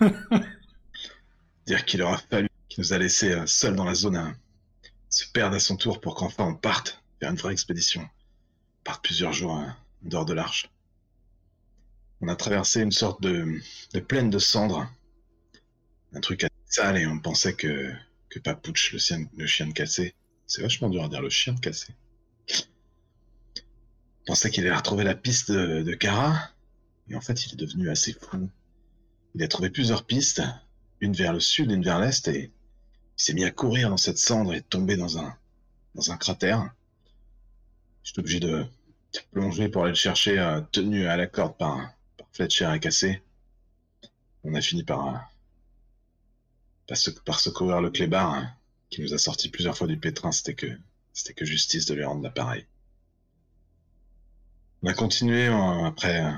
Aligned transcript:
Dire 1.66 1.84
qu'il 1.84 2.02
aura 2.02 2.18
fallu 2.18 2.48
qu'il 2.68 2.82
nous 2.82 2.92
a 2.92 2.98
laissé 2.98 3.32
euh, 3.32 3.46
seuls 3.46 3.76
dans 3.76 3.84
la 3.84 3.94
zone 3.94 4.16
à 4.16 4.34
se 5.08 5.26
perdre 5.30 5.56
à 5.56 5.60
son 5.60 5.76
tour 5.76 6.00
pour 6.00 6.14
qu'enfin 6.14 6.44
on 6.44 6.54
parte 6.54 7.02
faire 7.18 7.30
une 7.30 7.36
vraie 7.36 7.52
expédition. 7.52 8.02
On 8.02 8.84
parte 8.84 9.04
plusieurs 9.04 9.32
jours 9.32 9.58
euh, 9.58 9.66
dehors 10.02 10.24
de 10.24 10.32
l'arche. 10.32 10.70
On 12.20 12.28
a 12.28 12.36
traversé 12.36 12.80
une 12.80 12.92
sorte 12.92 13.22
de, 13.22 13.60
plaine 14.08 14.30
de 14.30 14.38
cendres. 14.38 14.90
Un 16.12 16.20
truc 16.20 16.44
assez 16.44 16.52
sale 16.66 16.98
et 16.98 17.06
on 17.06 17.18
pensait 17.18 17.54
que, 17.54 17.92
que 18.28 18.40
le 18.44 19.46
chien, 19.46 19.66
de 19.66 19.72
cassé, 19.72 20.14
c'est 20.46 20.62
vachement 20.62 20.90
dur 20.90 21.04
à 21.04 21.08
dire, 21.08 21.22
le 21.22 21.30
chien 21.30 21.54
de 21.54 21.60
cassé. 21.60 21.94
On 24.22 24.26
pensait 24.26 24.50
qu'il 24.50 24.66
allait 24.66 24.76
retrouver 24.76 25.04
la 25.04 25.14
piste 25.14 25.50
de, 25.50 25.82
de 25.82 25.94
Kara, 25.94 26.50
et 27.08 27.14
en 27.14 27.20
fait 27.20 27.46
il 27.46 27.54
est 27.54 27.56
devenu 27.56 27.88
assez 27.88 28.12
fou. 28.12 28.50
Il 29.34 29.42
a 29.42 29.48
trouvé 29.48 29.70
plusieurs 29.70 30.04
pistes, 30.04 30.42
une 31.00 31.12
vers 31.12 31.32
le 31.32 31.40
sud, 31.40 31.70
une 31.70 31.82
vers 31.82 32.00
l'est, 32.00 32.26
et 32.28 32.52
il 33.18 33.22
s'est 33.22 33.32
mis 33.32 33.44
à 33.44 33.50
courir 33.50 33.90
dans 33.90 33.96
cette 33.96 34.18
cendre 34.18 34.52
et 34.54 34.62
tomber 34.62 34.96
dans 34.96 35.18
un, 35.18 35.36
dans 35.94 36.10
un 36.10 36.16
cratère. 36.16 36.72
J'étais 38.02 38.20
obligé 38.20 38.40
de 38.40 38.66
plonger 39.32 39.68
pour 39.68 39.82
aller 39.82 39.92
le 39.92 39.96
chercher, 39.96 40.38
euh, 40.38 40.60
tenu 40.72 41.06
à 41.06 41.16
la 41.16 41.26
corde 41.26 41.56
par, 41.56 41.76
par 42.16 42.26
Fletcher 42.32 42.70
et 42.74 42.80
cassé. 42.80 43.22
On 44.44 44.54
a 44.54 44.60
fini 44.60 44.84
par, 44.84 45.30
par 47.24 47.40
secourir 47.40 47.80
le 47.80 47.90
clébard, 47.90 48.34
hein, 48.34 48.52
qui 48.88 49.02
nous 49.02 49.14
a 49.14 49.18
sorti 49.18 49.48
plusieurs 49.48 49.76
fois 49.76 49.86
du 49.86 49.98
pétrin. 49.98 50.32
C'était 50.32 50.54
que, 50.54 50.78
c'était 51.12 51.34
que 51.34 51.44
justice 51.44 51.86
de 51.86 51.94
lui 51.94 52.04
rendre 52.04 52.22
l'appareil. 52.22 52.66
On 54.82 54.88
a 54.88 54.94
continué 54.94 55.48
euh, 55.48 55.84
après, 55.84 56.24
euh, 56.24 56.32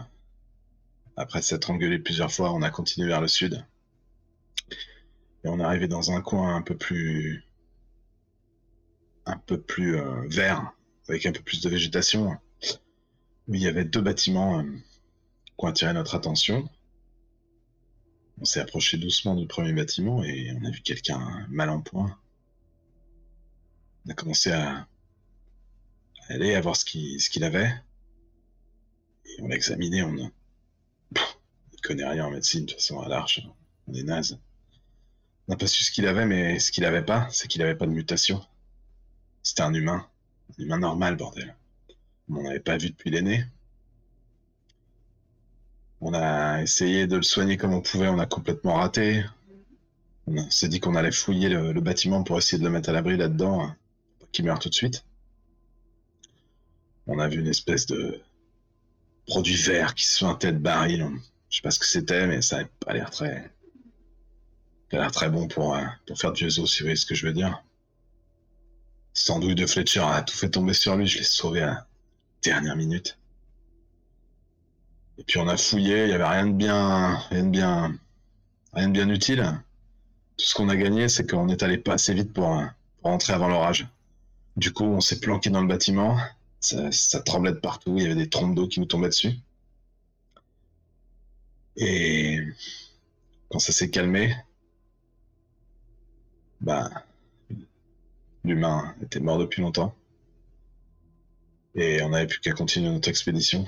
après 1.22 1.40
s'être 1.40 1.70
engueulé 1.70 2.00
plusieurs 2.00 2.32
fois, 2.32 2.52
on 2.52 2.62
a 2.62 2.70
continué 2.70 3.06
vers 3.06 3.20
le 3.20 3.28
sud. 3.28 3.64
Et 5.44 5.48
on 5.48 5.60
est 5.60 5.64
arrivé 5.64 5.86
dans 5.86 6.10
un 6.10 6.20
coin 6.20 6.56
un 6.56 6.62
peu 6.62 6.76
plus. 6.76 7.44
un 9.24 9.38
peu 9.38 9.60
plus 9.60 9.96
euh, 9.96 10.26
vert, 10.28 10.72
avec 11.08 11.24
un 11.26 11.32
peu 11.32 11.40
plus 11.40 11.62
de 11.62 11.68
végétation, 11.68 12.36
où 13.46 13.54
il 13.54 13.62
y 13.62 13.68
avait 13.68 13.84
deux 13.84 14.00
bâtiments 14.00 14.58
euh, 14.58 14.64
qui 14.64 15.64
ont 15.64 15.68
attiré 15.68 15.92
notre 15.92 16.16
attention. 16.16 16.68
On 18.40 18.44
s'est 18.44 18.60
approché 18.60 18.96
doucement 18.96 19.36
du 19.36 19.46
premier 19.46 19.72
bâtiment 19.72 20.24
et 20.24 20.52
on 20.60 20.64
a 20.64 20.70
vu 20.70 20.80
quelqu'un 20.80 21.46
mal 21.48 21.70
en 21.70 21.80
point. 21.80 22.18
On 24.06 24.10
a 24.10 24.14
commencé 24.14 24.50
à, 24.50 24.88
aller, 26.28 26.56
à 26.56 26.60
voir 26.60 26.74
ce 26.76 26.84
qu'il 26.84 27.44
avait. 27.44 27.72
Et 29.26 29.42
on 29.42 29.46
l'a 29.46 29.54
examiné, 29.54 30.02
on 30.02 30.32
ne 31.20 31.78
connaît 31.82 32.06
rien 32.06 32.26
en 32.26 32.30
médecine, 32.30 32.66
de 32.66 32.72
toute 32.72 32.80
façon, 32.80 33.00
à 33.00 33.08
l'arche, 33.08 33.40
on 33.88 33.94
est 33.94 34.02
naze. 34.02 34.38
On 35.46 35.52
n'a 35.52 35.56
pas 35.56 35.66
su 35.66 35.82
ce 35.82 35.90
qu'il 35.90 36.06
avait, 36.06 36.26
mais 36.26 36.58
ce 36.58 36.70
qu'il 36.70 36.84
avait 36.84 37.04
pas, 37.04 37.28
c'est 37.30 37.48
qu'il 37.48 37.62
avait 37.62 37.74
pas 37.74 37.86
de 37.86 37.92
mutation. 37.92 38.44
C'était 39.42 39.62
un 39.62 39.74
humain. 39.74 40.06
Un 40.58 40.62
humain 40.62 40.78
normal, 40.78 41.16
bordel. 41.16 41.54
On 42.28 42.42
n'en 42.42 42.58
pas 42.60 42.76
vu 42.76 42.90
depuis 42.90 43.10
l'aîné. 43.10 43.44
On 46.00 46.14
a 46.14 46.62
essayé 46.62 47.06
de 47.06 47.16
le 47.16 47.22
soigner 47.22 47.56
comme 47.56 47.74
on 47.74 47.80
pouvait, 47.80 48.08
on 48.08 48.18
a 48.18 48.26
complètement 48.26 48.74
raté. 48.74 49.24
On 50.26 50.50
s'est 50.50 50.68
dit 50.68 50.80
qu'on 50.80 50.94
allait 50.94 51.12
fouiller 51.12 51.48
le, 51.48 51.72
le 51.72 51.80
bâtiment 51.80 52.22
pour 52.22 52.38
essayer 52.38 52.58
de 52.58 52.64
le 52.64 52.70
mettre 52.70 52.88
à 52.88 52.92
l'abri 52.92 53.16
là-dedans, 53.16 53.62
hein, 53.62 53.76
pour 54.18 54.30
qu'il 54.30 54.44
meure 54.44 54.58
tout 54.58 54.68
de 54.68 54.74
suite. 54.74 55.04
On 57.06 57.18
a 57.18 57.28
vu 57.28 57.40
une 57.40 57.48
espèce 57.48 57.86
de 57.86 58.20
produit 59.26 59.56
vert 59.56 59.94
qui 59.94 60.04
se 60.04 60.16
suintait 60.16 60.52
de 60.52 60.58
baril. 60.58 61.02
On- 61.02 61.18
Je 61.50 61.56
sais 61.58 61.62
pas 61.62 61.70
ce 61.70 61.78
que 61.78 61.86
c'était, 61.86 62.26
mais 62.26 62.40
ça 62.40 62.56
avait 62.56 62.70
pas 62.80 62.94
l'air 62.94 63.10
très. 63.10 63.52
Ça 64.90 64.96
a 64.96 65.00
l'air 65.00 65.12
très 65.12 65.28
bon 65.30 65.48
pour, 65.48 65.74
euh, 65.76 65.84
pour 66.06 66.18
faire 66.18 66.32
du 66.32 66.46
os, 66.46 66.54
si 66.54 66.78
vous 66.80 66.84
voyez 66.86 66.96
ce 66.96 67.04
que 67.06 67.14
je 67.14 67.26
veux 67.26 67.32
dire. 67.34 67.62
Sandouille 69.14 69.54
de 69.54 69.66
Fletcher 69.66 70.00
a 70.00 70.22
tout 70.22 70.34
fait 70.36 70.48
tomber 70.48 70.72
sur 70.72 70.96
lui, 70.96 71.06
je 71.06 71.18
l'ai 71.18 71.24
sauvé 71.24 71.60
à 71.62 71.66
la 71.66 71.86
dernière 72.42 72.76
minute. 72.76 73.18
Et 75.18 75.24
puis 75.24 75.38
on 75.38 75.46
a 75.48 75.56
fouillé, 75.58 76.04
il 76.04 76.10
y 76.10 76.12
avait 76.14 76.24
rien 76.26 76.46
de 76.46 76.52
bien, 76.52 77.16
rien 77.30 77.44
de 77.44 77.50
bien, 77.50 77.94
rien 78.72 78.88
de 78.88 78.92
bien 78.92 79.08
utile. 79.10 79.44
Tout 80.38 80.46
ce 80.46 80.54
qu'on 80.54 80.70
a 80.70 80.76
gagné, 80.76 81.08
c'est 81.08 81.28
qu'on 81.30 81.48
est 81.48 81.62
allé 81.62 81.76
pas 81.78 81.94
assez 81.94 82.14
vite 82.14 82.32
pour, 82.32 82.58
euh, 82.58 82.64
pour 83.02 83.10
rentrer 83.10 83.34
avant 83.34 83.48
l'orage. 83.48 83.86
Du 84.56 84.72
coup, 84.72 84.84
on 84.84 85.00
s'est 85.00 85.20
planqué 85.20 85.50
dans 85.50 85.60
le 85.60 85.68
bâtiment. 85.68 86.16
Ça, 86.62 87.20
tremblait 87.22 87.52
de 87.52 87.58
partout, 87.58 87.96
il 87.96 88.04
y 88.04 88.06
avait 88.06 88.14
des 88.14 88.30
trompes 88.30 88.54
d'eau 88.54 88.68
qui 88.68 88.78
nous 88.78 88.86
tombaient 88.86 89.08
dessus. 89.08 89.34
Et 91.76 92.38
quand 93.50 93.58
ça 93.58 93.72
s'est 93.72 93.90
calmé, 93.90 94.32
bah, 96.60 96.88
l'humain 98.44 98.94
était 99.02 99.18
mort 99.18 99.38
depuis 99.38 99.60
longtemps. 99.60 99.92
Et 101.74 102.00
on 102.02 102.10
n'avait 102.10 102.28
plus 102.28 102.38
qu'à 102.38 102.52
continuer 102.52 102.90
notre 102.90 103.08
expédition. 103.08 103.66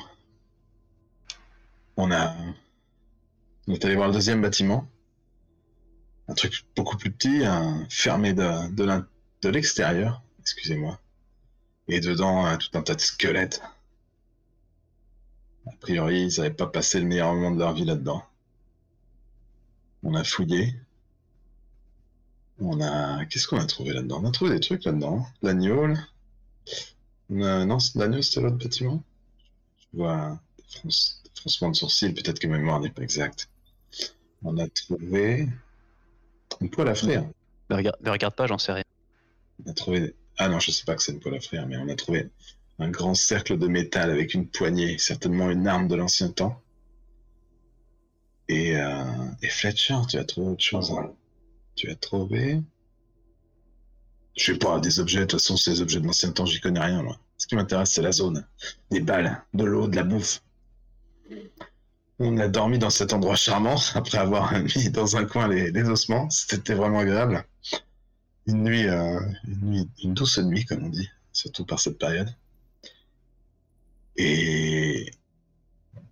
On 1.96 2.12
a, 2.12 2.36
on 3.66 3.74
est 3.74 3.84
allé 3.84 3.96
voir 3.96 4.08
le 4.08 4.14
deuxième 4.14 4.40
bâtiment. 4.40 4.86
Un 6.28 6.34
truc 6.34 6.64
beaucoup 6.76 6.96
plus 6.96 7.10
petit, 7.10 7.44
un 7.44 7.86
fermé 7.90 8.34
de 8.34 9.48
l'extérieur, 9.48 10.22
excusez-moi. 10.38 11.00
Et 11.88 12.00
dedans, 12.00 12.46
euh, 12.46 12.56
tout 12.56 12.76
un 12.78 12.82
tas 12.82 12.94
de 12.94 13.00
squelettes. 13.00 13.62
A 15.66 15.72
priori, 15.80 16.22
ils 16.26 16.38
n'avaient 16.40 16.54
pas 16.54 16.66
passé 16.66 17.00
le 17.00 17.06
meilleur 17.06 17.34
moment 17.34 17.50
de 17.50 17.58
leur 17.58 17.72
vie 17.74 17.84
là-dedans. 17.84 18.22
On 20.02 20.14
a 20.14 20.24
fouillé. 20.24 20.74
On 22.60 22.80
a. 22.80 23.24
Qu'est-ce 23.26 23.48
qu'on 23.48 23.58
a 23.58 23.66
trouvé 23.66 23.92
là-dedans? 23.92 24.20
On 24.22 24.28
a 24.28 24.30
trouvé 24.30 24.50
des 24.52 24.60
trucs 24.60 24.84
là-dedans. 24.84 25.26
L'agneau. 25.42 25.86
là. 25.86 25.96
A- 27.30 27.64
Non, 27.64 27.78
c'est- 27.78 27.98
l'agneau, 27.98 28.20
c'était 28.22 28.40
l'autre 28.42 28.56
bâtiment? 28.58 29.02
Je 29.92 29.98
vois 29.98 30.38
des, 30.58 30.64
fronce- 30.78 31.20
des 31.24 31.30
froncements 31.40 31.70
de 31.70 31.76
sourcils. 31.76 32.12
Peut-être 32.12 32.38
que 32.38 32.46
ma 32.46 32.58
mémoire 32.58 32.80
n'est 32.80 32.90
pas 32.90 33.02
exacte. 33.02 33.48
On 34.42 34.56
a 34.58 34.68
trouvé. 34.68 35.48
Une 36.60 36.70
poêle 36.70 36.88
à 36.88 36.94
frire. 36.94 37.24
Ne 37.70 37.76
regarde, 37.76 37.96
ne 38.02 38.10
regarde 38.10 38.34
pas, 38.34 38.46
j'en 38.46 38.58
sais 38.58 38.72
rien. 38.72 38.84
On 39.66 39.70
a 39.70 39.74
trouvé. 39.74 40.14
Ah 40.38 40.48
non, 40.48 40.60
je 40.60 40.70
sais 40.70 40.84
pas 40.84 40.94
que 40.94 41.02
c'est 41.02 41.10
une 41.12 41.18
poêle 41.20 41.34
à 41.34 41.40
frire, 41.40 41.66
mais 41.66 41.76
on 41.76 41.88
a 41.88 41.96
trouvé 41.96 42.30
un 42.78 42.88
grand 42.90 43.14
cercle 43.14 43.58
de 43.58 43.66
métal 43.66 44.10
avec 44.12 44.34
une 44.34 44.48
poignée, 44.48 44.96
certainement 44.98 45.50
une 45.50 45.66
arme 45.66 45.88
de 45.88 45.96
l'ancien 45.96 46.30
temps. 46.30 46.62
Et, 48.48 48.76
euh, 48.76 49.04
et 49.42 49.48
Fletcher, 49.48 49.96
tu 50.08 50.16
as 50.18 50.24
trouvé 50.24 50.48
autre 50.48 50.64
chose. 50.64 50.90
hein. 50.92 51.12
Tu 51.76 51.90
as 51.90 51.96
trouvé? 51.96 52.62
Je 54.36 54.52
sais 54.52 54.58
pas, 54.58 54.78
des 54.78 55.00
objets, 55.00 55.20
de 55.20 55.24
toute 55.24 55.40
façon, 55.40 55.56
ces 55.56 55.80
objets 55.80 55.98
de 56.00 56.06
l'ancien 56.06 56.30
temps, 56.30 56.46
j'y 56.46 56.60
connais 56.60 56.78
rien, 56.78 57.02
moi. 57.02 57.18
Ce 57.36 57.48
qui 57.48 57.56
m'intéresse, 57.56 57.90
c'est 57.90 58.02
la 58.02 58.12
zone. 58.12 58.46
Des 58.92 59.00
balles, 59.00 59.42
de 59.54 59.64
l'eau, 59.64 59.88
de 59.88 59.96
la 59.96 60.04
bouffe. 60.04 60.40
On 62.18 62.38
a 62.38 62.48
dormi 62.48 62.80
dans 62.80 62.90
cet 62.90 63.12
endroit 63.12 63.36
charmant, 63.36 63.76
après 63.94 64.18
avoir 64.18 64.52
mis 64.52 64.90
dans 64.90 65.16
un 65.16 65.24
coin 65.26 65.46
les 65.46 65.88
ossements. 65.88 66.28
C'était 66.28 66.74
vraiment 66.74 66.98
agréable. 66.98 67.44
Une 68.46 68.62
nuit, 68.62 68.86
euh, 68.88 69.20
une 69.48 69.70
nuit, 69.70 69.90
une 70.02 70.14
douce 70.14 70.38
nuit, 70.38 70.64
comme 70.64 70.84
on 70.84 70.88
dit, 70.88 71.08
surtout 71.32 71.64
par 71.64 71.80
cette 71.80 71.98
période. 71.98 72.28
Et 74.16 75.10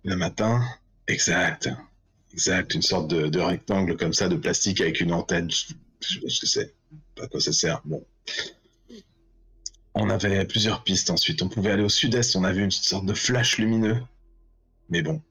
le 0.03 0.15
matin, 0.15 0.61
exact, 1.07 1.69
exact, 2.31 2.73
une 2.73 2.81
sorte 2.81 3.07
de, 3.09 3.39
rectangle 3.39 3.97
comme 3.97 4.13
ça, 4.13 4.27
de 4.27 4.35
plastique 4.35 4.81
avec 4.81 4.99
une 4.99 5.13
antenne. 5.13 5.49
Je, 5.49 6.45
sais 6.45 6.73
pas 7.15 7.23
à 7.23 7.27
quoi 7.27 7.39
ça 7.39 7.53
sert. 7.53 7.81
On 9.95 10.09
avait 10.09 10.45
plusieurs 10.45 10.83
pistes 10.83 11.11
ensuite. 11.11 11.41
On 11.41 11.49
pouvait 11.49 11.71
aller 11.71 11.83
au 11.83 11.89
sud-est, 11.89 12.35
on 12.35 12.43
avait 12.43 12.63
une 12.63 12.71
sorte 12.71 13.05
de 13.05 13.13
flash 13.13 13.57
lumineux. 13.57 14.01
Mais 14.89 15.01
bon, 15.01 15.21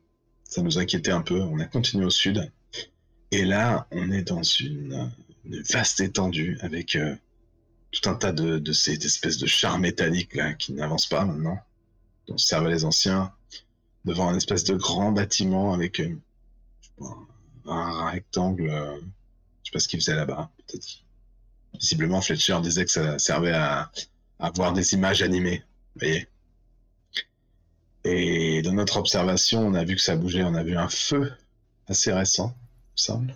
ça 0.44 0.62
nous 0.62 0.78
inquiétait 0.78 1.10
un 1.10 1.22
peu. 1.22 1.40
On 1.40 1.58
a 1.58 1.66
continué 1.66 2.04
au 2.04 2.10
sud. 2.10 2.50
Et 3.32 3.44
là, 3.44 3.86
on 3.90 4.10
est 4.10 4.22
dans 4.22 4.42
une, 4.42 5.10
une 5.44 5.62
vaste 5.62 6.00
étendue 6.00 6.58
avec 6.60 6.96
euh, 6.96 7.16
tout 7.90 8.08
un 8.08 8.14
tas 8.14 8.32
de, 8.32 8.72
ces 8.72 8.94
espèces 8.94 9.38
de 9.38 9.46
chars 9.46 9.78
métalliques 9.78 10.34
là, 10.34 10.54
qui 10.54 10.72
n'avancent 10.72 11.08
pas 11.08 11.24
maintenant, 11.24 11.58
dont 12.26 12.38
se 12.38 12.46
servaient 12.46 12.70
les 12.70 12.84
anciens, 12.84 13.32
devant 14.04 14.28
un 14.28 14.36
espèce 14.36 14.64
de 14.64 14.74
grand 14.74 15.12
bâtiment 15.12 15.74
avec 15.74 16.00
euh, 16.00 16.16
un 17.66 18.10
rectangle. 18.10 18.68
euh, 18.68 18.96
je 19.62 19.70
sais 19.70 19.72
pas 19.72 19.78
ce 19.80 19.88
qu'il 19.88 20.00
faisait 20.00 20.16
là-bas. 20.16 20.50
Peut-être 20.66 20.86
Visiblement, 21.74 22.20
Fletcher 22.20 22.58
disait 22.62 22.84
que 22.84 22.90
ça 22.90 23.18
servait 23.18 23.52
à, 23.52 23.90
à 24.38 24.50
voir 24.50 24.72
des 24.72 24.92
images 24.92 25.22
animées. 25.22 25.62
Vous 25.94 26.00
voyez 26.00 26.28
Et 28.04 28.60
dans 28.62 28.72
notre 28.72 28.98
observation, 28.98 29.66
on 29.66 29.74
a 29.74 29.84
vu 29.84 29.96
que 29.96 30.02
ça 30.02 30.16
bougeait. 30.16 30.42
On 30.42 30.54
a 30.54 30.62
vu 30.62 30.76
un 30.76 30.88
feu 30.88 31.32
assez 31.86 32.12
récent, 32.12 32.54
il 32.54 32.92
me 32.92 32.96
semble. 32.96 33.34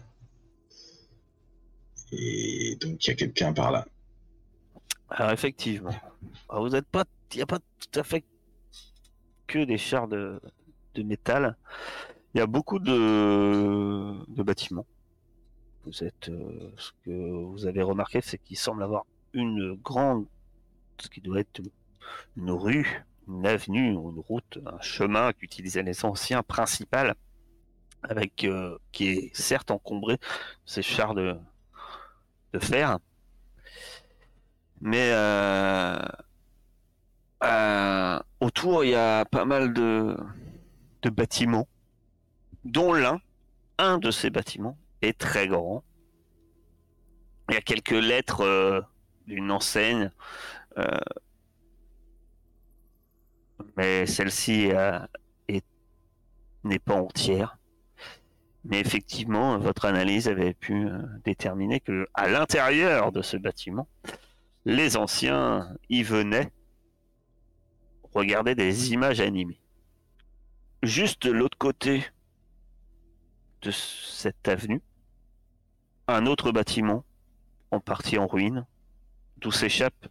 Et 2.12 2.76
donc, 2.80 3.04
il 3.04 3.08
y 3.08 3.10
a 3.10 3.14
quelqu'un 3.14 3.52
par 3.52 3.70
là. 3.70 3.86
Alors 5.08 5.32
effectivement, 5.32 5.94
vous 6.50 6.68
n'êtes 6.68 6.86
pas, 6.86 7.04
il 7.32 7.36
n'y 7.36 7.42
a 7.42 7.46
pas 7.46 7.60
tout 7.60 8.00
à 8.00 8.02
fait 8.02 8.24
que 9.46 9.64
des 9.64 9.78
chars 9.78 10.08
de, 10.08 10.40
métal. 10.96 11.56
Il 12.34 12.38
y 12.38 12.40
a 12.40 12.46
beaucoup 12.46 12.78
de, 12.78 14.42
bâtiments. 14.42 14.86
Vous 15.84 16.02
êtes, 16.02 16.28
euh, 16.28 16.72
ce 16.76 16.90
que 17.04 17.30
vous 17.30 17.66
avez 17.66 17.82
remarqué, 17.82 18.20
c'est 18.20 18.38
qu'il 18.38 18.56
semble 18.56 18.82
avoir 18.82 19.06
une 19.32 19.74
grande, 19.74 20.26
ce 20.98 21.08
qui 21.08 21.20
doit 21.20 21.38
être 21.38 21.60
une 22.36 22.50
rue, 22.50 23.04
une 23.28 23.46
avenue, 23.46 23.90
une 23.90 24.18
route, 24.18 24.58
un 24.66 24.80
chemin 24.80 25.32
qu'utilisaient 25.32 25.84
les 25.84 26.04
anciens 26.04 26.42
principal, 26.42 27.14
avec 28.02 28.44
euh, 28.44 28.78
qui 28.90 29.08
est 29.08 29.36
certes 29.36 29.70
encombré 29.70 30.18
ces 30.64 30.82
chars 30.82 31.14
de, 31.14 31.36
fer, 32.58 32.98
mais 34.80 35.10
euh, 35.12 35.98
euh, 37.44 38.18
autour 38.40 38.84
il 38.84 38.90
y 38.90 38.94
a 38.94 39.24
pas 39.24 39.44
mal 39.44 39.72
de, 39.72 40.16
bâtiments, 41.10 41.68
dont 42.64 42.92
l'un, 42.92 43.20
un 43.78 43.98
de 43.98 44.10
ces 44.10 44.28
bâtiments 44.28 44.76
est 45.02 45.16
très 45.16 45.46
grand. 45.46 45.84
Il 47.48 47.54
y 47.54 47.56
a 47.56 47.60
quelques 47.60 47.90
lettres 47.90 48.84
d'une 49.28 49.52
enseigne, 49.52 50.10
euh, 50.78 50.84
mais 53.76 54.06
celle-ci 54.06 54.72
est- 55.48 55.64
n'est 56.64 56.80
pas 56.80 56.94
entière. 56.96 57.56
Mais 58.68 58.80
effectivement, 58.80 59.58
votre 59.58 59.84
analyse 59.84 60.28
avait 60.28 60.54
pu 60.54 60.86
euh, 60.86 60.98
déterminer 61.24 61.78
que 61.78 62.08
à 62.14 62.28
l'intérieur 62.28 63.12
de 63.12 63.22
ce 63.22 63.36
bâtiment, 63.36 63.86
les 64.64 64.96
anciens 64.96 65.76
y 65.88 66.02
venaient 66.02 66.50
regarder 68.12 68.56
des 68.56 68.92
images 68.92 69.20
animées. 69.20 69.60
Juste 70.82 71.26
de 71.26 71.30
l'autre 71.30 71.56
côté 71.58 72.04
de 73.62 73.70
cette 73.70 74.48
avenue, 74.48 74.82
un 76.08 76.26
autre 76.26 76.50
bâtiment, 76.50 77.04
en 77.70 77.78
partie 77.78 78.18
en 78.18 78.26
ruine, 78.26 78.66
d'où 79.38 79.52
s'échappe 79.52 80.08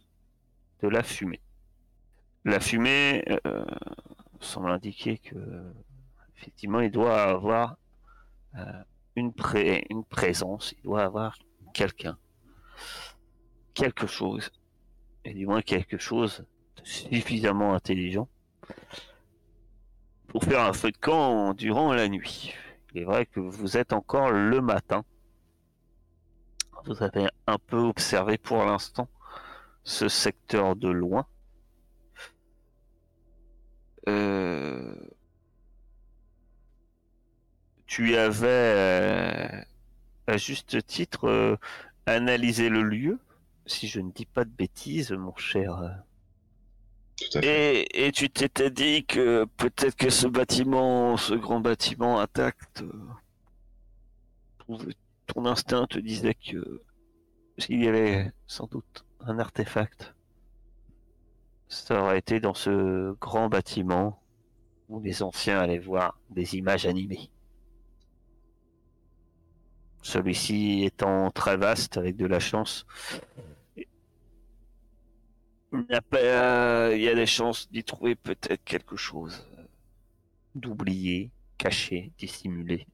de 0.82 0.88
la 0.88 1.02
fumée. 1.02 1.40
La 2.44 2.60
fumée 2.60 3.24
euh, 3.46 3.64
semble 4.40 4.70
indiquer 4.70 5.18
que, 5.18 5.36
effectivement, 6.36 6.80
il 6.80 6.90
doit 6.90 7.22
avoir 7.22 7.76
une, 9.16 9.32
pré- 9.32 9.86
une 9.90 10.04
présence, 10.04 10.74
il 10.78 10.82
doit 10.82 11.02
avoir 11.02 11.38
quelqu'un, 11.74 12.18
quelque 13.74 14.06
chose, 14.06 14.50
et 15.24 15.34
du 15.34 15.46
moins 15.46 15.62
quelque 15.62 15.98
chose 15.98 16.44
de 16.76 16.84
suffisamment 16.84 17.74
intelligent 17.74 18.28
pour 20.28 20.44
faire 20.44 20.60
un 20.60 20.72
feu 20.72 20.90
de 20.90 20.96
camp 20.98 21.54
durant 21.54 21.92
la 21.92 22.08
nuit. 22.08 22.54
Il 22.92 23.02
est 23.02 23.04
vrai 23.04 23.26
que 23.26 23.40
vous 23.40 23.76
êtes 23.76 23.92
encore 23.92 24.30
le 24.30 24.60
matin. 24.60 25.04
Vous 26.84 27.02
avez 27.02 27.26
un 27.46 27.58
peu 27.58 27.78
observé 27.78 28.38
pour 28.38 28.64
l'instant 28.64 29.08
ce 29.82 30.08
secteur 30.08 30.76
de 30.76 30.88
loin. 30.88 31.26
Euh, 34.08 34.94
Tu 37.86 38.16
avais, 38.16 38.46
euh, 38.48 39.62
à 40.26 40.36
juste 40.36 40.84
titre, 40.86 41.28
euh, 41.28 41.56
analysé 42.06 42.68
le 42.68 42.82
lieu, 42.82 43.18
si 43.66 43.88
je 43.88 44.00
ne 44.00 44.10
dis 44.10 44.26
pas 44.26 44.44
de 44.44 44.50
bêtises, 44.50 45.12
mon 45.12 45.34
cher. 45.36 46.02
Tout 47.16 47.38
à 47.38 47.42
fait. 47.42 47.82
et, 47.82 48.06
et 48.06 48.12
tu 48.12 48.28
t'étais 48.30 48.70
dit 48.70 49.04
que 49.06 49.44
peut-être 49.56 49.96
que 49.96 50.10
ce 50.10 50.26
bâtiment, 50.26 51.16
ce 51.16 51.34
grand 51.34 51.60
bâtiment 51.60 52.20
intact, 52.20 52.82
euh, 54.68 54.92
ton 55.26 55.46
instinct 55.46 55.86
te 55.86 55.98
disait 55.98 56.34
que 56.34 56.82
s'il 57.58 57.82
y 57.82 57.88
avait 57.88 58.32
sans 58.46 58.66
doute 58.66 59.04
un 59.20 59.38
artefact, 59.38 60.14
ça 61.68 62.02
aurait 62.02 62.18
été 62.18 62.40
dans 62.40 62.54
ce 62.54 63.12
grand 63.20 63.48
bâtiment 63.48 64.20
où 64.88 65.00
les 65.00 65.22
anciens 65.22 65.58
allaient 65.58 65.78
voir 65.78 66.18
des 66.30 66.56
images 66.56 66.86
animées. 66.86 67.30
Celui-ci 70.06 70.84
étant 70.84 71.32
très 71.32 71.56
vaste 71.56 71.96
avec 71.96 72.16
de 72.16 72.26
la 72.26 72.38
chance, 72.38 72.86
il 75.72 75.78
n'y 75.88 75.94
a, 75.94 76.00
pas- 76.02 76.92
il 76.94 77.02
y 77.02 77.08
a 77.08 77.14
des 77.14 77.26
chances 77.26 77.70
d'y 77.70 77.84
trouver 77.84 78.14
peut-être 78.16 78.64
quelque 78.64 78.96
chose 78.96 79.46
euh, 79.58 79.64
d'oublié, 80.54 81.30
caché, 81.58 82.12
dissimulé. 82.18 82.86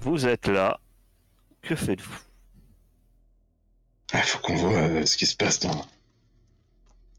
Vous 0.00 0.26
êtes 0.26 0.48
là. 0.48 0.80
Que 1.62 1.76
faites-vous? 1.76 2.18
Il 4.12 4.18
Ah, 4.18 4.22
faut 4.22 4.38
qu'on 4.38 4.54
voit 4.56 4.78
euh, 4.78 5.04
ce 5.06 5.16
qui 5.16 5.26
se 5.26 5.36
passe 5.36 5.60
dans, 5.60 5.84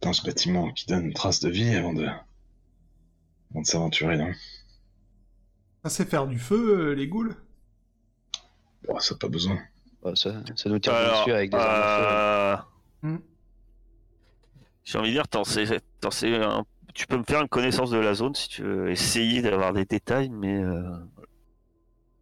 dans 0.02 0.14
ce 0.14 0.24
bâtiment 0.24 0.72
qui 0.72 0.86
donne 0.86 1.06
une 1.08 1.14
trace 1.14 1.40
de 1.40 1.50
vie 1.50 1.74
avant 1.76 1.94
de, 1.94 2.06
avant 2.06 3.62
de 3.62 3.66
s'aventurer. 3.66 4.18
Non 4.18 4.32
Ça 5.84 5.90
sait 5.90 6.06
faire 6.06 6.28
du 6.28 6.40
feu, 6.40 6.90
euh, 6.90 6.94
les 6.96 7.08
ghouls 7.08 7.36
bon, 8.88 9.00
ça 9.00 9.14
n'a 9.16 9.20
pas 9.20 9.28
besoin. 9.30 9.60
Bah, 10.02 10.12
ça, 10.16 10.34
ça 10.56 10.70
nous 10.70 10.80
tire 10.80 10.94
Alors, 10.94 11.20
dessus 11.22 11.32
avec 11.34 11.52
des 11.52 11.58
feu. 11.58 11.64
euh, 11.66 12.56
Hmm. 13.04 13.18
J'ai 14.84 14.98
envie 14.98 15.10
de 15.10 15.14
dire, 15.14 15.28
t'en 15.28 15.44
sais, 15.44 15.66
t'en 16.02 16.12
sais 16.12 16.36
un- 16.36 16.66
tu 16.94 17.08
peux 17.08 17.18
me 17.18 17.24
faire 17.24 17.42
une 17.42 17.48
connaissance 17.50 17.90
de 17.90 17.98
la 17.98 18.14
zone 18.14 18.36
si 18.36 18.48
tu 18.50 18.64
veux 18.64 18.92
essayer 18.92 19.42
d'avoir 19.42 19.74
des 19.74 19.86
détails, 19.86 20.30
mais 20.30 20.62
euh, 20.62 20.84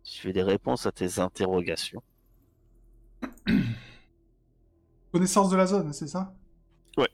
si 0.03 0.21
tu 0.21 0.27
veux 0.27 0.33
des 0.33 0.43
réponses 0.43 0.85
à 0.85 0.91
tes 0.91 1.19
interrogations. 1.19 2.01
Connaissance 5.11 5.49
de 5.49 5.57
la 5.57 5.65
zone, 5.67 5.91
c'est 5.93 6.07
ça? 6.07 6.33
Ouais. 6.97 7.09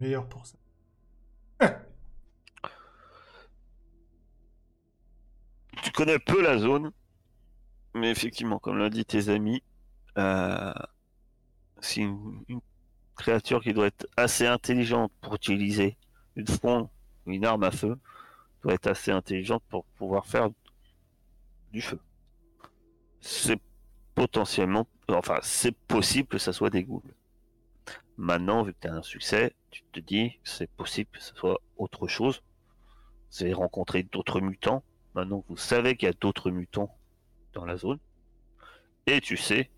Meilleur 0.00 0.28
pour 0.28 0.44
ça. 0.46 0.56
Tu 5.82 5.89
connais 6.00 6.18
peu 6.18 6.40
la 6.40 6.56
zone, 6.56 6.92
mais 7.92 8.10
effectivement, 8.10 8.58
comme 8.58 8.78
l'ont 8.78 8.88
dit 8.88 9.04
tes 9.04 9.28
amis, 9.28 9.62
euh, 10.16 10.72
c'est 11.82 12.00
une, 12.00 12.42
créature 13.16 13.62
qui 13.62 13.74
doit 13.74 13.88
être 13.88 14.08
assez 14.16 14.46
intelligente 14.46 15.12
pour 15.20 15.34
utiliser 15.34 15.98
une 16.36 16.46
fronde 16.46 16.88
ou 17.26 17.32
une 17.32 17.44
arme 17.44 17.64
à 17.64 17.70
feu, 17.70 17.98
doit 18.62 18.72
être 18.72 18.86
assez 18.86 19.10
intelligente 19.10 19.62
pour 19.68 19.84
pouvoir 19.98 20.24
faire 20.24 20.48
du 21.70 21.82
feu. 21.82 22.00
C'est 23.20 23.60
potentiellement, 24.14 24.86
enfin, 25.10 25.38
c'est 25.42 25.76
possible 25.76 26.28
que 26.28 26.38
ça 26.38 26.54
soit 26.54 26.70
des 26.70 26.82
ghouls. 26.82 27.02
Maintenant, 28.16 28.62
vu 28.62 28.72
que 28.72 28.78
tu 28.80 28.88
as 28.88 28.94
un 28.94 29.02
succès, 29.02 29.52
tu 29.70 29.82
te 29.92 30.00
dis 30.00 30.38
c'est 30.44 30.70
possible 30.70 31.10
que 31.12 31.22
ce 31.22 31.34
soit 31.34 31.60
autre 31.76 32.08
chose. 32.08 32.42
Avez 33.38 33.52
rencontré 33.52 34.02
d'autres 34.02 34.40
mutants. 34.40 34.82
Maintenant 35.14 35.40
que 35.40 35.48
vous 35.48 35.56
savez 35.56 35.96
qu'il 35.96 36.06
y 36.06 36.10
a 36.10 36.14
d'autres 36.14 36.50
mutants 36.50 36.96
dans 37.52 37.64
la 37.64 37.76
zone. 37.76 37.98
Et 39.06 39.20
tu 39.20 39.36
sais, 39.36 39.70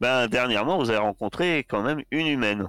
ben 0.00 0.28
dernièrement 0.28 0.76
vous 0.76 0.90
avez 0.90 0.98
rencontré 0.98 1.58
quand 1.60 1.82
même 1.82 2.02
une 2.10 2.26
humaine. 2.26 2.68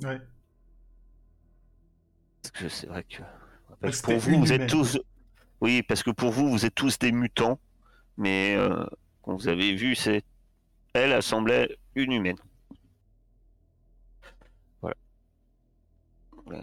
Ouais. 0.00 0.20
Parce 2.42 2.50
que 2.52 2.68
c'est 2.68 2.86
vrai 2.86 3.04
que 3.04 3.22
parce 3.80 4.00
que 4.00 4.06
pour 4.06 4.18
vous 4.18 4.38
vous 4.38 4.52
êtes 4.52 4.56
humaine. 4.56 4.68
tous, 4.68 5.00
oui 5.60 5.82
parce 5.82 6.02
que 6.02 6.10
pour 6.10 6.30
vous 6.30 6.50
vous 6.50 6.64
êtes 6.64 6.74
tous 6.74 6.98
des 6.98 7.12
mutants, 7.12 7.58
mais 8.16 8.54
euh, 8.56 8.86
quand 9.22 9.36
vous 9.36 9.48
avez 9.48 9.74
vu 9.74 9.94
c'est, 9.94 10.24
elle, 10.94 11.12
elle 11.12 11.22
semblait 11.22 11.76
une 11.94 12.12
humaine. 12.12 12.38
Voilà. 14.80 14.96
Euh, 16.52 16.62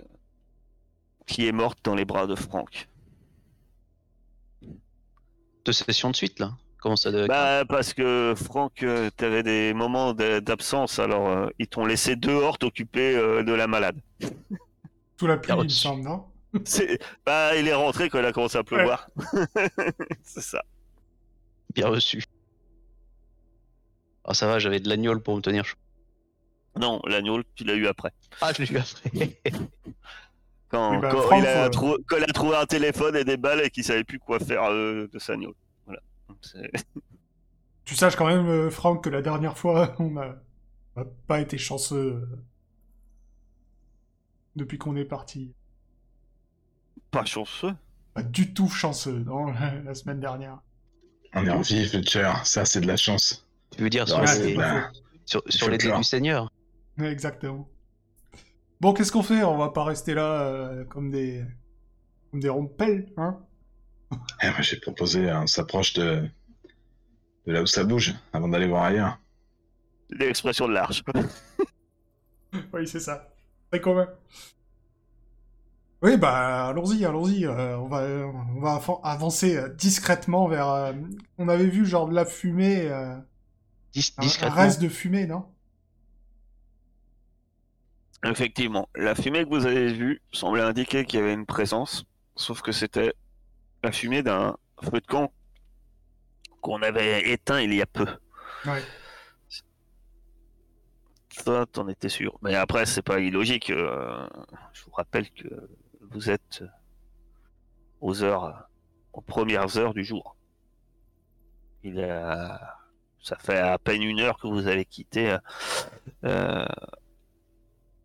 Qui 1.29 1.47
est 1.47 1.51
morte 1.51 1.77
dans 1.83 1.93
les 1.93 2.05
bras 2.05 2.25
de 2.25 2.33
Franck. 2.33 2.89
Deux 5.63 5.71
sessions 5.71 6.09
de 6.09 6.15
suite, 6.15 6.39
là? 6.39 6.57
Comment 6.81 6.95
ça 6.95 7.11
de... 7.11 7.27
Bah 7.27 7.65
parce 7.69 7.93
que 7.93 8.33
Franck, 8.35 8.81
euh, 8.81 9.11
t'avais 9.15 9.43
des 9.43 9.75
moments 9.75 10.13
d'absence, 10.15 10.97
alors 10.97 11.27
euh, 11.27 11.47
ils 11.59 11.67
t'ont 11.67 11.85
laissé 11.85 12.15
dehors 12.15 12.57
t'occuper 12.57 13.15
euh, 13.15 13.43
de 13.43 13.53
la 13.53 13.67
malade. 13.67 14.01
Sous 15.19 15.27
la 15.27 15.37
pluie, 15.37 15.53
il 15.55 15.63
me 15.63 15.67
semble, 15.69 16.01
non? 16.01 16.25
C'est- 16.65 16.99
Bah 17.27 17.55
il 17.55 17.67
est 17.67 17.75
rentré 17.75 18.09
quand 18.09 18.17
il 18.17 18.25
a 18.25 18.31
commencé 18.31 18.57
à 18.57 18.63
pleuvoir. 18.63 19.07
C'est 20.23 20.41
ça. 20.41 20.63
Bien 21.75 21.89
reçu. 21.89 22.23
Ah, 24.23 24.33
ça 24.33 24.47
va, 24.47 24.57
j'avais 24.57 24.79
de 24.79 24.89
l'agnole 24.89 25.21
pour 25.21 25.35
me 25.35 25.41
tenir 25.41 25.63
chaud. 25.63 25.77
Non, 26.79 27.01
l'agneau, 27.05 27.43
tu 27.53 27.65
l'as 27.65 27.75
eu 27.75 27.85
après. 27.85 28.13
Ah, 28.41 28.51
je 28.51 28.63
l'ai 28.63 28.71
eu 28.71 28.77
après. 28.77 29.39
Quand, 30.69 30.91
Oui, 30.95 30.97
bah, 31.01 31.09
quand 31.11 31.21
Franck, 31.21 31.39
il 31.41 31.47
a 31.47 31.65
euh, 31.65 31.69
trou- 31.69 31.97
quand 32.07 32.17
il 32.17 32.23
a 32.23 32.27
trouvé 32.27 32.55
un 32.55 32.65
téléphone 32.65 33.15
et 33.15 33.23
des 33.23 33.37
balles 33.37 33.61
et 33.65 33.69
qu'il 33.71 33.83
savait 33.83 34.03
plus 34.03 34.19
quoi 34.19 34.39
faire 34.39 34.63
euh, 34.65 35.07
de 35.11 35.19
sa 35.19 35.35
gnôle. 35.35 35.55
Voilà. 35.85 36.01
Tu 37.85 37.95
saches 37.95 38.15
quand 38.15 38.27
même, 38.27 38.45
euh, 38.47 38.69
Franck, 38.69 39.03
que 39.05 39.09
la 39.09 39.23
dernière 39.23 39.57
fois, 39.57 39.95
on 39.99 40.11
n'a 40.11 40.35
pas 41.25 41.39
été 41.39 41.57
chanceux 41.57 42.27
depuis 44.55 44.77
qu'on 44.77 44.95
est 44.95 45.05
parti. 45.05 45.53
Pas 47.09 47.25
chanceux? 47.25 47.73
Pas 48.13 48.21
du 48.21 48.53
tout 48.53 48.69
chanceux, 48.69 49.19
non, 49.19 49.47
la 49.85 49.95
semaine 49.95 50.19
dernière. 50.19 50.59
On 51.33 51.45
est 51.45 51.49
en 51.49 51.61
vie, 51.61 51.87
Fletcher. 51.87 52.31
Ça, 52.43 52.65
c'est 52.65 52.81
de 52.81 52.87
la 52.87 52.97
chance. 52.97 53.47
Tu 53.75 53.83
veux 53.83 53.89
dire 53.89 54.07
sur 54.07 54.21
les, 54.21 54.55
la- 54.55 54.91
sur, 55.25 55.41
les 55.69 55.77
du 55.77 56.03
Seigneur? 56.03 56.51
Exactement. 56.99 57.67
Bon, 58.79 58.93
qu'est-ce 58.93 59.11
qu'on 59.11 59.23
fait? 59.23 59.43
On 59.43 59.57
va 59.57 59.69
pas 59.69 59.83
rester 59.83 60.13
là 60.13 60.41
euh, 60.41 60.85
comme 60.85 61.09
des 61.11 61.43
comme 62.31 62.39
des 62.39 62.49
ronds-pelles, 62.49 63.11
hein? 63.17 63.39
Eh, 64.41 64.49
moi, 64.49 64.61
j'ai 64.61 64.79
proposé, 64.79 65.31
on 65.31 65.47
s'approche 65.47 65.93
de... 65.93 66.27
de 67.45 67.51
là 67.51 67.61
où 67.61 67.65
ça 67.65 67.83
bouge 67.83 68.13
avant 68.33 68.47
d'aller 68.47 68.67
voir 68.67 68.83
ailleurs. 68.83 69.19
L'expression 70.11 70.67
de 70.67 70.73
l'arche. 70.73 71.03
Oui, 72.73 72.87
c'est 72.87 72.99
ça. 72.99 73.31
Très 73.69 73.79
commun. 73.79 74.07
Oui, 76.01 76.17
bah 76.17 76.69
allons-y, 76.69 77.05
allons-y. 77.05 77.45
euh, 77.45 77.77
on 77.77 77.87
va 77.87 78.01
on 78.55 78.59
va 78.59 78.75
avan- 78.79 79.01
avancer 79.03 79.55
euh, 79.57 79.69
discrètement 79.69 80.47
vers. 80.47 80.67
euh, 80.69 80.93
on 81.37 81.47
avait 81.47 81.67
vu 81.67 81.85
genre 81.85 82.07
de 82.09 82.15
la 82.15 82.25
fumée, 82.25 82.87
euh, 82.87 83.15
Dis- 83.93 84.15
un- 84.17 84.49
reste 84.49 84.81
de 84.81 84.89
fumée, 84.89 85.27
non? 85.27 85.45
Effectivement, 88.25 88.89
la 88.95 89.15
fumée 89.15 89.43
que 89.45 89.49
vous 89.49 89.65
avez 89.65 89.93
vue 89.93 90.21
semblait 90.33 90.61
indiquer 90.61 91.05
qu'il 91.05 91.19
y 91.19 91.23
avait 91.23 91.33
une 91.33 91.45
présence, 91.45 92.03
sauf 92.35 92.61
que 92.61 92.71
c'était 92.71 93.13
la 93.83 93.91
fumée 93.91 94.23
d'un 94.23 94.57
feu 94.83 94.99
de 94.99 95.05
camp 95.07 95.31
qu'on 96.61 96.81
avait 96.81 97.29
éteint 97.29 97.61
il 97.61 97.73
y 97.73 97.81
a 97.81 97.85
peu. 97.85 98.05
Ouais. 98.65 98.83
Ça, 101.31 101.65
t'en 101.71 101.87
étais 101.87 102.09
sûr. 102.09 102.37
Mais 102.41 102.55
après, 102.55 102.85
c'est 102.85 103.01
pas 103.01 103.19
illogique. 103.19 103.69
euh, 103.69 104.27
je 104.73 104.83
vous 104.83 104.91
rappelle 104.91 105.29
que 105.31 105.47
vous 106.11 106.29
êtes 106.29 106.63
aux 108.01 108.23
heures, 108.23 108.67
aux 109.13 109.21
premières 109.21 109.77
heures 109.77 109.93
du 109.93 110.03
jour. 110.03 110.35
Il 111.83 112.01
à- 112.01 112.77
ça 113.21 113.37
fait 113.37 113.57
à 113.57 113.77
peine 113.77 114.03
une 114.03 114.19
heure 114.19 114.37
que 114.37 114.47
vous 114.47 114.67
avez 114.67 114.83
quitté 114.85 115.37
euh, 116.25 116.65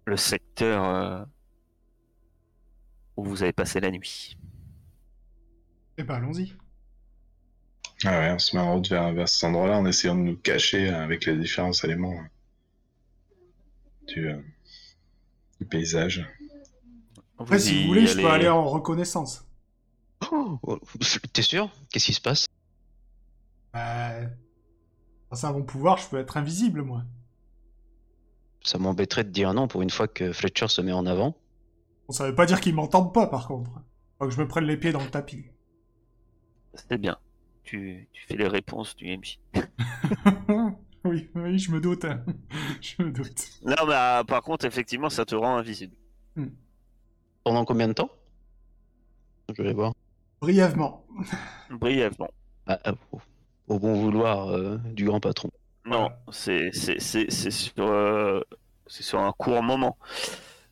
le 0.05 0.17
secteur 0.17 0.85
euh, 0.85 1.25
où 3.17 3.25
vous 3.25 3.43
avez 3.43 3.53
passé 3.53 3.81
la 3.81 3.91
nuit. 3.91 4.37
Eh 5.97 6.03
ben 6.03 6.15
allons-y. 6.17 6.55
Ah 8.05 8.19
ouais, 8.19 8.33
on 8.33 8.39
se 8.39 8.57
met 8.57 8.63
en 8.63 8.75
route 8.75 8.89
vers, 8.89 9.13
vers 9.13 9.29
cet 9.29 9.45
endroit-là 9.45 9.79
en 9.79 9.87
essayant 9.87 10.17
de 10.17 10.21
nous 10.21 10.37
cacher 10.37 10.89
avec 10.89 11.25
les 11.25 11.37
différents 11.37 11.73
éléments 11.73 12.19
du, 14.09 14.29
euh, 14.29 14.41
du 15.61 15.67
paysage. 15.67 16.27
Après, 17.39 17.59
si 17.59 17.83
vous 17.83 17.89
voulez, 17.89 18.07
je 18.07 18.15
peux 18.15 18.31
aller 18.31 18.49
en 18.49 18.65
reconnaissance. 18.69 19.47
Oh, 20.31 20.59
T'es 21.33 21.43
sûr? 21.43 21.71
Qu'est-ce 21.91 22.07
qui 22.07 22.15
se 22.15 22.21
passe? 22.21 22.47
Bah, 23.73 24.13
grâce 25.29 25.45
à 25.45 25.53
mon 25.53 25.63
pouvoir, 25.63 25.99
je 25.99 26.09
peux 26.09 26.19
être 26.19 26.37
invisible, 26.37 26.83
moi. 26.83 27.05
Ça 28.65 28.79
m'embêterait 28.79 29.25
de 29.25 29.31
dire 29.31 29.53
non 29.55 29.69
pour 29.69 29.83
une 29.83 29.91
fois 29.91 30.09
que 30.09 30.33
Fletcher 30.33 30.69
se 30.69 30.81
met 30.81 30.93
en 30.93 31.07
avant. 31.07 31.37
Ça 32.09 32.27
veut 32.27 32.35
pas 32.35 32.47
dire 32.47 32.61
qu'ils 32.61 32.75
m'entendent 32.75 33.15
pas, 33.15 33.27
par 33.27 33.47
contre. 33.47 33.71
Faut 34.19 34.27
que 34.27 34.31
je 34.33 34.41
me 34.41 34.49
prenne 34.49 34.65
les 34.65 34.77
pieds 34.77 34.93
dans 34.93 35.03
le 35.03 35.11
tapis. 35.11 35.45
C'est 36.75 36.99
bien. 36.99 37.19
Tu, 37.63 38.09
tu 38.13 38.23
fais 38.27 38.37
les 38.37 38.49
réponses 38.49 38.97
du 38.97 39.07
MJ. 39.17 39.39
oui, 41.05 41.31
oui, 41.35 41.59
je 41.59 41.71
me 41.73 41.81
doute. 41.81 42.05
hein. 42.05 42.25
je 42.81 43.03
me 43.03 43.11
doute. 43.11 43.49
Non, 43.65 43.87
mais 43.87 43.95
ah, 43.95 44.23
par 44.27 44.43
contre, 44.43 44.65
effectivement, 44.65 45.09
ça 45.11 45.25
te 45.25 45.35
rend 45.35 45.57
invisible. 45.57 45.97
Pendant 47.45 47.65
combien 47.65 47.89
de 47.89 47.93
temps? 47.93 48.11
Je 49.57 49.63
vais 49.63 49.73
voir. 49.75 49.93
Brièvement. 50.41 51.07
Brièvement. 51.71 52.31
Ah, 52.67 52.79
ah, 52.85 52.95
au, 53.13 53.21
au 53.69 53.79
bon 53.79 53.95
vouloir 53.95 54.49
euh, 54.49 54.79
du 54.93 55.05
grand 55.05 55.21
patron. 55.21 55.51
Non, 55.87 56.11
c'est 56.33 56.71
c'est 56.73 56.99
c'est 57.01 57.31
c'est 57.31 57.51
sur 57.51 57.87
euh, 57.89 58.41
sur 58.89 59.21
un 59.21 59.33
court 59.33 59.63
moment. 59.63 59.99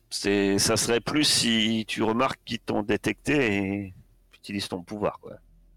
C'est 0.09 0.57
ça 0.59 0.77
serait 0.77 1.01
plus 1.01 1.23
si 1.25 1.85
tu 1.87 2.03
remarques 2.03 2.39
qu'ils 2.45 2.59
t'ont 2.59 2.83
détecté 2.83 3.57
et 3.57 3.93
tu 4.31 4.39
utilises 4.39 4.67
ton 4.69 4.83
pouvoir 4.83 5.19
quoi. 5.19 5.33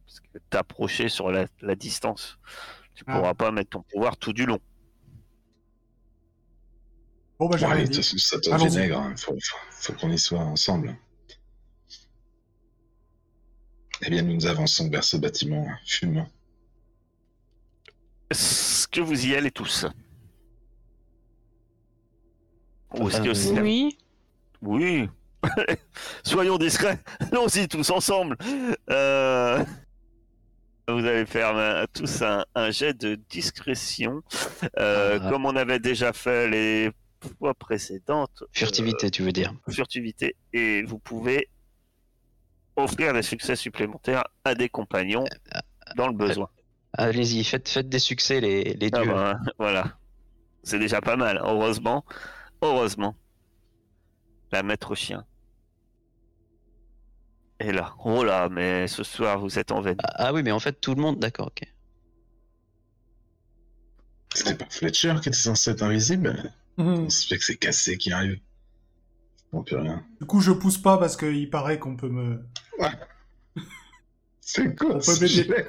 Parce 0.07 0.21
que 0.21 0.39
t'approcher 0.51 1.09
sur 1.09 1.31
la, 1.31 1.47
la 1.61 1.75
distance, 1.75 2.39
tu 2.95 3.05
Ah. 3.07 3.19
pourras 3.19 3.35
pas 3.35 3.51
mettre 3.53 3.71
ton 3.71 3.83
pouvoir 3.83 4.17
tout 4.17 4.33
du 4.33 4.47
long. 4.47 4.61
Bon, 7.39 7.49
bah, 7.49 7.59
toute 7.59 7.91
dit. 7.91 7.97
façon, 7.97 8.17
ça 8.19 8.41
te 8.41 8.49
vinaigre. 8.57 8.99
hein. 8.99 9.15
Faut, 9.17 9.37
faut, 9.43 9.57
faut 9.71 9.93
qu'on 9.95 10.11
y 10.11 10.19
soit 10.19 10.41
ensemble. 10.41 10.97
Eh 14.03 14.11
bien, 14.11 14.23
nous 14.23 14.47
avançons 14.47 14.89
vers 14.89 15.05
ce 15.05 15.17
bâtiment 15.19 15.67
fumant. 15.87 16.29
Est-ce 18.31 18.89
que 18.89 19.01
vous 19.01 19.27
y 19.27 19.35
allez 19.35 19.51
tous 19.51 19.87
Ou 22.95 23.09
est-ce 23.09 23.21
que 23.21 23.29
Euh, 23.29 23.35
c'est- 23.35 23.61
Oui. 23.61 23.99
Oui. 24.63 25.09
Soyons 26.25 26.59
discrets. 26.59 26.99
Allons-y 27.21 27.69
tous 27.69 27.91
ensemble. 27.91 28.37
Euh, 28.91 29.65
Vous 30.89 31.05
allez 31.05 31.27
faire 31.27 31.87
tous 31.93 32.23
un, 32.23 32.45
un 32.55 32.71
jet 32.71 32.95
de 32.95 33.17
discrétion, 33.29 34.23
Euh, 34.79 35.19
Ah. 35.21 35.31
comme 35.31 35.45
on 35.45 35.57
avait 35.57 35.81
déjà 35.81 36.13
fait 36.13 36.49
les 36.49 36.93
fois 37.41 37.55
précédentes. 37.55 38.45
Furtivité, 38.53 39.11
tu 39.11 39.23
veux 39.25 39.33
dire 39.33 39.53
euh, 39.69 39.73
furtivité. 39.73 40.37
Et 40.53 40.83
vous 40.85 40.99
pouvez 41.01 41.49
offrir 42.77 43.13
des 43.15 43.23
succès 43.23 43.57
supplémentaires 43.57 44.25
à 44.45 44.55
des 44.55 44.69
compagnons 44.69 45.25
dans 45.97 46.07
le 46.07 46.13
besoin. 46.15 46.49
Allez-y, 46.99 47.45
faites, 47.45 47.69
faites 47.69 47.89
des 47.89 47.99
succès, 47.99 48.41
les, 48.41 48.75
les 48.75 48.91
Ah 48.93 49.05
bah, 49.05 49.41
voilà. 49.59 49.99
C'est 50.63 50.79
déjà 50.79 51.01
pas 51.01 51.17
mal. 51.17 51.41
Heureusement. 51.43 52.05
Heureusement. 52.63 53.17
La 54.53 54.63
maître 54.63 54.95
chien. 54.95 55.25
Et 57.61 57.73
là. 57.73 57.95
Oh 58.05 58.25
là, 58.25 58.49
mais 58.49 58.87
ce 58.89 59.03
soir 59.03 59.39
vous 59.39 59.59
êtes 59.59 59.73
en 59.73 59.81
veine. 59.81 59.97
Ah, 60.03 60.27
ah 60.29 60.33
oui, 60.33 60.43
mais 60.43 60.53
en 60.53 60.61
fait, 60.61 60.81
tout 60.81 60.95
le 60.95 61.03
monde, 61.03 61.19
d'accord, 61.19 61.49
ok. 61.49 61.63
C'était 64.35 64.55
pas 64.55 64.67
Fletcher 64.69 65.15
qui 65.23 65.29
était 65.29 65.39
censé 65.39 65.71
être 65.71 65.83
invisible 65.83 66.53
Mhm. 66.79 67.07
On 67.07 67.09
se 67.09 67.27
fait 67.27 67.39
que 67.39 67.45
c'est 67.45 67.57
cassé 67.57 67.97
qui 67.97 68.13
arrive. 68.13 68.39
On 69.53 69.63
peut 69.63 69.79
rien. 69.79 70.05
Du 70.21 70.27
coup, 70.27 70.41
je 70.41 70.53
pousse 70.53 70.77
pas 70.77 70.99
parce 70.99 71.17
qu'il 71.17 71.49
paraît 71.49 71.79
qu'on 71.79 71.97
peut 71.97 72.11
me. 72.11 72.45
C'est 74.41 74.77
quoi 74.77 74.97
On 74.97 75.01
ce 75.01 75.19
peut 75.19 75.25
m'aider. 75.25 75.67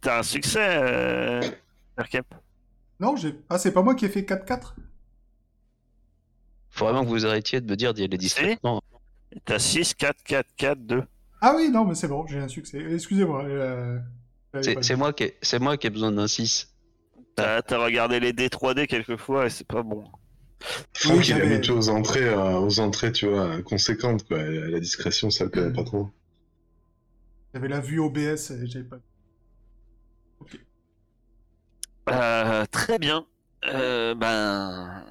T'as 0.00 0.18
un 0.18 0.22
succès, 0.22 0.78
euh... 0.82 1.40
Non, 2.98 3.16
j'ai. 3.16 3.38
Ah, 3.48 3.58
c'est 3.58 3.72
pas 3.72 3.82
moi 3.82 3.94
qui 3.94 4.04
ai 4.04 4.08
fait 4.08 4.22
4-4 4.22 4.74
Faut 6.70 6.84
vraiment 6.86 7.04
que 7.04 7.08
vous 7.10 7.26
arrêtiez 7.26 7.60
de 7.60 7.70
me 7.70 7.76
dire 7.76 7.94
d'y 7.94 8.04
aller 8.04 8.18
discrètement. 8.18 8.82
T'as 9.44 9.58
6, 9.58 9.94
4, 9.94 10.22
4, 10.24 10.48
4, 10.56 10.78
2. 10.86 11.02
Ah 11.40 11.54
oui, 11.56 11.70
non, 11.70 11.84
mais 11.84 11.94
c'est 11.94 12.08
bon, 12.08 12.26
j'ai 12.26 12.38
un 12.38 12.48
succès. 12.48 12.78
Excusez-moi. 12.92 13.44
euh, 13.44 13.98
C'est 14.62 14.96
moi, 14.96 15.12
qui 15.12 15.24
ai- 15.24 15.38
c'est 15.42 15.58
moi 15.58 15.76
qui 15.76 15.86
ai 15.86 15.90
besoin 15.90 16.12
d'un 16.12 16.26
6. 16.28 16.68
T'as 17.34 17.62
t'as 17.62 17.78
regardé 17.82 18.20
les 18.20 18.32
D3D 18.32 18.86
quelquefois 18.86 19.46
et 19.46 19.50
c'est 19.50 19.66
pas 19.66 19.82
bon. 19.82 20.04
Franck, 20.94 21.16
Oui, 21.18 21.24
il 21.26 21.32
a 21.32 21.38
j'avais- 21.38 21.56
mis 21.56 21.60
tout 21.62 21.72
aux 21.72 21.88
entrées, 21.88 22.24
euh, 22.28 22.58
aux 22.60 22.78
entrées, 22.78 23.10
tu 23.12 23.26
vois, 23.26 23.60
conséquentes, 23.62 24.26
quoi. 24.28 24.42
La 24.42 24.78
discrétion, 24.80 25.30
ça 25.30 25.44
le 25.44 25.50
connaît 25.50 25.72
pas 25.72 25.82
trop. 25.84 26.10
J'avais 27.54 27.68
la 27.68 27.80
vue 27.80 27.98
OBS 27.98 28.50
et 28.50 28.66
j'avais 28.66 28.84
pas. 28.84 28.98
Euh, 32.10 32.64
très 32.70 32.98
bien. 32.98 33.24
Euh, 33.66 34.14
ben, 34.14 35.04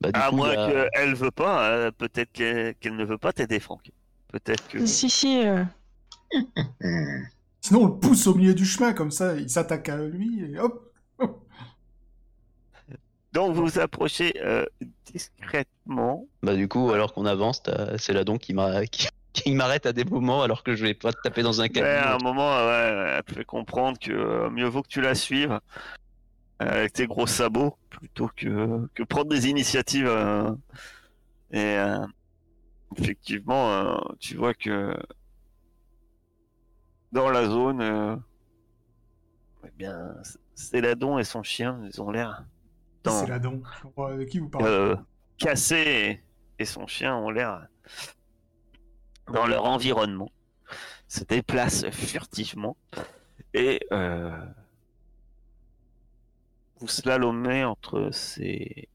Bah, 0.00 0.12
du 0.12 0.20
à 0.20 0.28
coup, 0.30 0.36
moins 0.36 0.54
là- 0.54 0.88
qu'elle 0.92 1.14
veut 1.14 1.30
pas, 1.30 1.68
euh, 1.70 1.90
peut-être 1.90 2.30
qu'elle 2.32 2.74
qu'elle 2.76 2.96
ne 2.96 3.04
veut 3.04 3.18
pas 3.18 3.32
t'aider, 3.32 3.58
Franck. 3.60 3.90
Peut-être 4.32 4.66
que. 4.68 4.84
Si, 4.86 5.10
si. 5.10 5.44
euh. 5.46 5.64
Sinon, 7.60 7.82
on 7.82 7.86
le 7.86 7.98
pousse 7.98 8.26
au 8.26 8.34
milieu 8.34 8.54
du 8.54 8.64
chemin, 8.64 8.92
comme 8.92 9.10
ça, 9.10 9.34
il 9.36 9.50
s'attaque 9.50 9.88
à 9.88 9.96
lui 9.96 10.44
et 10.52 10.58
hop 10.58 10.92
Donc 13.32 13.54
vous 13.54 13.64
vous 13.66 13.78
approchez 13.78 14.32
euh, 14.42 14.64
discrètement. 15.12 16.26
bah, 16.42 16.54
du 16.54 16.68
coup, 16.68 16.90
alors 16.92 17.12
qu'on 17.12 17.26
avance, 17.26 17.62
c'est 17.98 18.12
là 18.12 18.24
donc 18.24 18.40
qui 18.40 18.54
m'a- 18.54 18.86
qui- 18.86 19.08
qui 19.32 19.52
m'arrête 19.54 19.84
à 19.84 19.92
des 19.92 20.04
moments 20.04 20.42
alors 20.42 20.62
que 20.62 20.74
je 20.74 20.82
vais 20.84 20.94
pas 20.94 21.12
te 21.12 21.20
taper 21.22 21.42
dans 21.42 21.60
un 21.60 21.64
Ouais, 21.64 21.70
camion. 21.70 21.90
à 21.90 22.14
un 22.14 22.18
moment, 22.18 22.48
ouais, 22.66 23.14
elle 23.18 23.22
te 23.24 23.34
fait 23.34 23.44
comprendre 23.44 23.98
que 23.98 24.10
euh, 24.12 24.48
mieux 24.50 24.64
vaut 24.66 24.82
que 24.82 24.88
tu 24.88 25.02
la 25.02 25.14
suives 25.14 25.58
avec 26.58 26.92
tes 26.92 27.06
gros 27.06 27.26
sabots 27.26 27.76
plutôt 27.90 28.28
que, 28.36 28.86
que 28.94 29.02
prendre 29.02 29.30
des 29.30 29.48
initiatives. 29.48 30.06
euh, 30.06 30.50
et 31.50 31.76
euh, 31.78 32.04
effectivement, 32.96 33.70
euh, 33.72 33.96
tu 34.18 34.36
vois 34.36 34.54
que 34.54 34.96
dans 37.12 37.30
la 37.30 37.46
zone, 37.46 37.82
eh 39.64 39.70
bien, 39.76 40.14
Céladon 40.54 41.18
et 41.18 41.24
son 41.24 41.42
chien, 41.42 41.80
ils 41.84 42.00
ont 42.00 42.10
l'air 42.10 42.44
là 43.26 43.38
donc. 43.38 43.64
De 44.18 44.24
qui 44.24 44.38
vous 44.38 44.48
parlez? 44.48 44.94
Cassé 45.38 45.76
et, 45.76 46.62
et 46.62 46.64
son 46.64 46.86
chien 46.86 47.14
ont 47.14 47.30
l'air 47.30 47.66
dans 49.32 49.46
leur 49.46 49.64
environnement, 49.64 50.30
se 51.08 51.22
déplacent 51.24 51.90
furtivement 51.90 52.76
et 53.54 53.80
euh, 53.92 54.30
vous 56.78 56.88
slalomez 56.88 57.64
entre 57.64 58.10
ces, 58.12 58.88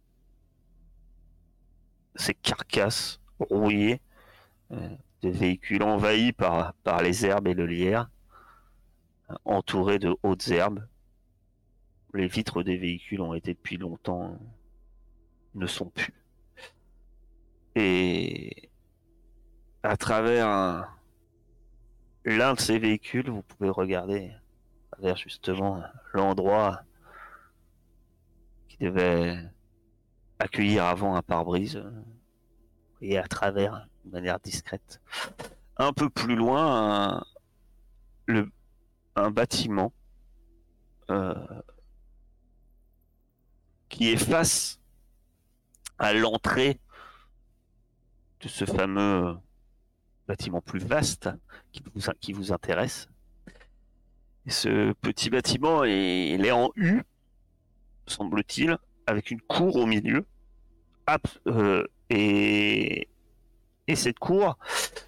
carcasses 2.44 3.20
rouillées 3.40 4.02
euh, 4.72 4.90
de 5.22 5.30
véhicules 5.30 5.84
envahis 5.84 6.32
par, 6.32 6.74
les 7.02 7.26
herbes 7.26 7.48
et 7.48 7.54
le 7.54 7.66
lierre, 7.66 8.10
euh, 9.30 9.36
entourés 9.46 10.00
de 10.00 10.16
hautes 10.24 10.48
herbes. 10.50 10.86
Les 12.14 12.28
vitres 12.28 12.62
des 12.64 12.78
véhicules 12.78 13.22
ont 13.22 13.34
été 13.34 13.54
depuis 13.54 13.78
longtemps, 13.78 14.34
euh, 14.34 14.46
ne 15.56 15.66
sont 15.66 15.90
plus. 15.90 16.14
Et 17.76 18.70
à 19.82 19.98
travers 19.98 20.48
un- 20.48 20.88
l'un 22.26 22.54
de 22.54 22.60
ces 22.60 22.78
véhicules, 22.78 23.30
vous 23.30 23.42
pouvez 23.42 23.70
regarder 23.70 24.32
à 24.92 24.96
travers 24.98 25.18
justement 25.18 25.84
l'endroit 26.14 26.84
devait 28.82 29.38
accueillir 30.40 30.86
avant 30.86 31.16
un 31.16 31.22
pare-brise 31.22 31.78
euh, 31.78 31.92
et 33.02 33.18
à 33.18 33.28
travers 33.28 33.88
de 34.06 34.12
manière 34.12 34.40
discrète. 34.40 35.02
Un 35.78 35.94
peu 35.94 36.10
plus 36.10 36.36
loin, 36.36 37.18
un, 37.18 37.24
le, 38.26 38.52
un 39.16 39.32
bâtiment 39.32 39.94
euh, 41.10 41.36
qui 43.90 44.10
est 44.10 44.18
face 44.18 44.80
à 46.00 46.14
l'entrée 46.14 46.80
de 48.40 48.48
ce 48.48 48.66
fameux 48.66 49.38
bâtiment 50.28 50.62
plus 50.62 50.80
vaste 50.80 51.30
qui 51.72 51.84
vous, 51.94 52.02
qui 52.20 52.34
vous 52.34 52.52
intéresse. 52.52 53.10
Ce 54.48 54.94
petit 54.94 55.30
bâtiment, 55.30 55.84
il 55.84 56.44
est 56.46 56.52
en 56.52 56.72
U, 56.76 57.04
semble-t-il, 58.12 58.78
avec 59.08 59.32
une 59.32 59.42
cour 59.42 59.76
au 59.76 59.86
milieu. 59.86 60.26
Euh, 61.48 61.86
et, 62.10 63.10
et 63.88 63.96
cette 63.96 64.20
cour 64.20 64.58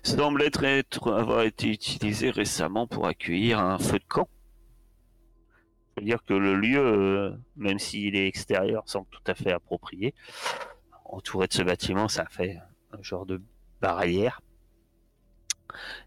semble 0.04 0.42
être, 0.42 1.12
avoir 1.12 1.44
été 1.44 1.70
utilisée 1.70 2.30
récemment 2.30 2.88
pour 2.88 3.08
accueillir 3.08 3.60
un 3.60 3.78
feu 3.78 4.00
de 4.00 4.06
camp. 4.08 4.28
C'est-à-dire 5.96 6.24
que 6.26 6.34
le 6.34 6.56
lieu, 6.56 6.80
euh, 6.80 7.38
même 7.56 7.80
s'il 7.80 8.16
est 8.16 8.28
extérieur, 8.28 8.84
semble 8.88 9.08
tout 9.12 9.22
à 9.28 9.36
fait 9.36 9.52
approprié. 9.52 10.14
Entouré 11.06 11.48
de 11.48 11.54
ce 11.54 11.62
bâtiment, 11.62 12.08
ça 12.08 12.26
fait 12.26 12.58
un 12.92 13.02
genre 13.02 13.26
de 13.26 13.42
barrière. 13.80 14.42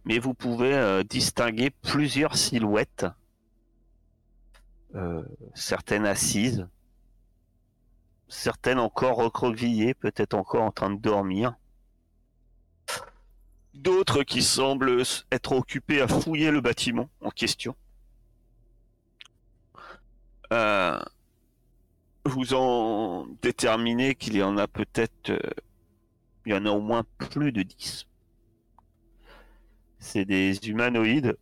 Mais 0.04 0.18
vous 0.18 0.34
pouvez 0.34 0.74
euh, 0.74 1.02
distinguer 1.02 1.70
plusieurs 1.70 2.36
silhouettes, 2.36 3.06
certaines 5.54 6.06
assises, 6.06 6.66
certaines 8.28 8.78
encore 8.78 9.16
recroquevillées, 9.16 9.94
peut-être 9.94 10.34
encore 10.34 10.62
en 10.62 10.72
train 10.72 10.90
de 10.90 11.00
dormir. 11.00 11.54
D'autres 13.74 14.22
qui 14.22 14.42
semblent 14.42 15.02
être 15.30 15.52
occupées 15.52 16.00
à 16.00 16.08
fouiller 16.08 16.50
le 16.50 16.60
bâtiment 16.60 17.08
en 17.20 17.30
question. 17.30 17.76
Euh, 20.52 20.98
vous 22.24 22.54
en 22.54 23.26
déterminez 23.42 24.14
qu'il 24.14 24.36
y 24.36 24.42
en 24.42 24.56
a 24.56 24.66
peut-être, 24.66 25.30
euh, 25.30 25.38
il 26.44 26.52
y 26.52 26.56
en 26.56 26.66
a 26.66 26.70
au 26.70 26.80
moins 26.80 27.04
plus 27.18 27.52
de 27.52 27.62
10. 27.62 28.06
C'est 29.98 30.24
des 30.24 30.56
humanoïdes. 30.68 31.36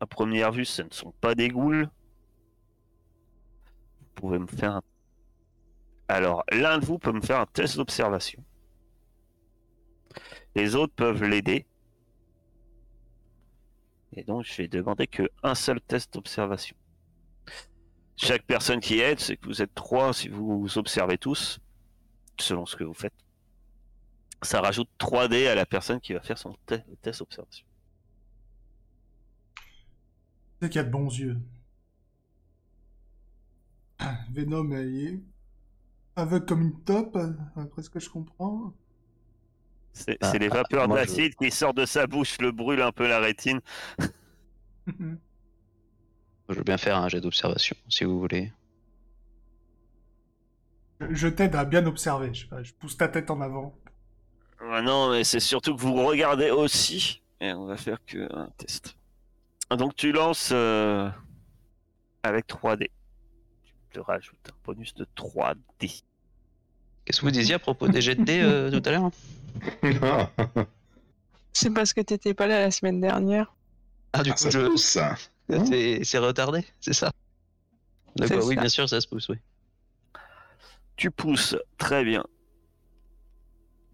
À 0.00 0.06
première 0.06 0.52
vue, 0.52 0.64
ce 0.64 0.82
ne 0.82 0.90
sont 0.90 1.12
pas 1.20 1.34
des 1.34 1.48
ghouls. 1.48 1.88
Vous 4.00 4.06
pouvez 4.14 4.38
me 4.38 4.46
faire 4.46 4.76
un... 4.76 4.82
Alors, 6.08 6.42
l'un 6.50 6.78
de 6.78 6.84
vous 6.86 6.98
peut 6.98 7.12
me 7.12 7.20
faire 7.20 7.38
un 7.40 7.46
test 7.46 7.76
d'observation. 7.76 8.42
Les 10.54 10.74
autres 10.74 10.94
peuvent 10.94 11.22
l'aider. 11.22 11.66
Et 14.14 14.24
donc, 14.24 14.44
je 14.44 14.56
vais 14.56 14.68
demander 14.68 15.06
que 15.06 15.28
un 15.42 15.54
seul 15.54 15.80
test 15.80 16.14
d'observation. 16.14 16.76
Chaque 18.16 18.42
personne 18.44 18.80
qui 18.80 18.98
aide, 18.98 19.20
c'est 19.20 19.36
que 19.36 19.46
vous 19.46 19.62
êtes 19.62 19.74
trois 19.74 20.12
si 20.12 20.28
vous 20.28 20.66
observez 20.78 21.18
tous, 21.18 21.60
selon 22.40 22.66
ce 22.66 22.74
que 22.74 22.84
vous 22.84 22.94
faites. 22.94 23.12
Ça 24.42 24.60
rajoute 24.60 24.88
3 24.98 25.26
dés 25.28 25.48
à 25.48 25.54
la 25.56 25.66
personne 25.66 26.00
qui 26.00 26.12
va 26.14 26.20
faire 26.20 26.38
son 26.38 26.56
te- 26.64 26.80
test 27.02 27.18
d'observation. 27.20 27.66
C'est 30.60 30.68
qu'il 30.70 30.80
a 30.80 30.84
de 30.84 30.90
bons 30.90 31.08
yeux. 31.16 31.38
Venom 34.30 34.70
il 34.80 35.22
aveugle 36.18 36.46
comme 36.46 36.62
une 36.62 36.80
top, 36.84 37.16
après 37.56 37.82
ce 37.82 37.90
que 37.90 38.00
je 38.00 38.10
comprends. 38.10 38.74
C'est 39.92 40.18
Ah, 40.20 40.30
c'est 40.30 40.38
les 40.38 40.48
ah, 40.50 40.54
vapeurs 40.54 40.88
je- 40.88 40.94
d'acide 40.94 41.34
qui 41.36 41.50
sortent 41.50 41.76
de 41.76 41.86
sa 41.86 42.06
bouche, 42.06 42.38
le 42.40 42.52
brûlent 42.52 42.82
un 42.82 42.92
peu 42.92 43.08
la 43.08 43.18
rétine. 43.20 43.60
Je 46.48 46.54
veux 46.54 46.62
bien 46.64 46.78
faire 46.78 46.96
un 46.96 47.08
jet 47.08 47.20
d'observation, 47.20 47.76
si 47.88 48.04
vous 48.04 48.18
voulez. 48.18 48.52
je 51.10 51.28
t'aide 51.28 51.54
à 51.54 51.64
bien 51.64 51.86
observer. 51.86 52.32
Je, 52.34 52.42
sais 52.42 52.48
pas, 52.48 52.62
je 52.62 52.72
pousse 52.74 52.96
ta 52.96 53.08
tête 53.08 53.30
en 53.30 53.40
avant. 53.40 53.74
Ah 54.60 54.82
non, 54.82 55.10
mais 55.10 55.24
c'est 55.24 55.40
surtout 55.40 55.74
que 55.76 55.80
vous 55.80 55.94
regardez 56.04 56.50
aussi. 56.50 57.22
Et 57.40 57.52
on 57.52 57.66
va 57.66 57.76
faire 57.76 57.98
que 58.04 58.32
un 58.34 58.50
test. 58.56 58.96
Donc 59.70 59.94
tu 59.94 60.12
lances 60.12 60.50
euh, 60.52 61.08
avec 62.22 62.46
3D. 62.48 62.90
Tu 63.64 63.74
te 63.92 64.00
rajoutes 64.00 64.48
un 64.50 64.56
bonus 64.64 64.94
de 64.94 65.06
3D. 65.16 66.02
Qu'est-ce 67.08 67.20
que 67.20 67.24
vous 67.24 67.30
disiez 67.32 67.54
à 67.54 67.58
propos 67.58 67.88
des 67.88 68.02
jets 68.02 68.16
de 68.16 68.22
dés 68.22 68.42
euh, 68.42 68.70
tout 68.82 68.86
à 68.86 68.92
l'heure 68.92 69.10
C'est 71.54 71.70
parce 71.72 71.94
que 71.94 72.02
t'étais 72.02 72.34
pas 72.34 72.46
là 72.46 72.60
la 72.60 72.70
semaine 72.70 73.00
dernière. 73.00 73.54
Ah, 74.12 74.22
du 74.22 74.28
Ah, 74.28 74.34
coup, 74.34 74.38
ça 74.40 74.50
se 74.50 74.60
je... 74.60 74.66
pousse, 74.66 74.84
ça. 74.84 75.14
c'est 75.66 76.04
c'est 76.04 76.18
retardé, 76.18 76.66
c'est 76.80 76.92
ça 76.92 77.10
D'accord, 78.16 78.44
oui, 78.44 78.56
ça. 78.56 78.60
bien 78.60 78.68
sûr, 78.68 78.86
ça 78.90 79.00
se 79.00 79.08
pousse, 79.08 79.26
oui. 79.30 79.36
Tu 80.96 81.10
pousses, 81.10 81.56
très 81.78 82.04
bien. 82.04 82.22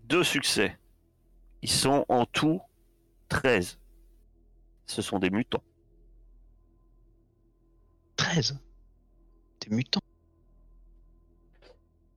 Deux 0.06 0.24
succès. 0.24 0.76
Ils 1.62 1.70
sont 1.70 2.04
en 2.08 2.26
tout 2.26 2.60
13. 3.28 3.78
Ce 4.86 5.02
sont 5.02 5.20
des 5.20 5.30
mutants. 5.30 5.62
13 8.16 8.58
T'es 9.60 9.70
mutant 9.70 10.00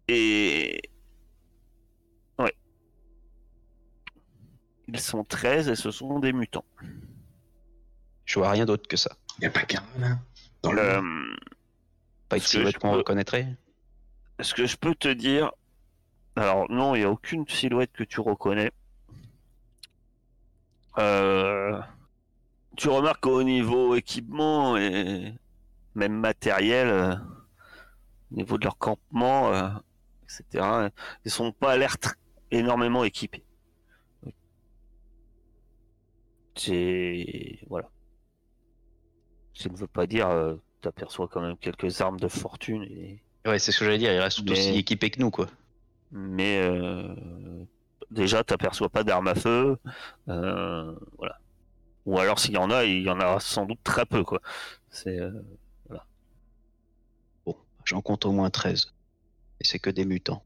Et. 0.08 0.82
Ouais. 2.40 2.56
Ils 4.88 5.00
sont 5.00 5.24
13 5.24 5.70
et 5.70 5.76
ce 5.76 5.92
sont 5.92 6.20
des 6.20 6.34
mutants. 6.34 6.66
Je 8.26 8.40
vois 8.40 8.52
rien 8.52 8.66
d'autre 8.66 8.88
que 8.88 8.98
ça. 8.98 9.16
Y 9.42 9.46
a 9.46 9.50
pas 9.50 9.64
qu'un, 9.64 9.84
là 10.00 10.18
Dans 10.64 10.72
le... 10.72 10.82
Euh, 10.82 11.36
Pas 12.30 12.40
que 12.40 12.46
silhouette 12.46 12.78
qu'on 12.78 12.92
peux- 12.92 12.98
reconnaîtrait 12.98 13.48
Est-ce 14.40 14.54
que 14.54 14.66
je 14.66 14.76
peux 14.78 14.96
te 14.96 15.08
dire. 15.08 15.52
Alors, 16.36 16.70
non, 16.72 16.96
il 16.96 17.00
n'y 17.00 17.06
a 17.06 17.10
aucune 17.12 17.48
silhouette 17.48 17.92
que 17.94 18.04
tu 18.04 18.20
reconnais. 18.20 18.72
Euh, 20.98 21.80
Tu 22.76 22.90
remarques 22.90 23.22
qu'au 23.22 23.44
niveau 23.44 23.96
équipement 23.96 24.78
et 24.78 25.34
même 25.96 26.14
matériel, 26.20 26.88
euh, 26.90 27.16
au 28.32 28.36
niveau 28.36 28.58
de 28.58 28.66
leur 28.66 28.78
campement, 28.78 29.52
euh, 29.54 29.70
etc., 30.28 30.90
ils 31.26 31.32
sont 31.32 31.52
pas 31.52 31.78
l'air 31.78 31.96
énormément 32.52 33.04
équipés. 33.04 33.44
C'est. 36.56 37.60
Voilà. 37.70 37.90
Ça 39.54 39.70
ne 39.70 39.76
veut 39.76 39.88
pas 39.88 40.08
dire. 40.08 40.30
tu 40.82 40.88
aperçois 40.88 41.28
quand 41.28 41.42
même 41.42 41.58
quelques 41.58 42.02
armes 42.02 42.20
de 42.20 42.28
fortune 42.28 42.84
et 42.84 43.22
Ouais, 43.46 43.60
c'est 43.60 43.72
ce 43.72 43.80
que 43.80 43.86
j'allais 43.86 43.98
dire, 43.98 44.12
ils 44.14 44.20
restent 44.20 44.44
Mais- 44.44 44.52
aussi 44.52 44.76
équipés 44.78 45.10
que 45.10 45.20
nous, 45.22 45.32
quoi. 45.32 45.48
mais 46.12 46.60
euh, 46.62 47.16
déjà 48.12 48.44
t'aperçois 48.44 48.90
pas 48.90 49.04
d'armes 49.04 49.28
à 49.30 49.36
feu 49.36 49.78
euh, 50.30 50.96
voilà 51.18 51.38
ou 52.06 52.18
alors 52.20 52.40
s'il 52.40 52.54
y 52.54 52.58
en 52.58 52.72
a 52.72 52.84
il 52.86 53.04
y 53.04 53.10
en 53.10 53.20
a 53.20 53.40
sans 53.42 53.66
doute 53.66 53.80
très 53.84 54.06
peu 54.06 54.24
quoi 54.24 54.40
c'est 54.90 55.20
euh, 55.20 55.32
Bon, 57.46 57.56
j'en 57.86 58.02
compte 58.02 58.26
au 58.26 58.32
moins 58.32 58.50
13. 58.50 58.94
Et 59.60 59.64
c'est 59.66 59.80
que 59.80 59.90
des 59.90 60.06
mutants. 60.06 60.44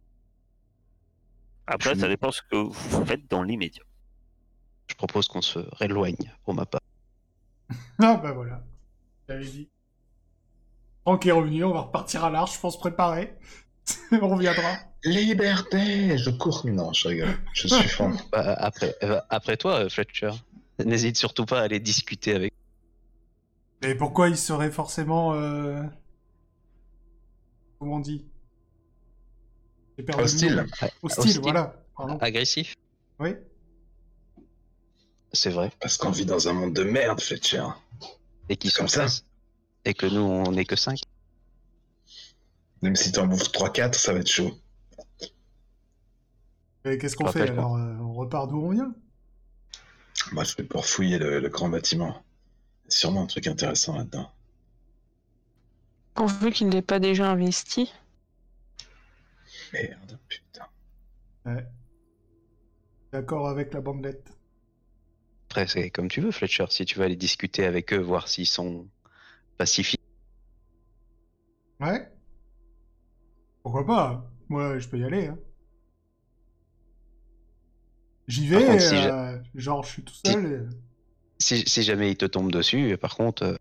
après 1.67 1.95
Je 1.95 1.99
ça 1.99 2.05
me- 2.07 2.11
dépend 2.11 2.31
ce 2.31 2.41
que 2.49 2.55
vous 2.55 3.05
faites 3.05 3.29
dans 3.29 3.43
l'immédiat 3.43 3.83
Je 4.87 4.95
propose 4.95 5.27
qu'on 5.27 5.41
se 5.41 5.59
rééloigne, 5.73 6.31
pour 6.43 6.53
ma 6.53 6.65
part. 6.65 6.81
Ah 7.99 8.15
bah 8.17 8.31
voilà. 8.33 8.63
J'avais 9.29 9.45
dit. 9.45 9.69
Franck 11.03 11.25
est 11.25 11.31
revenu, 11.31 11.63
on 11.63 11.73
va 11.73 11.81
repartir 11.81 12.23
à 12.25 12.29
l'arche, 12.29 12.55
je 12.55 12.59
pense 12.59 12.77
préparer. 12.79 13.35
on 14.11 14.27
reviendra. 14.29 14.75
Liberté 15.03 16.17
Je 16.17 16.29
cours. 16.29 16.65
Non, 16.67 16.93
je 16.93 17.07
rigole. 17.07 17.37
Je 17.53 17.67
suis 17.67 17.87
franc. 17.89 18.11
Bah, 18.31 18.53
après, 18.59 18.95
euh, 19.03 19.19
après 19.29 19.57
toi, 19.57 19.85
euh, 19.85 19.89
Fletcher. 19.89 20.31
N'hésite 20.83 21.17
surtout 21.17 21.45
pas 21.45 21.59
à 21.59 21.63
aller 21.63 21.79
discuter 21.79 22.33
avec. 22.35 22.53
Mais 23.83 23.95
pourquoi 23.95 24.29
il 24.29 24.37
serait 24.37 24.69
forcément... 24.71 25.33
Euh... 25.33 25.83
Comment 27.79 27.95
on 27.95 27.99
dit? 27.99 28.25
Hostile. 30.17 30.65
Hostile, 31.01 31.23
hostile. 31.23 31.41
voilà. 31.41 31.75
Pardon. 31.95 32.17
Agressif. 32.19 32.75
Oui. 33.19 33.35
C'est 35.33 35.49
vrai. 35.49 35.71
Parce 35.79 35.97
qu'on 35.97 36.11
vit 36.11 36.25
dans 36.25 36.47
un 36.47 36.53
monde 36.53 36.73
de 36.73 36.83
merde, 36.83 37.21
Fletcher. 37.21 37.63
Et 38.49 38.57
C'est 38.61 38.69
sont 38.69 38.79
comme 38.79 38.87
ça. 38.87 39.07
16. 39.07 39.25
Et 39.85 39.93
que 39.93 40.05
nous, 40.05 40.21
on 40.21 40.51
n'est 40.51 40.65
que 40.65 40.75
5. 40.75 40.99
Même 42.81 42.95
si 42.95 43.11
t'en 43.11 43.27
bouffes 43.27 43.51
3-4, 43.51 43.93
ça 43.93 44.13
va 44.13 44.19
être 44.19 44.29
chaud. 44.29 44.51
Et 46.83 46.97
qu'est-ce 46.97 47.15
qu'on 47.15 47.31
fait 47.31 47.41
alors 47.49 47.77
euh, 47.77 47.95
On 47.99 48.13
repart 48.13 48.49
d'où 48.49 48.57
on 48.57 48.69
vient? 48.71 48.93
Moi, 50.31 50.43
je 50.43 50.55
vais 50.55 50.63
pour 50.63 50.85
fouiller 50.85 51.19
le, 51.19 51.39
le 51.39 51.49
grand 51.49 51.69
bâtiment. 51.69 52.23
Sûrement 52.89 53.23
un 53.23 53.27
truc 53.27 53.47
intéressant 53.47 53.95
là-dedans. 53.97 54.31
Pourvu 56.15 56.51
qu'il 56.51 56.69
n'ait 56.69 56.81
pas 56.81 56.99
déjà 56.99 57.29
investi. 57.29 57.91
Merde, 59.73 60.19
putain. 60.27 60.67
D'accord 63.11 63.47
avec 63.49 63.73
la 63.73 63.81
bandelette. 63.81 64.31
Après, 65.49 65.67
c'est 65.67 65.89
comme 65.89 66.07
tu 66.07 66.21
veux, 66.21 66.31
Fletcher. 66.31 66.65
Si 66.69 66.85
tu 66.85 66.97
veux 66.97 67.05
aller 67.05 67.15
discuter 67.17 67.65
avec 67.65 67.91
eux, 67.93 67.99
voir 67.99 68.27
s'ils 68.27 68.47
sont 68.47 68.87
pacifiques. 69.57 69.99
Ouais 71.79 72.09
Pourquoi 73.63 73.85
pas 73.85 74.31
Moi, 74.49 74.79
je 74.79 74.87
peux 74.87 74.97
y 74.99 75.03
aller. 75.03 75.27
Hein. 75.27 75.37
J'y 78.27 78.47
vais, 78.47 78.65
contre, 78.65 78.79
si 78.79 78.95
euh, 78.95 79.37
genre 79.55 79.83
je 79.83 79.89
suis 79.89 80.03
tout 80.03 80.13
seul. 80.13 80.45
et- 80.69 80.75
Si, 81.39 81.67
si 81.67 81.83
jamais 81.83 82.11
ils 82.11 82.17
te 82.17 82.25
tombent 82.25 82.51
dessus, 82.51 82.97
par 82.97 83.15
contre, 83.15 83.43
euh, 83.43 83.55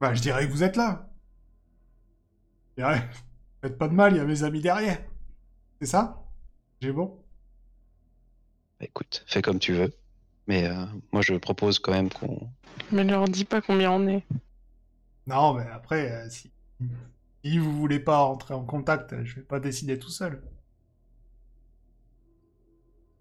Bah, 0.00 0.14
je 0.14 0.22
dirais 0.22 0.46
que 0.46 0.52
vous 0.52 0.62
êtes 0.62 0.76
là. 0.76 1.10
Je 2.78 2.82
dirais, 2.84 3.08
faites 3.62 3.78
pas 3.78 3.88
de 3.88 3.94
mal, 3.94 4.12
il 4.14 4.18
y 4.18 4.20
a 4.20 4.24
mes 4.24 4.42
amis 4.42 4.60
derrière. 4.60 4.98
C'est 5.80 5.86
ça? 5.88 6.22
J'ai 6.80 6.92
bon? 6.92 7.18
Bah, 8.80 8.86
écoute, 8.86 9.24
fais 9.26 9.42
comme 9.42 9.58
tu 9.58 9.72
veux. 9.72 9.92
Mais 10.46 10.66
euh, 10.66 10.84
moi, 11.12 11.22
je 11.22 11.34
propose 11.34 11.78
quand 11.78 11.92
même 11.92 12.10
qu'on. 12.10 12.50
Mais 12.90 13.04
leur 13.04 13.26
dis 13.28 13.44
pas 13.44 13.60
combien 13.60 13.92
on 13.92 14.06
est. 14.08 14.24
Non, 15.26 15.54
mais 15.54 15.66
après, 15.70 16.10
euh, 16.10 16.28
si... 16.30 16.50
si 17.44 17.58
vous 17.58 17.72
voulez 17.76 18.00
pas 18.00 18.24
entrer 18.24 18.54
en 18.54 18.64
contact, 18.64 19.12
euh, 19.12 19.24
je 19.24 19.36
vais 19.36 19.42
pas 19.42 19.60
décider 19.60 19.98
tout 19.98 20.10
seul. 20.10 20.42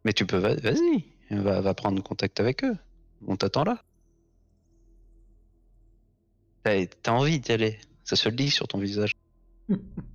Mais 0.04 0.14
tu 0.14 0.26
peux, 0.26 0.38
va- 0.38 0.56
vas-y, 0.56 1.06
va, 1.32 1.62
va 1.62 1.74
prendre 1.74 2.02
contact 2.04 2.40
avec 2.40 2.64
eux. 2.64 2.76
On 3.28 3.36
t'attend 3.36 3.64
là. 3.64 3.84
T'as 6.64 6.86
t'as 6.88 7.12
envie 7.12 7.40
d'y 7.40 7.52
aller. 7.52 7.80
Ça 8.04 8.16
se 8.16 8.30
lit 8.30 8.50
sur 8.50 8.68
ton 8.68 8.80
visage. 8.80 9.12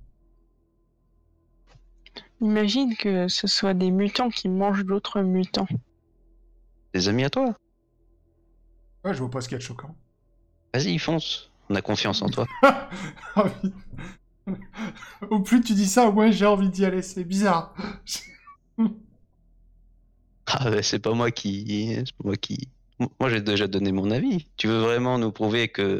Imagine 2.41 2.95
que 2.95 3.27
ce 3.27 3.47
soit 3.47 3.73
des 3.73 3.91
mutants 3.91 4.29
qui 4.29 4.47
mangent 4.47 4.85
d'autres 4.85 5.21
mutants. 5.21 5.67
Des 6.93 7.09
amis 7.09 7.23
à 7.23 7.29
toi? 7.29 7.55
Ouais, 9.03 9.13
je 9.13 9.19
vois 9.19 9.29
pas 9.29 9.41
ce 9.41 9.47
qu'il 9.47 9.55
y 9.55 9.55
a 9.55 9.59
de 9.59 9.63
choquant. 9.63 9.95
Vas-y, 10.73 10.97
fonce. 10.99 11.51
On 11.69 11.75
a 11.75 11.81
confiance 11.81 12.21
en 12.21 12.29
toi. 12.29 12.45
Ah 13.35 13.45
au 15.29 15.41
plus 15.41 15.59
tu 15.59 15.73
dis 15.73 15.87
ça, 15.87 16.07
au 16.07 16.13
moins 16.13 16.31
j'ai 16.31 16.45
envie 16.45 16.69
d'y 16.69 16.85
aller. 16.85 17.01
C'est 17.01 17.23
bizarre. 17.23 17.73
Ah, 20.49 20.71
bah, 20.71 20.81
c'est 20.81 20.99
pas 20.99 21.13
moi 21.13 21.29
qui. 21.29 21.93
C'est 21.93 22.15
pas 22.15 22.23
moi 22.23 22.37
qui. 22.37 22.69
Moi, 23.19 23.29
j'ai 23.29 23.41
déjà 23.41 23.67
donné 23.67 23.91
mon 23.91 24.09
avis. 24.11 24.47
Tu 24.55 24.67
veux 24.67 24.79
vraiment 24.79 25.19
nous 25.19 25.33
prouver 25.33 25.67
que 25.67 25.99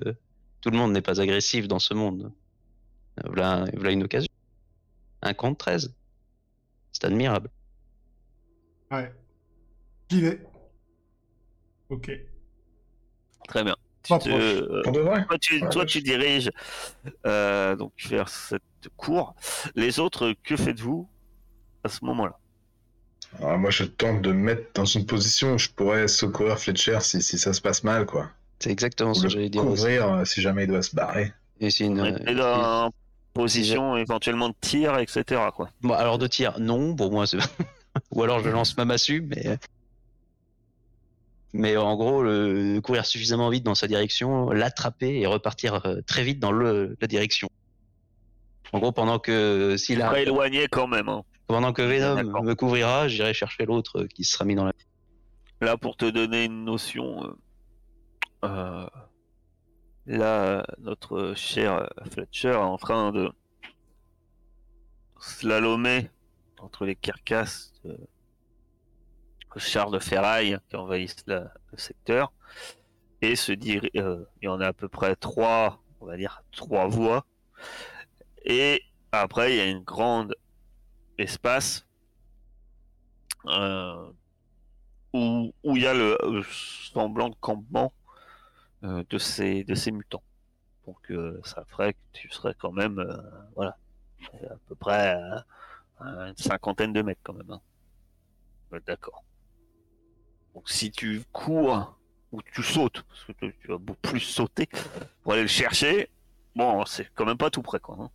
tout 0.62 0.70
le 0.70 0.78
monde 0.78 0.94
n'est 0.94 1.02
pas 1.02 1.20
agressif 1.20 1.68
dans 1.68 1.80
ce 1.80 1.94
monde? 1.94 2.32
Voilà, 3.26 3.66
voilà 3.74 3.92
une 3.92 4.04
occasion. 4.04 4.30
Un 5.22 5.34
contre 5.34 5.58
13. 5.58 5.97
C'est 7.00 7.06
admirable. 7.06 7.50
Ouais. 8.92 9.14
J'y 10.10 10.22
vais. 10.22 10.42
Ok. 11.90 12.10
Très 13.48 13.64
bien. 13.64 13.76
Tu 14.04 14.18
te- 14.20 14.30
euh, 14.30 14.82
toi, 14.84 15.38
tu, 15.40 15.60
Ouais, 15.62 15.70
toi, 15.70 15.86
je- 15.86 15.94
tu 15.94 16.02
diriges 16.02 16.50
euh, 17.26 17.76
donc 17.76 17.94
vers 18.08 18.30
cette 18.30 18.64
cour. 18.96 19.36
Les 19.76 20.00
autres, 20.00 20.34
que 20.44 20.56
faites-vous 20.58 21.10
à 21.84 21.90
ce 21.90 22.04
moment-là? 22.06 22.40
Alors, 23.40 23.58
moi, 23.58 23.72
je 23.72 23.84
tente 23.84 24.22
de 24.22 24.32
me 24.32 24.38
mettre 24.44 24.72
dans 24.76 24.86
une 24.86 25.06
position 25.06 25.54
où 25.56 25.58
je 25.58 25.70
pourrais 25.70 26.08
secourir 26.08 26.60
Fletcher 26.60 27.00
si, 27.02 27.22
si 27.22 27.38
ça 27.40 27.52
se 27.54 27.62
passe 27.62 27.84
mal, 27.84 28.06
quoi. 28.06 28.32
C'est 28.60 28.72
exactement 28.72 29.12
Ou 29.12 29.16
ce 29.16 29.24
que 29.24 29.30
j'allais 29.30 29.50
dire 29.50 29.66
aussi. 29.66 29.82
couvrir 29.82 30.14
euh, 30.14 30.26
si 30.26 30.42
jamais 30.42 30.64
il 30.64 30.68
doit 30.68 30.82
se 30.82 30.96
barrer. 30.96 31.34
Et 31.60 31.70
c'est 31.70 31.86
une, 31.86 32.00
une 32.28 32.40
position 33.38 33.98
éventuellement 33.98 34.50
de 34.50 34.56
tir, 34.60 34.98
etc. 34.98 35.42
Quoi. 35.56 35.70
Bon, 35.82 35.94
alors 35.94 36.18
de 36.18 36.28
tir, 36.28 36.60
non, 36.60 36.96
pour 36.96 37.12
moi, 37.12 37.26
c'est... 37.28 37.38
ou 38.12 38.24
alors 38.24 38.40
je 38.42 38.50
lance 38.50 38.76
ma 38.78 38.86
massue, 38.86 39.22
mais... 39.22 39.58
Mais 41.54 41.78
en 41.78 41.96
gros, 41.96 42.24
le... 42.24 42.80
courir 42.82 43.06
suffisamment 43.06 43.50
vite 43.50 43.64
dans 43.64 43.76
sa 43.76 43.88
direction, 43.88 44.50
l'attraper 44.50 45.20
et 45.20 45.26
repartir 45.26 45.86
euh, 45.86 46.02
très 46.06 46.24
vite 46.24 46.40
dans 46.40 46.52
le... 46.52 46.98
la 47.00 47.08
direction. 47.08 47.50
En 48.74 48.80
gros, 48.80 48.92
pendant 48.92 49.18
que 49.20 49.78
s'il 49.78 50.02
a... 50.02 50.20
Éloigné 50.20 50.68
quand 50.70 50.88
même. 50.88 51.08
hein. 51.10 51.24
pendant 51.48 51.72
que 51.74 51.82
Venom 51.82 52.44
me 52.44 52.54
couvrira, 52.54 53.08
j'irai 53.08 53.34
chercher 53.34 53.66
l'autre 53.66 54.04
qui 54.14 54.24
sera 54.24 54.44
mis 54.46 54.56
dans 54.56 54.66
la. 54.66 54.74
Là, 55.62 55.78
pour 55.78 55.96
te 55.98 56.06
donner 56.06 56.46
une 56.46 56.66
notion, 56.66 57.24
euh, 57.24 57.34
euh, 58.46 58.86
là, 60.08 60.44
euh, 60.44 60.64
notre 60.80 61.34
cher 61.36 61.74
euh, 61.74 61.88
Fletcher 62.12 62.50
est 62.50 62.56
en 62.56 62.78
train 62.78 63.12
de 63.12 63.32
slalomer 65.20 66.10
entre 66.60 66.86
les 66.86 66.96
carcasses 66.96 67.74
de 67.84 67.98
chars 69.58 69.90
de 69.90 70.00
ferraille 70.00 70.58
qui 70.70 70.76
envahissent 70.76 71.26
le 71.26 71.50
secteur 71.78 72.32
et 73.22 73.36
se 73.36 73.52
dire, 73.52 73.82
euh, 73.96 74.24
il 74.42 74.46
y 74.46 74.48
en 74.48 74.62
a 74.62 74.68
à 74.68 74.74
peu 74.74 74.88
près 74.88 75.16
trois, 75.16 75.82
on 76.00 76.06
va 76.06 76.18
dire 76.18 76.44
trois 76.52 76.88
voies. 76.88 77.26
Et 78.46 78.84
après, 79.12 79.54
il 79.54 79.58
y 79.58 79.62
a 79.62 79.66
une 79.66 79.84
grande 79.84 80.36
espace 81.18 81.88
euh, 83.48 84.12
où, 85.14 85.52
il 85.64 85.82
y 85.82 85.88
a 85.88 85.94
le, 85.96 86.18
le 86.24 86.44
semblant 86.44 87.30
de 87.30 87.36
campement 87.40 87.92
euh, 88.06 88.07
de, 88.82 89.18
ces, 89.18 89.64
de 89.64 89.76
ces 89.76 89.92
mutants. 89.92 90.24
Donc 90.86 91.12
euh, 91.12 91.40
ça 91.44 91.66
ferait 91.66 91.94
que 91.94 92.00
tu 92.14 92.30
serais 92.30 92.54
quand 92.58 92.72
même, 92.72 93.00
euh, 93.00 93.18
voilà, 93.56 93.78
à 94.50 94.56
peu 94.68 94.76
près 94.76 95.12
à, 95.14 95.46
une 96.28 96.38
cinquantaine 96.38 96.94
de 96.94 97.02
mètres 97.02 97.22
quand 97.24 97.34
même. 97.34 97.52
hein. 97.52 97.62
D'accord. 98.86 99.24
Donc 100.54 100.70
si 100.70 100.92
tu 100.92 101.24
cours 101.32 101.98
ou 102.32 102.42
tu 102.42 102.64
sautes, 102.64 103.04
parce 103.04 103.24
que 103.26 103.32
tu- 103.34 103.68
vas 103.68 103.78
beaucoup 103.78 104.00
plus 104.02 104.20
sauter 104.20 104.68
pour 105.24 105.34
aller 105.34 105.44
le 105.44 105.48
chercher, 105.48 106.10
bon, 106.56 106.86
c'est 106.86 107.10
quand 107.16 107.26
même 107.26 107.38
pas 107.38 107.50
tout 107.50 107.62
près 107.62 107.80
quoi. 107.80 107.98
hein. 108.00 108.12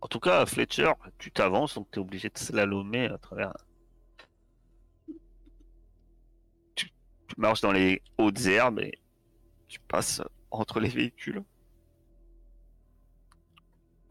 En 0.00 0.06
tout 0.06 0.20
cas, 0.20 0.46
Fletcher, 0.46 0.92
tu 1.18 1.32
t'avances, 1.32 1.74
donc 1.74 1.88
tu 1.90 1.98
es 1.98 2.02
obligé 2.02 2.28
de 2.28 2.38
slalomer 2.38 3.06
à 3.06 3.18
travers 3.18 3.52
tu 6.76 6.90
marches 7.36 7.60
dans 7.60 7.72
les 7.72 8.02
hautes 8.18 8.44
herbes 8.46 8.80
tu 9.74 9.80
passes 9.80 10.22
entre 10.52 10.78
les 10.78 10.88
véhicules. 10.88 11.42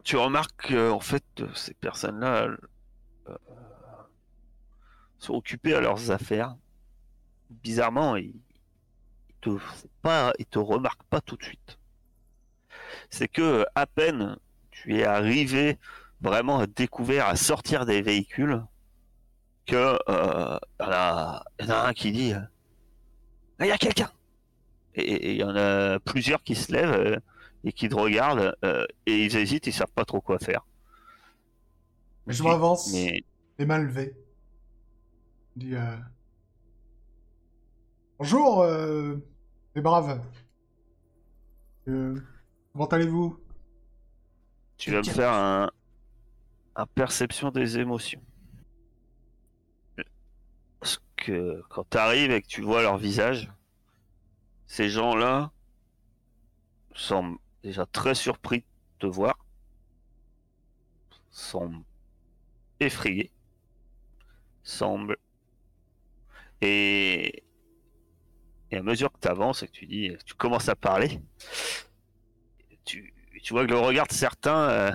Tu 0.03 0.17
remarques 0.17 0.67
que, 0.67 0.91
en 0.91 0.99
fait, 0.99 1.23
ces 1.55 1.73
personnes-là 1.73 2.49
euh, 3.29 3.37
sont 5.17 5.35
occupées 5.35 5.73
à 5.73 5.79
leurs 5.79 6.11
affaires. 6.11 6.57
Bizarrement, 7.49 8.17
ils, 8.17 8.35
te 9.39 9.51
pas, 10.01 10.33
ils 10.37 10.45
te 10.45 10.59
remarquent 10.59 11.05
pas 11.09 11.21
tout 11.21 11.37
de 11.37 11.43
suite. 11.43 11.79
C'est 13.09 13.29
que 13.29 13.65
à 13.73 13.85
peine 13.85 14.37
tu 14.69 14.97
es 14.97 15.05
arrivé 15.05 15.79
vraiment 16.19 16.59
à 16.59 16.67
découvert, 16.67 17.27
à 17.27 17.37
sortir 17.37 17.85
des 17.85 18.01
véhicules, 18.01 18.61
que 19.65 19.97
euh, 20.09 20.59
il 20.81 21.65
y 21.65 21.67
en 21.67 21.69
a 21.69 21.87
un 21.87 21.93
qui 21.93 22.11
dit 22.11 22.33
euh, 22.33 22.41
Ah, 23.59 23.65
il 23.65 23.69
y 23.69 23.71
a 23.71 23.77
quelqu'un 23.77 24.11
et 24.95 25.31
il 25.31 25.37
y 25.37 25.43
en 25.43 25.55
a 25.55 25.99
plusieurs 25.99 26.43
qui 26.43 26.55
se 26.55 26.71
lèvent 26.71 26.91
euh, 26.93 27.19
et 27.63 27.71
qui 27.71 27.89
te 27.89 27.95
regardent 27.95 28.55
euh, 28.63 28.85
et 29.05 29.25
ils 29.25 29.35
hésitent, 29.35 29.67
ils 29.67 29.73
savent 29.73 29.91
pas 29.93 30.05
trop 30.05 30.21
quoi 30.21 30.39
faire. 30.39 30.65
Je 32.27 32.43
m'avance, 32.43 32.91
Mais 32.93 33.23
les 33.57 33.65
mains 33.65 33.79
levées. 33.79 34.15
Dis, 35.55 35.75
euh, 35.75 35.95
Bonjour, 38.17 38.61
euh, 38.61 39.17
les 39.75 39.81
braves. 39.81 40.21
Euh, 41.87 42.19
Comment 42.71 42.85
allez-vous? 42.87 43.37
Tu 44.77 44.91
vas 44.91 44.99
me 44.99 45.03
faire 45.03 45.31
un, 45.31 45.69
un 46.75 46.85
perception 46.87 47.51
des 47.51 47.77
émotions. 47.77 48.21
Parce 50.79 51.01
que 51.17 51.61
quand 51.69 51.89
tu 51.89 51.97
arrives 51.97 52.31
et 52.31 52.41
que 52.41 52.47
tu 52.47 52.61
vois 52.61 52.81
leur 52.81 52.97
visage, 52.97 53.51
ces 54.67 54.89
gens-là 54.89 55.51
semblent 56.95 57.37
déjà 57.63 57.85
très 57.85 58.15
surpris 58.15 58.59
de 58.59 58.65
te 58.99 59.05
voir, 59.07 59.37
semblent 61.31 61.83
effrayés, 62.79 63.31
semblent... 64.63 65.17
Et... 66.61 67.43
et 68.71 68.77
à 68.77 68.83
mesure 68.83 69.11
que 69.11 69.19
tu 69.19 69.27
avances 69.27 69.63
et 69.63 69.67
que 69.67 69.71
tu 69.73 69.85
dis, 69.85 70.15
tu 70.25 70.33
commences 70.35 70.69
à 70.69 70.75
parler, 70.75 71.19
tu, 72.85 73.13
tu 73.41 73.53
vois 73.53 73.65
que 73.65 73.71
le 73.71 73.79
regard 73.79 74.07
de 74.07 74.13
certains 74.13 74.69
euh, 74.69 74.91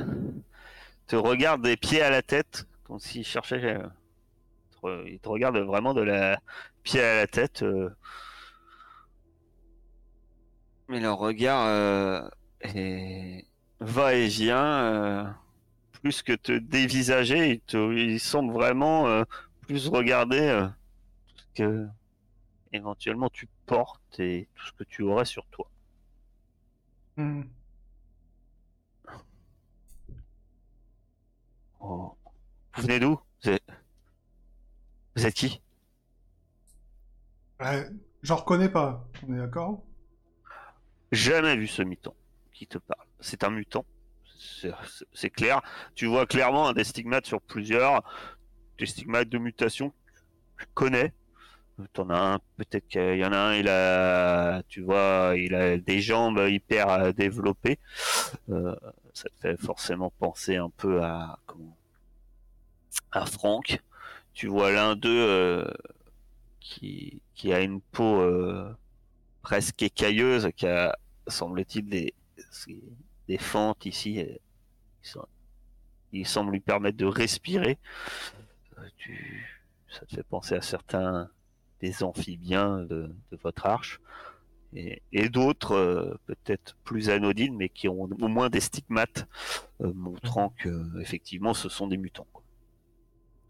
te 1.07 1.17
regarde 1.17 1.63
des 1.63 1.77
pieds 1.77 2.03
à 2.03 2.11
la 2.11 2.23
tête, 2.23 2.67
comme 2.85 2.99
s'ils 2.99 3.25
cherchaient... 3.25 3.79
euh, 4.85 5.05
ils 5.07 5.21
te 5.21 5.29
regardent 5.29 5.59
vraiment 5.59 5.95
de 5.95 6.03
la 6.03 6.41
pied 6.83 7.01
à 7.03 7.17
la 7.17 7.27
tête. 7.27 7.63
euh. 7.63 7.91
Mais 10.89 11.01
leur 11.01 11.19
regard 11.19 11.67
euh, 11.67 12.29
est- 12.63 13.47
va 13.81 14.15
et 14.15 14.27
vient, 14.29 14.65
euh, 14.65 15.25
plus 16.03 16.23
que 16.23 16.33
te 16.35 16.53
dévisager, 16.53 17.53
ils, 17.55 17.61
te... 17.61 17.93
ils 17.95 18.21
semblent 18.21 18.53
vraiment 18.53 19.09
euh, 19.09 19.25
plus 19.63 19.89
regarder 19.89 20.41
euh, 20.41 20.69
ce 21.37 21.45
que 21.63 21.89
éventuellement 22.73 23.31
tu 23.31 23.49
portes 23.67 24.21
et 24.21 24.49
tout 24.55 24.67
ce 24.67 24.73
que 24.73 24.85
tu 24.85 25.03
aurais 25.03 25.27
sur 25.27 25.47
toi. 25.49 25.71
Hmm. 27.17 27.43
Oh. 31.81 32.17
Vous 32.77 32.83
venez 32.83 33.01
d'où? 33.01 33.21
Vous 33.45 33.51
êtes... 33.51 33.65
vous 35.17 35.27
êtes 35.27 35.35
qui? 35.35 35.61
Ouais, 37.61 37.89
J'en 38.23 38.35
reconnais 38.37 38.69
pas, 38.69 39.09
on 39.29 39.33
est 39.35 39.39
d'accord? 39.39 39.85
Jamais 41.13 41.57
vu 41.57 41.67
ce 41.67 41.83
mutant 41.83 42.15
qui 42.53 42.67
te 42.67 42.79
parle. 42.79 43.07
C'est 43.21 43.45
un 43.45 43.51
mutant, 43.51 43.85
c'est- 45.15 45.31
clair. 45.31 45.63
Tu 45.95 46.07
vois 46.07 46.27
clairement 46.27 46.73
des 46.73 46.85
stigmates 46.85 47.27
sur 47.27 47.41
plusieurs, 47.41 48.03
des 48.79 48.87
stigmates 48.87 49.29
de 49.29 49.39
mutation 49.39 49.91
que 50.57 50.65
tu 50.65 50.71
connais. 50.75 51.13
T'en 51.95 52.11
as 52.11 52.19
un, 52.35 52.39
peut-être 52.59 52.89
qu'il 52.89 53.19
y 53.19 53.25
en 53.25 53.33
a 53.33 53.39
un, 53.39 53.55
il 53.55 53.69
a, 53.69 54.63
tu 54.69 54.83
vois, 54.83 55.35
il 55.37 55.55
a 55.55 55.79
des 55.79 56.01
jambes 56.03 56.41
hyper 56.49 56.89
euh, 56.91 57.13
développées. 57.13 57.79
Euh, 58.51 58.75
ça 59.15 59.29
te 59.31 59.37
fait 59.41 59.57
forcément 59.61 60.11
penser 60.19 60.57
un 60.57 60.71
peu 60.71 61.03
à, 61.03 61.39
comment, 61.47 61.77
à 63.13 63.27
Franck. 63.27 63.81
Tu 64.35 64.47
vois 64.49 64.73
l'un 64.73 64.97
d'eux 64.97 65.11
euh, 65.29 65.65
qui, 66.61 67.23
qui 67.35 67.53
a 67.53 67.61
une 67.61 67.81
peau 67.81 68.21
euh, 68.21 68.73
presque 69.49 69.83
écailleuse, 69.83 70.51
qui 70.55 70.67
a, 70.67 70.95
semble-t-il, 71.27 71.89
des, 71.89 72.13
des 73.29 73.39
fentes 73.39 73.87
ici. 73.87 74.19
et 74.19 74.43
ils 75.03 75.09
sont- 75.09 75.27
Il 76.13 76.27
semble 76.27 76.53
lui 76.53 76.61
permettre 76.61 76.99
de 76.99 77.07
respirer. 77.07 77.79
Euh, 78.77 78.83
ça 79.89 80.05
te 80.05 80.17
fait 80.17 80.23
penser 80.23 80.55
à 80.55 80.61
certains 80.61 81.31
des 81.81 82.03
amphibiens 82.03 82.81
de, 82.81 83.11
votre 83.43 83.65
arche. 83.65 84.01
Et, 84.75 85.29
d'autres, 85.31 85.73
euh, 85.73 86.21
peut-être 86.27 86.77
plus 86.85 87.09
anodines, 87.09 87.57
mais 87.57 87.71
qui 87.71 87.89
ont 87.89 88.03
au 88.03 88.29
moins 88.29 88.51
des 88.51 88.61
stigmates 88.61 89.27
euh, 89.81 89.91
montrant 89.95 90.51
que 90.59 91.01
effectivement 91.01 91.55
ce 91.55 91.71
sont 91.71 91.87
des 91.87 91.97
mutants. 91.97 92.27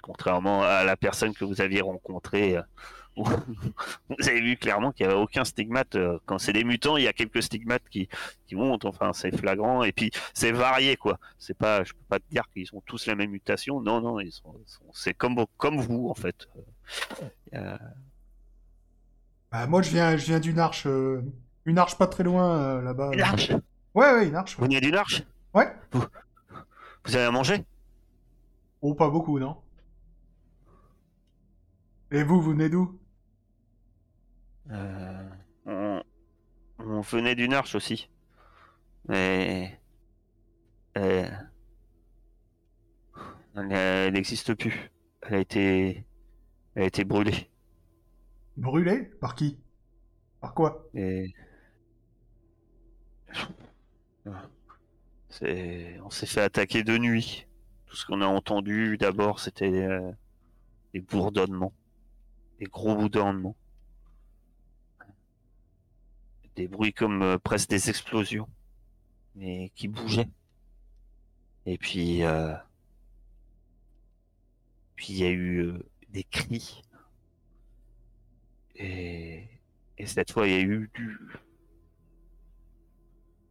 Contrairement 0.01 0.63
à 0.63 0.85
la 0.85 0.97
personne 0.97 1.35
que 1.35 1.45
vous 1.45 1.61
aviez 1.61 1.81
rencontrée, 1.81 2.57
euh, 2.57 2.63
vous 3.25 4.29
avez 4.29 4.41
vu 4.41 4.57
clairement 4.57 4.93
qu'il 4.93 5.07
n'y 5.07 5.13
avait 5.13 5.21
aucun 5.21 5.45
stigmate. 5.45 5.97
euh, 5.97 6.19
Quand 6.27 6.39
c'est 6.39 6.53
des 6.53 6.65
mutants, 6.65 6.97
il 6.97 7.05
y 7.05 7.09
a 7.09 7.13
quelques 7.13 7.43
stigmates 7.43 7.89
qui, 7.91 8.09
qui 8.47 8.55
montent. 8.55 8.85
Enfin, 8.85 9.13
c'est 9.13 9.37
flagrant 9.37 9.83
et 9.83 9.93
puis 9.93 10.11
c'est 10.35 10.53
varié 10.53 10.97
quoi. 10.97 11.19
C'est 11.39 11.57
pas, 11.57 11.85
je 11.85 11.93
peux 11.93 12.05
pas 12.09 12.19
te 12.19 12.29
dire 12.31 12.45
qu'ils 12.53 12.69
ont 12.75 12.83
tous 12.87 13.07
la 13.07 13.15
même 13.15 13.31
mutation. 13.31 13.81
Non, 13.81 14.01
non, 14.01 14.21
ils 14.21 14.33
sont, 14.33 14.55
c'est 14.93 15.15
comme 15.15 15.45
comme 15.57 15.81
vous 15.81 16.09
en 16.09 16.15
fait. 16.15 16.49
Euh, 17.55 17.77
Bah, 19.51 19.67
moi, 19.67 19.81
je 19.83 19.91
viens, 19.91 20.17
je 20.17 20.27
viens 20.27 20.41
d'une 20.41 20.59
arche, 20.59 20.87
euh, 20.87 21.23
une 21.65 21.79
arche 21.79 21.97
pas 21.97 22.07
très 22.07 22.23
loin, 22.25 22.59
euh, 22.59 22.83
là-bas. 22.83 23.11
Une 23.15 23.21
arche? 23.23 23.51
Ouais, 23.95 24.13
ouais, 24.13 24.29
une 24.29 24.35
arche. 24.37 24.57
Vous 24.57 24.65
venez 24.65 24.81
d'une 24.81 24.95
arche? 24.95 25.23
Ouais. 25.55 25.73
Vous 25.93 27.17
avez 27.17 27.25
à 27.25 27.31
manger? 27.31 27.65
Oh, 28.83 28.95
pas 28.95 29.09
beaucoup, 29.09 29.39
non 29.39 29.57
Et 32.11 32.23
vous, 32.23 32.41
vous 32.41 32.51
venez 32.53 32.69
d'où? 32.69 32.99
Euh, 34.71 35.29
on, 35.67 36.03
on 36.79 37.01
venait 37.01 37.35
d'une 37.35 37.55
arche 37.55 37.75
aussi. 37.75 38.09
Mais. 39.09 39.81
elle 40.95 41.49
n'existe 44.13 44.55
plus. 44.55 44.91
Elle 45.23 45.35
a 45.35 45.39
été. 45.39 46.05
Elle 46.75 46.83
a 46.83 46.87
été 46.87 47.05
brûlée. 47.05 47.51
Brûlé 48.57 49.05
Par 49.21 49.35
qui? 49.35 49.59
Par 50.41 50.55
quoi? 50.55 50.89
Et. 50.95 51.33
On 56.03 56.11
s'est 56.11 56.27
fait 56.27 56.41
attaquer 56.41 56.83
de 56.83 56.99
nuit. 56.99 57.47
Tout 57.87 57.97
ce 57.97 58.05
qu'on 58.05 58.21
a 58.21 58.27
entendu 58.27 58.99
d'abord, 58.99 59.41
c'était 59.41 59.73
euh, 59.73 60.13
des 60.93 61.01
bourdonnements. 61.01 61.73
Des 62.59 62.67
gros 62.67 62.95
bourdonnements. 62.95 63.57
Des 66.59 66.67
bruits 66.67 66.93
comme 66.93 67.23
euh, 67.23 67.39
presque 67.39 67.69
des 67.69 67.89
explosions. 67.89 68.49
Mais 69.37 69.71
qui 69.77 69.87
bougeaient. 69.87 70.29
Et 71.67 71.79
puis. 71.79 72.25
euh, 72.25 72.53
Puis 74.97 75.11
il 75.11 75.19
y 75.19 75.25
a 75.25 75.31
eu 75.31 75.59
euh, 75.63 75.79
des 76.09 76.25
cris. 76.25 76.83
Et. 78.75 79.45
Et 79.99 80.07
cette 80.07 80.33
fois, 80.33 80.49
il 80.49 80.53
y 80.53 80.57
a 80.57 80.61
eu 80.61 80.91
du. 80.95 81.17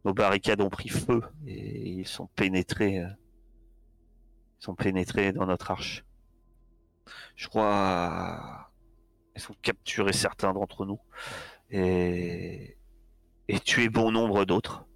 Nos 0.04 0.12
barricades 0.12 0.60
ont 0.60 0.68
pris 0.68 0.90
feu 0.90 1.22
et 1.46 1.88
ils 1.88 2.06
sont 2.06 2.26
pénétrés. 2.26 2.96
Ils 2.96 3.16
sont 4.60 4.74
pénétrés 4.74 5.32
dans 5.32 5.46
notre 5.46 5.70
arche. 5.70 6.04
Je 7.36 7.48
crois. 7.48 8.70
Ils 9.34 9.50
ont 9.50 9.56
capturé 9.62 10.12
certains 10.12 10.52
d'entre 10.52 10.84
nous 10.84 11.00
et 11.70 12.77
et 13.48 13.60
tué 13.60 13.88
bon 13.88 14.12
nombre 14.12 14.44
d'autres. 14.44 14.86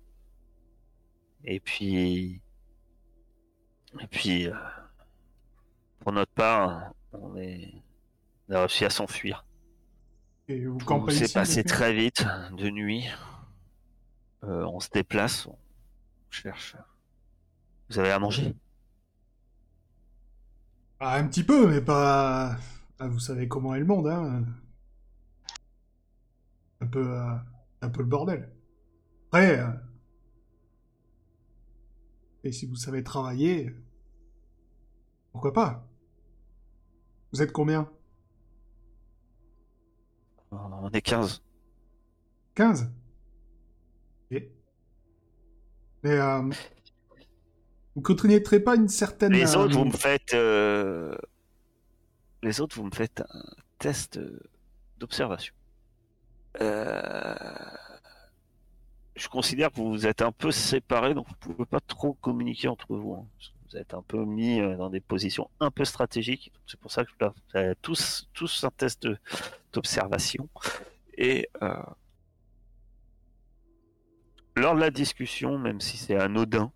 Et 1.45 1.61
puis. 1.61 2.41
Et 4.01 4.07
puis. 4.09 4.47
euh, 4.49 4.55
Pour 6.01 6.12
notre 6.12 6.33
part, 6.33 6.93
on 7.12 7.37
est. 7.37 7.73
On 8.49 8.55
a 8.55 8.61
réussi 8.61 8.85
à 8.85 8.91
s'enfuir. 8.91 9.45
Et 10.49 10.67
vous 10.67 10.79
Tout 10.79 11.11
s'est 11.11 11.29
passé 11.33 11.65
très 11.65 11.95
vite, 11.95 12.27
de 12.53 12.69
nuit. 12.71 13.07
Euh, 14.45 14.65
on 14.67 14.81
se 14.81 14.91
déplace, 14.91 15.47
on 15.47 15.57
cherche. 16.31 16.77
Vous 17.88 17.99
avez 17.99 18.11
à 18.11 18.19
manger? 18.19 18.55
Ah, 21.01 21.17
un 21.17 21.27
petit 21.27 21.45
peu, 21.45 21.67
mais 21.69 21.81
pas... 21.81 22.57
Ah, 22.99 23.09
vous 23.09 23.19
savez 23.21 23.49
comment 23.49 23.75
est 23.75 23.81
le 23.81 23.85
monde, 23.87 24.07
hein 24.09 24.45
Un 26.81 26.87
peu... 26.87 27.07
euh, 27.19 27.35
un 27.83 27.90
peu 27.90 28.01
le 28.03 28.09
bordel. 28.09 28.51
Après... 29.29 29.59
euh, 29.61 29.68
Et 32.45 32.53
si 32.53 32.66
vous 32.66 32.77
savez 32.77 33.03
travailler... 33.05 33.75
Pourquoi 35.33 35.53
pas? 35.53 35.88
Vous 37.33 37.40
êtes 37.42 37.53
combien? 37.53 37.90
On 40.51 40.90
est 40.90 41.01
15. 41.01 41.42
15 42.55 42.90
Et... 44.31 44.53
Mais... 46.03 46.18
euh, 46.18 46.51
Vous 47.95 48.03
continuerez 48.03 48.61
pas 48.61 48.77
une 48.77 48.88
certaine... 48.88 49.33
Les 49.33 49.57
euh, 49.57 49.61
autres, 49.61 49.79
vous 49.79 49.87
me 49.87 49.92
faites. 49.92 50.35
euh, 50.35 51.16
Les 52.42 52.61
autres, 52.61 52.77
vous 52.77 52.85
me 52.85 52.90
faites 52.95 53.23
un 53.31 53.45
test 53.79 54.18
euh, 54.18 54.38
d'observation. 54.99 55.55
Euh, 56.61 57.35
Je 59.15 59.29
considère 59.29 59.71
que 59.71 59.81
vous 59.81 60.07
êtes 60.07 60.23
un 60.23 60.33
peu 60.33 60.51
séparés, 60.51 61.15
donc 61.15 61.29
vous 61.29 61.35
pouvez 61.37 61.67
pas 61.67 61.81
trop 61.81 62.15
communiquer 62.15 62.69
entre 62.69 62.95
vous. 62.97 63.15
hein. 63.15 63.27
Vous 63.71 63.77
êtes 63.79 63.95
un 63.95 64.03
peu 64.03 64.25
mis 64.25 64.61
euh, 64.61 64.77
dans 64.77 64.91
des 64.91 65.01
positions 65.01 65.51
un 65.61 65.71
peu 65.71 65.85
stratégiques. 65.85 66.53
C'est 66.67 66.79
pour 66.79 66.91
ça 66.91 67.05
que 67.05 67.11
dois 67.19 67.35
faire 67.51 67.75
tous, 67.81 68.29
un 68.65 68.71
test 68.71 69.09
d'observation. 69.73 70.49
Et 71.17 71.49
euh, 71.62 71.75
lors 74.57 74.75
de 74.75 74.81
la 74.81 74.91
discussion, 74.91 75.59
même 75.59 75.81
si 75.81 75.97
c'est 75.97 76.17
anodin, 76.17 76.71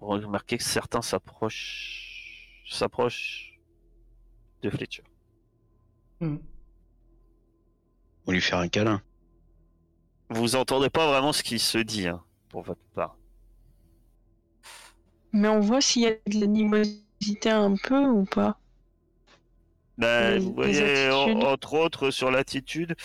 vous 0.00 0.08
remarquez 0.08 0.56
que 0.58 0.64
certains 0.64 1.02
s'approchent, 1.02 2.62
s'approchent 2.68 3.58
de 4.62 4.70
Fletcher. 4.70 5.04
Hmm. 6.20 6.36
On 8.26 8.32
lui 8.32 8.40
faire 8.40 8.58
un 8.58 8.68
câlin. 8.68 9.02
Vous 10.30 10.56
entendez 10.56 10.90
pas 10.90 11.06
vraiment 11.06 11.32
ce 11.32 11.42
qui 11.42 11.58
se 11.58 11.78
dit 11.78 12.08
hein, 12.08 12.22
pour 12.48 12.62
votre 12.62 12.80
part. 12.94 13.16
Mais 15.32 15.48
on 15.48 15.60
voit 15.60 15.80
s'il 15.80 16.02
y 16.02 16.06
a 16.06 16.12
de 16.12 16.40
l'animosité 16.40 17.50
un 17.50 17.74
peu 17.76 17.98
ou 18.06 18.24
pas. 18.24 18.58
Ben, 19.98 20.34
Les- 20.34 20.38
vous 20.40 20.54
voyez, 20.54 21.10
en- 21.10 21.40
entre 21.42 21.74
autres, 21.74 22.10
sur 22.10 22.30
l'attitude, 22.30 22.96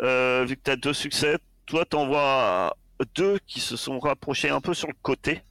euh, 0.00 0.44
vu 0.46 0.56
que 0.56 0.62
tu 0.64 0.70
as 0.70 0.76
deux 0.76 0.92
succès, 0.92 1.38
toi, 1.64 1.84
t'en 1.84 2.06
vois 2.06 2.76
deux 3.14 3.38
qui 3.46 3.60
se 3.60 3.76
sont 3.76 3.98
rapprochés 3.98 4.50
un 4.50 4.60
peu 4.60 4.74
sur 4.74 4.88
le 4.88 4.94
côté 5.02 5.42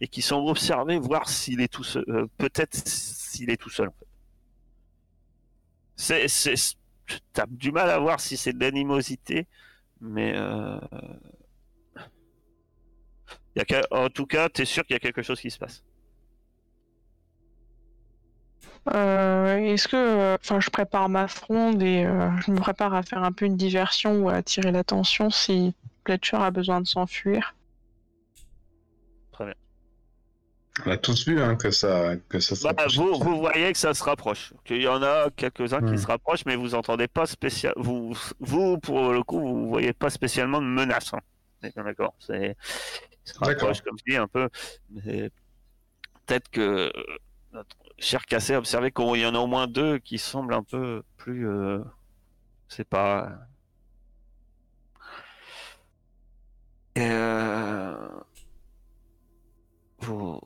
et 0.00 0.08
qui 0.08 0.20
semblent 0.22 0.48
observer, 0.50 0.98
voir 0.98 1.28
s'il 1.28 1.60
est 1.60 1.68
tout 1.72 1.84
seul. 1.84 2.04
euh, 2.08 2.26
Peut-être 2.38 2.74
s'il 2.86 3.48
est 3.50 3.56
tout 3.56 3.70
seul, 3.70 3.88
en 3.88 3.92
fait. 3.98 4.06
C'est, 6.28 6.54
c'est, 7.06 7.20
t'as 7.32 7.46
du 7.48 7.72
mal 7.72 7.90
à 7.90 7.98
voir 7.98 8.20
si 8.20 8.36
c'est 8.36 8.52
de 8.52 8.60
l'animosité, 8.60 9.46
mais 10.00 10.32
euh... 10.36 10.78
y 13.56 13.60
a 13.60 13.64
en 13.90 14.08
tout 14.10 14.26
cas, 14.26 14.48
t'es 14.48 14.64
sûr 14.64 14.84
qu'il 14.84 14.94
y 14.94 14.96
a 14.96 15.00
quelque 15.00 15.22
chose 15.22 15.40
qui 15.40 15.50
se 15.50 15.58
passe. 15.58 15.82
Euh, 18.94 19.56
Est-ce 19.58 19.88
que, 19.88 20.34
enfin, 20.36 20.60
je 20.60 20.70
prépare 20.70 21.08
ma 21.08 21.26
fronde 21.28 21.82
et 21.82 22.04
euh, 22.04 22.30
je 22.40 22.52
me 22.52 22.56
prépare 22.58 22.94
à 22.94 23.02
faire 23.02 23.22
un 23.24 23.32
peu 23.32 23.44
une 23.44 23.56
diversion 23.56 24.22
ou 24.22 24.28
à 24.28 24.34
attirer 24.34 24.70
l'attention 24.70 25.30
si 25.30 25.74
Fletcher 26.04 26.36
a 26.36 26.50
besoin 26.50 26.80
de 26.80 26.86
s'enfuir? 26.86 27.56
Très 29.32 29.44
bien. 29.46 29.54
On 30.84 30.90
a 30.90 30.96
tous 30.98 31.26
vu 31.26 31.40
hein, 31.40 31.56
que 31.56 31.70
ça, 31.70 32.16
que 32.28 32.38
ça 32.38 32.72
Bah, 32.74 32.84
vous, 32.94 33.14
vous 33.18 33.36
voyez 33.38 33.72
que 33.72 33.78
ça 33.78 33.94
se 33.94 34.04
rapproche. 34.04 34.52
Qu'il 34.64 34.82
y 34.82 34.88
en 34.88 35.02
a 35.02 35.30
quelques-uns 35.30 35.80
Hmm. 35.80 35.90
qui 35.90 35.98
se 35.98 36.06
rapprochent, 36.06 36.44
mais 36.44 36.54
vous 36.56 36.74
entendez 36.74 37.08
pas 37.08 37.24
spécial. 37.26 37.72
Vous, 37.76 38.14
vous, 38.40 38.78
pour 38.78 39.12
le 39.12 39.22
coup, 39.22 39.40
vous 39.40 39.68
voyez 39.68 39.92
pas 39.94 40.10
spécialement 40.10 40.60
de 40.60 40.66
menace. 40.66 41.14
hein. 41.14 41.20
D'accord. 41.76 42.14
C'est, 42.18 42.56
se 43.24 43.32
D'accord. 43.34 43.48
rapprochent, 43.48 43.80
comme 43.82 43.96
je 43.98 44.12
dis, 44.12 44.16
un 44.18 44.28
peu. 44.28 44.50
Mais 44.90 45.30
peut-être 46.26 46.48
que 46.50 46.92
notre 47.52 47.74
cher 47.98 48.26
Cassé 48.26 48.52
a 48.54 48.58
observé 48.58 48.92
qu'il 48.92 49.16
y 49.16 49.24
en 49.26 49.34
a 49.34 49.38
au 49.38 49.46
moins 49.46 49.66
deux 49.66 49.98
qui 49.98 50.18
semblent 50.18 50.52
un 50.54 50.62
peu 50.62 51.02
plus. 51.16 51.48
Euh, 51.48 51.78
c'est 52.68 52.86
pas. 52.86 53.30
Et, 56.94 57.00
euh, 57.10 58.08
vous, 60.00 60.40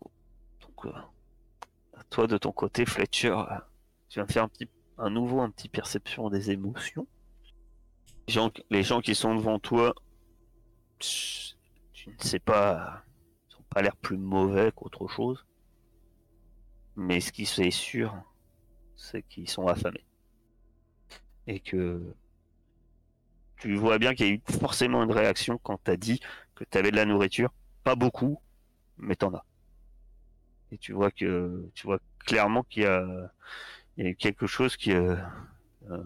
toi 2.11 2.27
de 2.27 2.37
ton 2.37 2.53
côté, 2.53 2.85
Fletcher, 2.85 3.31
euh, 3.31 3.59
tu 4.09 4.19
vas 4.21 4.27
faire 4.27 4.49
un 4.99 5.11
nouveau, 5.11 5.41
un 5.41 5.51
petit 5.51 5.69
perception 5.69 6.29
des 6.29 6.51
émotions. 6.51 7.07
Les 8.71 8.83
gens, 8.83 9.01
qui 9.01 9.15
sont 9.15 9.35
devant 9.35 9.59
toi, 9.59 9.95
tu 10.99 11.57
ne 12.07 12.23
sais 12.23 12.39
pas, 12.39 13.03
ils 13.49 13.57
ont 13.57 13.65
pas 13.71 13.83
l'air 13.83 13.97
plus 13.97 14.19
mauvais 14.19 14.73
qu'autre 14.73 15.09
chose. 15.09 15.45
Mais 16.97 17.21
ce 17.21 17.33
qui 17.33 17.43
est 17.43 17.71
sûr, 17.71 18.15
c'est 18.97 19.23
qu'ils 19.23 19.49
sont 19.49 19.67
affamés. 19.67 20.05
Et 21.47 21.59
que 21.59 22.15
tu 23.57 23.75
vois 23.75 23.99
bien 23.99 24.15
qu'il 24.15 24.27
y 24.27 24.31
a 24.31 24.33
eu 24.35 24.43
forcément 24.61 25.03
une 25.03 25.13
réaction 25.13 25.59
quand 25.59 25.79
t'as 25.83 25.97
dit 25.97 26.21
que 26.55 26.65
t'avais 26.65 26.91
de 26.91 26.97
la 26.97 27.05
nourriture. 27.05 27.53
Pas 27.83 27.97
beaucoup, 27.97 28.41
mais 28.99 29.17
t'en 29.17 29.35
as. 29.35 29.45
Et 30.73 30.79
tu 30.79 30.93
vois 30.93 31.11
que 31.11 31.69
tu 31.75 31.87
vois 31.87 31.99
clairement 32.21 32.63
qu'il 32.65 32.83
y 32.83 32.87
a, 32.87 33.33
il 33.97 34.07
y 34.07 34.09
a 34.09 34.15
quelque 34.15 34.47
chose 34.47 34.77
qui 34.77 34.93
euh, 34.93 35.17
euh, 35.91 36.03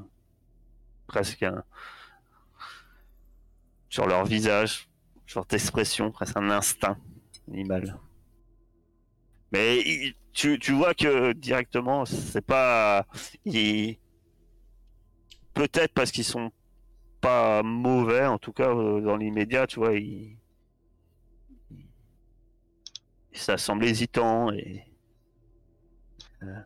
presque 1.07 1.43
un, 1.43 1.63
sur 3.89 4.07
leur 4.07 4.25
visage, 4.25 4.89
sur 5.27 5.47
expression, 5.51 6.11
presque 6.11 6.37
un 6.37 6.51
instinct 6.51 6.99
animal. 7.49 7.99
Mais 9.53 10.15
tu, 10.33 10.59
tu 10.59 10.73
vois 10.73 10.95
que 10.95 11.33
directement, 11.33 12.05
c'est 12.05 12.45
pas. 12.45 13.07
Peut-être 15.55 15.95
parce 15.95 16.11
qu'ils 16.11 16.25
sont 16.25 16.51
pas 17.21 17.63
mauvais, 17.63 18.27
en 18.27 18.39
tout 18.39 18.53
cas 18.53 18.69
euh, 18.75 19.01
dans 19.01 19.17
l'immédiat, 19.17 19.69
tu 19.69 19.79
vois, 19.79 19.95
ils... 19.95 20.37
ça 23.35 23.59
semble 23.59 23.85
hésitant 23.85 24.51
et. 24.53 24.85
euh, 26.43 26.61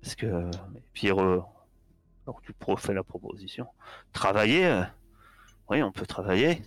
Parce 0.00 0.14
que. 0.14 0.26
Et 0.76 0.82
puis, 0.92 1.10
euh, 1.10 1.40
alors 2.26 2.40
tu 2.42 2.54
fais 2.78 2.94
la 2.94 3.04
proposition. 3.04 3.66
Travailler 4.12 4.66
euh, 4.66 4.84
Oui, 5.70 5.82
on 5.82 5.92
peut 5.92 6.06
travailler. 6.06 6.62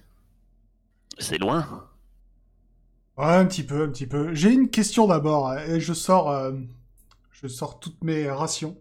C'est 1.19 1.37
loin. 1.37 1.87
Ouais, 3.17 3.25
un 3.35 3.45
petit 3.45 3.63
peu, 3.63 3.83
un 3.83 3.89
petit 3.89 4.07
peu. 4.07 4.33
J'ai 4.33 4.51
une 4.53 4.69
question 4.71 5.05
d'abord, 5.07 5.53
et 5.59 5.79
je 5.79 5.93
sors, 5.93 6.29
euh, 6.31 6.53
je 7.31 7.47
sors 7.47 7.79
toutes 7.79 8.03
mes 8.03 8.29
rations. 8.29 8.77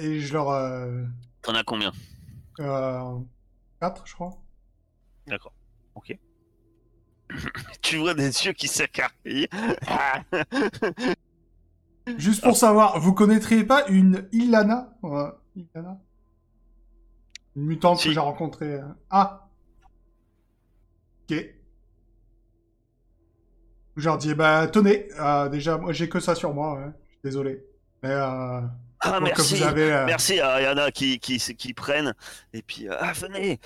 Et 0.00 0.20
je 0.20 0.32
leur, 0.32 0.48
T'en 1.42 1.54
as 1.54 1.64
combien? 1.64 1.92
euh, 2.60 3.18
quatre, 3.80 4.06
je 4.06 4.14
crois. 4.14 4.38
D'accord. 5.26 5.52
Ok. 5.94 6.18
tu 7.82 7.98
vois 7.98 8.14
des 8.14 8.46
yeux 8.46 8.52
qui 8.52 8.68
s'écarquillent. 8.68 9.48
Juste 12.16 12.42
pour 12.42 12.56
savoir, 12.56 12.98
vous 13.00 13.12
connaîtriez 13.12 13.64
pas 13.64 13.86
une 13.88 14.28
Ilana? 14.32 14.94
Ilana? 15.54 15.98
Une 17.56 17.64
mutante 17.64 17.98
Si. 17.98 18.08
que 18.08 18.14
j'ai 18.14 18.20
rencontrée. 18.20 18.74
euh. 18.74 18.82
Ah 19.10 19.48
Ok. 21.30 21.36
Je 23.96 24.04
leur 24.04 24.16
dis, 24.16 24.34
bah 24.34 24.68
tenez, 24.68 25.08
euh, 25.18 25.48
déjà, 25.48 25.76
moi 25.76 25.92
j'ai 25.92 26.08
que 26.08 26.20
ça 26.20 26.34
sur 26.34 26.54
moi, 26.54 26.74
ouais. 26.74 26.86
Je 27.08 27.12
suis 27.12 27.20
désolé. 27.24 27.64
Mais 28.02 28.10
euh, 28.10 28.60
ah, 29.00 29.20
merci. 29.20 29.56
vous 29.56 29.62
avez... 29.64 30.04
Merci, 30.06 30.40
ah, 30.40 30.60
il 30.60 30.64
y 30.64 30.68
en 30.68 30.76
a 30.78 30.90
qui, 30.92 31.18
qui, 31.18 31.38
qui 31.38 31.74
prennent. 31.74 32.14
Et 32.52 32.62
puis, 32.62 32.88
euh, 32.88 32.94
ah, 32.98 33.12
venez. 33.12 33.58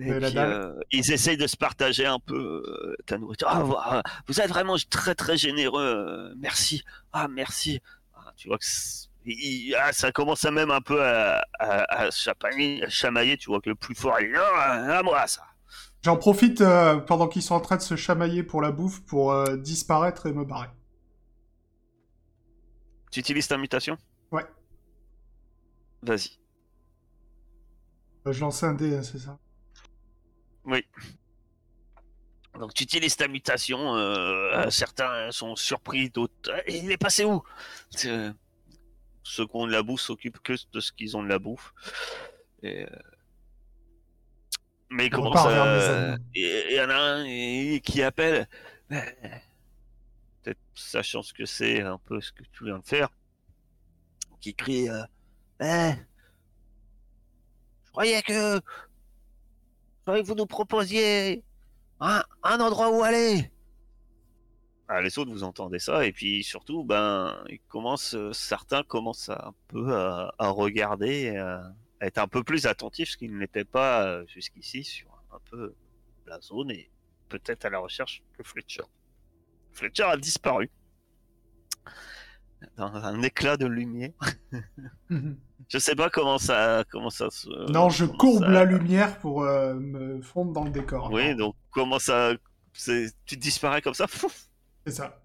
Euh, 0.00 0.16
et 0.16 0.20
puis, 0.20 0.38
euh, 0.38 0.80
ils 0.92 1.12
essayent 1.12 1.36
de 1.36 1.46
se 1.46 1.56
partager 1.56 2.06
un 2.06 2.18
peu 2.18 2.36
euh, 2.66 2.96
ta 3.06 3.18
nourriture. 3.18 3.48
Ah, 3.50 3.62
vous, 3.62 3.74
ah, 3.76 4.02
vous 4.26 4.40
êtes 4.40 4.48
vraiment 4.48 4.76
très 4.88 5.14
très 5.14 5.36
généreux. 5.36 5.82
euh, 5.82 6.34
merci. 6.38 6.82
Ah, 7.12 7.28
merci. 7.28 7.80
Ah, 8.14 8.32
tu 8.36 8.48
vois 8.48 8.58
que 8.58 8.64
il- 9.26 9.74
ah, 9.76 9.92
ça 9.92 10.12
commence 10.12 10.44
à 10.44 10.50
même 10.50 10.70
un 10.70 10.80
peu 10.80 11.02
à, 11.02 11.44
à, 11.58 12.04
à 12.06 12.10
chamailler, 12.10 12.84
à 12.84 12.88
chamailler. 12.88 13.36
Tu 13.36 13.50
vois 13.50 13.60
que 13.60 13.68
le 13.70 13.74
plus 13.76 13.94
fort, 13.94 14.18
il 14.20 14.28
est 14.28 14.32
non, 14.32 14.40
à 14.94 15.02
moi 15.02 15.26
ça. 15.26 15.42
J'en 16.02 16.16
profite 16.16 16.62
euh, 16.62 16.96
pendant 16.98 17.28
qu'ils 17.28 17.42
sont 17.42 17.54
en 17.54 17.60
train 17.60 17.76
de 17.76 17.82
se 17.82 17.94
chamailler 17.96 18.42
pour 18.42 18.62
la 18.62 18.72
bouffe 18.72 19.00
pour 19.04 19.32
euh, 19.32 19.56
disparaître 19.58 20.26
et 20.26 20.32
me 20.32 20.44
barrer. 20.44 20.70
Tu 23.10 23.20
utilises 23.20 23.48
ta 23.48 23.58
mutation? 23.58 23.96
Ouais. 24.30 24.46
Vas-y. 26.02 26.38
Euh, 28.26 28.32
je 28.32 28.40
lançais 28.40 28.66
un 28.66 28.74
dé, 28.74 28.96
hein, 28.96 29.02
c'est 29.02 29.18
ça? 29.18 29.38
Oui. 30.70 30.84
Donc 32.58 32.74
tu 32.74 32.82
utilises 32.82 33.16
ta 33.16 33.28
mutation, 33.28 33.94
euh, 33.96 34.68
certains 34.70 35.30
sont 35.30 35.54
surpris, 35.56 36.10
d'autres... 36.10 36.50
Ah, 36.52 36.60
Il 36.68 36.90
est 36.90 36.96
passé 36.96 37.24
où? 37.24 37.42
Euh, 38.04 38.32
Ceux 39.22 39.46
qui 39.46 39.52
ont 39.56 39.66
de 39.66 39.72
la 39.72 39.82
bouffe 39.82 40.00
s'occupent 40.00 40.40
que 40.40 40.54
de 40.72 40.80
ce 40.80 40.92
qu'ils 40.92 41.16
ont 41.16 41.22
de 41.22 41.28
la 41.28 41.38
bouffe. 41.38 41.72
Et, 42.62 42.84
euh, 42.84 42.88
Mais 44.90 45.08
mes 45.08 45.84
amis. 45.84 46.22
Et 46.34 46.64
il 46.70 46.76
y 46.76 46.80
en 46.80 46.90
a 46.90 46.94
un 46.96 47.24
et- 47.24 47.80
qui 47.84 48.02
appelle, 48.02 48.48
peut-être 48.88 50.58
sachant 50.74 51.22
ce 51.22 51.32
que 51.32 51.46
c'est, 51.46 51.80
un 51.82 51.98
peu 51.98 52.20
ce 52.20 52.32
que 52.32 52.42
tu 52.52 52.64
viens 52.64 52.78
de 52.80 52.86
faire, 52.86 53.08
qui 54.40 54.54
crie 54.54 54.88
euh, 54.90 55.02
Eh, 55.60 55.92
Je 57.86 57.90
croyais 57.92 58.22
que... 58.22 58.60
Que 60.18 60.26
vous 60.26 60.34
nous 60.34 60.46
proposiez 60.46 61.42
un, 62.00 62.22
endroit 62.42 62.90
où 62.90 63.02
aller. 63.02 63.50
Ah, 64.88 65.00
les 65.00 65.18
autres, 65.18 65.30
vous 65.30 65.44
entendez 65.44 65.78
ça, 65.78 66.04
et 66.04 66.12
puis 66.12 66.42
surtout, 66.42 66.82
ben, 66.82 67.44
ils 67.48 67.60
euh, 68.14 68.32
certains 68.32 68.82
commencent 68.82 69.28
un 69.28 69.54
peu 69.68 69.94
à, 69.94 70.32
regarder, 70.48 71.36
à, 71.36 71.72
à 72.00 72.06
être 72.06 72.18
un 72.18 72.26
peu 72.26 72.42
plus 72.42 72.66
attentifs, 72.66 73.10
ce 73.10 73.16
qu'ils 73.16 73.32
ne 73.32 73.38
l'étaient 73.38 73.64
pas 73.64 74.04
euh, 74.04 74.24
jusqu'ici 74.26 74.82
sur 74.82 75.08
un 75.32 75.38
peu 75.48 75.74
la 76.26 76.40
zone 76.40 76.72
et 76.72 76.90
peut-être 77.28 77.64
à 77.66 77.70
la 77.70 77.78
recherche 77.78 78.22
que 78.36 78.42
Fletcher. 78.42 78.82
Fletcher 79.72 80.04
a 80.04 80.16
disparu. 80.16 80.68
Dans 82.76 82.94
un 82.94 83.22
éclat 83.22 83.56
de 83.56 83.66
lumière. 83.66 84.12
Je 85.68 85.78
sais 85.78 85.94
pas 85.94 86.10
comment 86.10 86.38
ça, 86.38 86.84
comment 86.90 87.10
ça 87.10 87.30
se. 87.30 87.48
non, 87.70 87.90
je 87.90 88.04
courbe 88.04 88.42
ça- 88.44 88.48
la 88.50 88.64
lumière 88.64 89.18
pour 89.18 89.42
euh, 89.44 89.74
me 89.74 90.20
fondre 90.20 90.52
dans 90.52 90.64
le 90.64 90.70
décor. 90.70 91.10
Oui, 91.12 91.36
donc 91.36 91.54
comment 91.70 91.98
ça, 92.00 92.32
tu 93.26 93.36
disparais 93.36 93.80
comme 93.80 93.94
ça? 93.94 94.06
C'est 94.86 94.92
ça. 94.92 95.22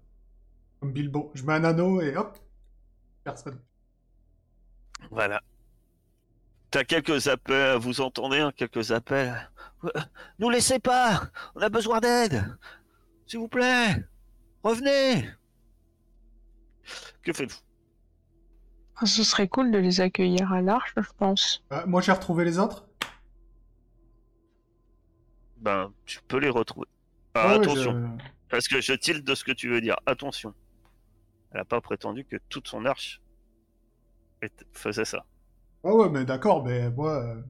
Comme 0.80 0.92
Bilbo. 0.92 1.32
Je 1.34 1.42
mets 1.44 1.54
un 1.54 1.64
anneau 1.64 2.00
et 2.00 2.16
hop. 2.16 2.38
Personne. 3.24 3.58
Voilà. 5.10 5.40
T'as 6.70 6.84
quelques 6.84 7.26
appels, 7.28 7.78
vous 7.78 8.00
entendez 8.00 8.38
hein, 8.38 8.52
quelques 8.54 8.92
appels. 8.92 9.50
Euh, 9.84 9.88
Nous 10.38 10.50
laissez 10.50 10.78
pas, 10.78 11.30
on 11.54 11.60
a 11.62 11.68
besoin 11.68 12.00
d'aide. 12.00 12.56
S'il 13.26 13.38
vous 13.40 13.48
plaît, 13.48 14.04
revenez. 14.62 15.28
Que 17.22 17.32
faites-vous? 17.32 17.58
Ce 19.06 19.22
serait 19.24 19.48
cool 19.48 19.70
de 19.70 19.78
les 19.78 20.00
accueillir 20.00 20.52
à 20.52 20.62
l'arche, 20.62 20.94
je 20.96 21.10
pense. 21.18 21.62
Bah, 21.70 21.84
moi, 21.86 22.00
j'ai 22.00 22.12
retrouvé 22.12 22.44
les 22.44 22.58
autres. 22.58 22.86
Ben, 25.58 25.92
tu 26.04 26.20
peux 26.28 26.38
les 26.38 26.48
retrouver. 26.48 26.86
Ah, 27.34 27.48
Ouais, 27.48 27.54
attention, 27.56 27.92
je- 28.18 28.24
parce 28.48 28.68
que 28.68 28.80
je 28.80 28.92
tilte 28.94 29.24
de 29.26 29.34
ce 29.34 29.44
que 29.44 29.52
tu 29.52 29.68
veux 29.68 29.80
dire. 29.80 29.96
Attention. 30.06 30.54
Elle 31.50 31.58
n'a 31.58 31.64
pas 31.64 31.80
prétendu 31.80 32.24
que 32.24 32.36
toute 32.48 32.68
son 32.68 32.84
arche 32.86 33.20
faisait 34.72 35.04
ça. 35.04 35.24
Ouais, 35.82 35.92
ouais, 35.92 36.08
mais 36.08 36.24
d'accord, 36.24 36.64
mais 36.64 36.90
moi, 36.90 37.22
euh, 37.22 37.42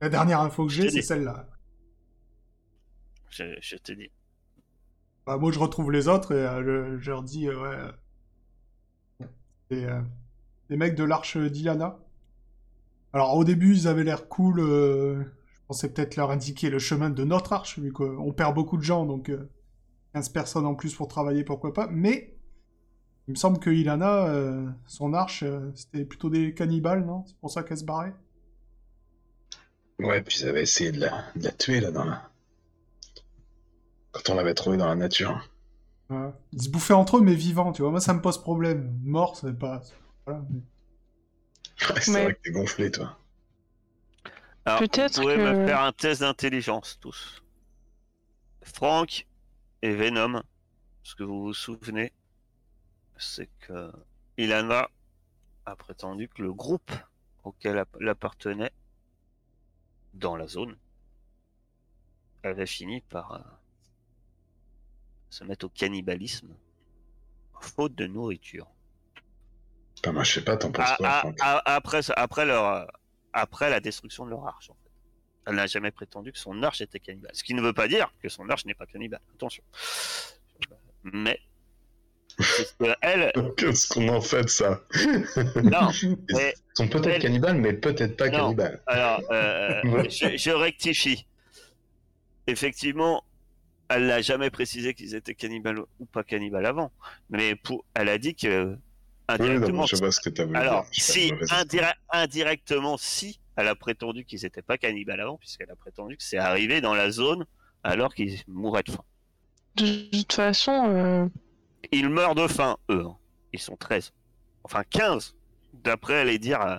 la 0.00 0.08
dernière 0.08 0.40
info 0.40 0.66
que 0.66 0.72
j'ai, 0.72 0.90
c'est 0.90 1.02
celle-là. 1.02 1.48
Je, 3.30 3.44
je 3.60 3.76
t'ai 3.76 3.96
dit. 3.96 4.10
Bah, 5.26 5.36
moi, 5.38 5.50
je 5.52 5.58
retrouve 5.58 5.90
les 5.90 6.08
autres 6.08 6.32
et 6.32 6.46
euh, 6.46 6.96
je, 6.98 6.98
je 7.00 7.10
leur 7.10 7.22
dis, 7.22 7.48
euh, 7.48 7.60
ouais. 7.62 7.92
Euh, 9.86 10.00
des 10.70 10.76
mecs 10.76 10.94
de 10.94 11.04
l'arche 11.04 11.36
d'Iana. 11.36 11.98
Alors, 13.12 13.36
au 13.36 13.44
début, 13.44 13.74
ils 13.74 13.88
avaient 13.88 14.04
l'air 14.04 14.28
cool. 14.28 14.60
euh, 14.60 15.22
je 15.22 15.60
pensais 15.68 15.88
peut-être 15.92 16.16
leur 16.16 16.30
indiquer 16.30 16.70
le 16.70 16.78
chemin 16.78 17.10
de 17.10 17.24
notre 17.24 17.52
arche, 17.52 17.78
vu 17.78 17.92
qu'on 17.92 18.32
perd 18.32 18.54
beaucoup 18.54 18.76
de 18.76 18.82
gens, 18.82 19.06
donc 19.06 19.28
euh, 19.30 19.48
15 20.14 20.28
personnes 20.30 20.66
en 20.66 20.74
plus 20.74 20.94
pour 20.94 21.08
travailler, 21.08 21.44
pourquoi 21.44 21.72
pas. 21.72 21.88
Mais 21.90 22.34
il 23.28 23.32
me 23.32 23.36
semble 23.36 23.58
que 23.58 23.70
Ilana, 23.70 24.26
euh, 24.28 24.68
son 24.86 25.14
arche, 25.14 25.44
c'était 25.74 26.04
plutôt 26.04 26.30
des 26.30 26.54
cannibales, 26.54 27.04
non? 27.04 27.24
C'est 27.26 27.36
pour 27.38 27.50
ça 27.50 27.62
qu'elle 27.62 27.78
se 27.78 27.84
barrait 27.84 28.14
Ouais, 29.98 30.20
puis 30.22 30.38
ils 30.40 30.48
avaient 30.48 30.62
essayé 30.62 30.92
de 30.92 31.00
la, 31.00 31.24
de 31.36 31.44
la 31.44 31.50
tuer 31.52 31.80
là 31.80 31.90
dans 31.90 32.04
la. 32.04 32.30
Quand 34.12 34.30
on 34.30 34.34
l'avait 34.34 34.54
trouvée 34.54 34.76
dans 34.76 34.86
la 34.86 34.94
nature. 34.94 35.48
Ouais. 36.10 36.30
Ils 36.52 36.62
se 36.62 36.68
bouffaient 36.70 36.92
entre 36.94 37.18
eux, 37.18 37.20
mais 37.22 37.34
vivants, 37.34 37.72
tu 37.72 37.82
vois. 37.82 37.90
Moi, 37.90 38.00
ça 38.00 38.12
me 38.14 38.20
pose 38.20 38.38
problème. 38.40 38.98
Mort, 39.02 39.36
c'est 39.36 39.58
pas. 39.58 39.80
Voilà. 40.26 40.42
mais- 40.50 40.60
Ouais, 41.90 42.00
c'est 42.00 42.12
Mais- 42.12 42.22
vrai 42.24 42.34
que 42.34 42.40
t'es 42.42 42.50
gonflé, 42.52 42.90
toi. 42.90 43.18
Alors, 44.64 44.78
Peut-être 44.78 45.16
vous 45.16 45.22
pouvez 45.22 45.36
me 45.36 45.66
faire 45.66 45.80
un 45.80 45.92
test 45.92 46.20
d'intelligence, 46.20 46.98
tous. 47.00 47.42
Franck 48.62 49.26
et 49.82 49.92
Venom, 49.94 50.42
ce 51.02 51.16
que 51.16 51.24
vous 51.24 51.42
vous 51.42 51.54
souvenez, 51.54 52.12
c'est 53.16 53.48
que 53.60 53.90
Ilana 54.38 54.88
a 55.66 55.74
prétendu 55.74 56.28
que 56.28 56.42
le 56.42 56.52
groupe 56.52 56.92
auquel 57.42 57.84
elle 58.00 58.08
appartenait 58.08 58.70
dans 60.14 60.36
la 60.36 60.46
zone 60.46 60.76
avait 62.44 62.66
fini 62.66 63.00
par 63.00 63.32
euh, 63.32 63.38
se 65.32 65.44
mettre 65.44 65.66
au 65.66 65.68
cannibalisme 65.70 66.48
faute 67.60 67.94
de 67.94 68.06
nourriture. 68.06 68.66
Bah, 70.02 70.12
moi, 70.12 70.24
je 70.24 70.32
sais 70.32 70.44
pas, 70.44 70.56
t'en 70.56 70.72
penses 70.72 70.88
Ah, 70.90 70.96
quoi, 70.98 71.32
ah, 71.40 71.62
ah, 71.64 71.74
après, 71.74 72.00
après, 72.16 72.44
leur, 72.44 72.64
euh, 72.66 72.84
après 73.32 73.70
la 73.70 73.80
destruction 73.80 74.24
de 74.24 74.30
leur 74.30 74.46
arche, 74.46 74.68
en 74.70 74.74
fait. 74.74 74.90
Elle 75.46 75.54
n'a 75.56 75.66
jamais 75.66 75.90
prétendu 75.90 76.32
que 76.32 76.38
son 76.38 76.62
arche 76.62 76.80
était 76.80 77.00
cannibale. 77.00 77.30
Ce 77.34 77.42
qui 77.44 77.54
ne 77.54 77.62
veut 77.62 77.72
pas 77.72 77.88
dire 77.88 78.12
que 78.22 78.28
son 78.28 78.48
arche 78.50 78.64
n'est 78.64 78.74
pas 78.74 78.86
cannibale. 78.86 79.20
Attention. 79.34 79.62
Mais. 81.02 81.38
elle. 83.00 83.32
Qu'est-ce 83.56 83.88
qu'on 83.88 84.08
en 84.08 84.20
fait 84.20 84.44
de 84.44 84.48
ça? 84.48 84.80
Non, 85.62 85.90
mais. 86.32 86.54
Ils 86.56 86.76
sont 86.76 86.88
peut-être 86.88 87.06
Elle- 87.16 87.22
cannibales, 87.22 87.56
mais 87.58 87.72
peut-être 87.72 88.16
pas 88.16 88.28
Non. 88.28 88.38
cannibales. 88.38 88.82
Alors, 88.86 89.20
euh, 89.30 89.80
je 90.08 90.50
rectifie. 90.50 91.26
Effectivement, 92.46 93.24
elle 93.96 94.06
n'a 94.06 94.20
jamais 94.22 94.50
précisé 94.50 94.94
qu'ils 94.94 95.14
étaient 95.14 95.34
cannibales 95.34 95.80
ou 96.00 96.04
pas 96.06 96.22
cannibales 96.24 96.66
avant. 96.66 96.90
Mais 97.30 97.54
pour, 97.54 97.84
elle 97.94 98.08
a 98.08 98.18
dit 98.18 98.34
que. 98.34 98.76
Oui, 99.30 99.38
non, 99.38 99.44
indirectement, 99.46 99.80
mais 99.82 99.86
je 99.86 99.96
vois 99.96 100.12
ce 100.12 100.20
que 100.20 100.28
t'as 100.30 100.44
voulu 100.44 100.56
Alors, 100.58 100.86
si 100.92 101.32
indire- 101.50 101.94
indirectement, 102.10 102.96
si 102.98 103.40
elle 103.56 103.68
a 103.68 103.74
prétendu 103.74 104.24
qu'ils 104.24 104.40
n'étaient 104.42 104.62
pas 104.62 104.76
cannibales 104.78 105.20
avant, 105.20 105.38
puisqu'elle 105.38 105.70
a 105.70 105.76
prétendu 105.76 106.16
que 106.16 106.22
c'est 106.22 106.38
arrivé 106.38 106.80
dans 106.80 106.94
la 106.94 107.10
zone 107.10 107.46
alors 107.82 108.14
qu'ils 108.14 108.40
mouraient 108.48 108.82
de 108.82 108.90
faim. 108.92 109.04
De 109.76 110.10
toute 110.10 110.32
façon, 110.34 110.84
euh, 110.88 111.26
Ils 111.92 112.08
meurent 112.10 112.34
de 112.34 112.46
faim, 112.46 112.76
eux. 112.90 113.04
hein. 113.06 113.16
Ils 113.52 113.60
sont 113.60 113.76
13. 113.76 114.12
Enfin, 114.64 114.82
15. 114.90 115.34
D'après 115.72 116.24
les 116.24 116.38
dire. 116.38 116.60
euh, 116.60 116.78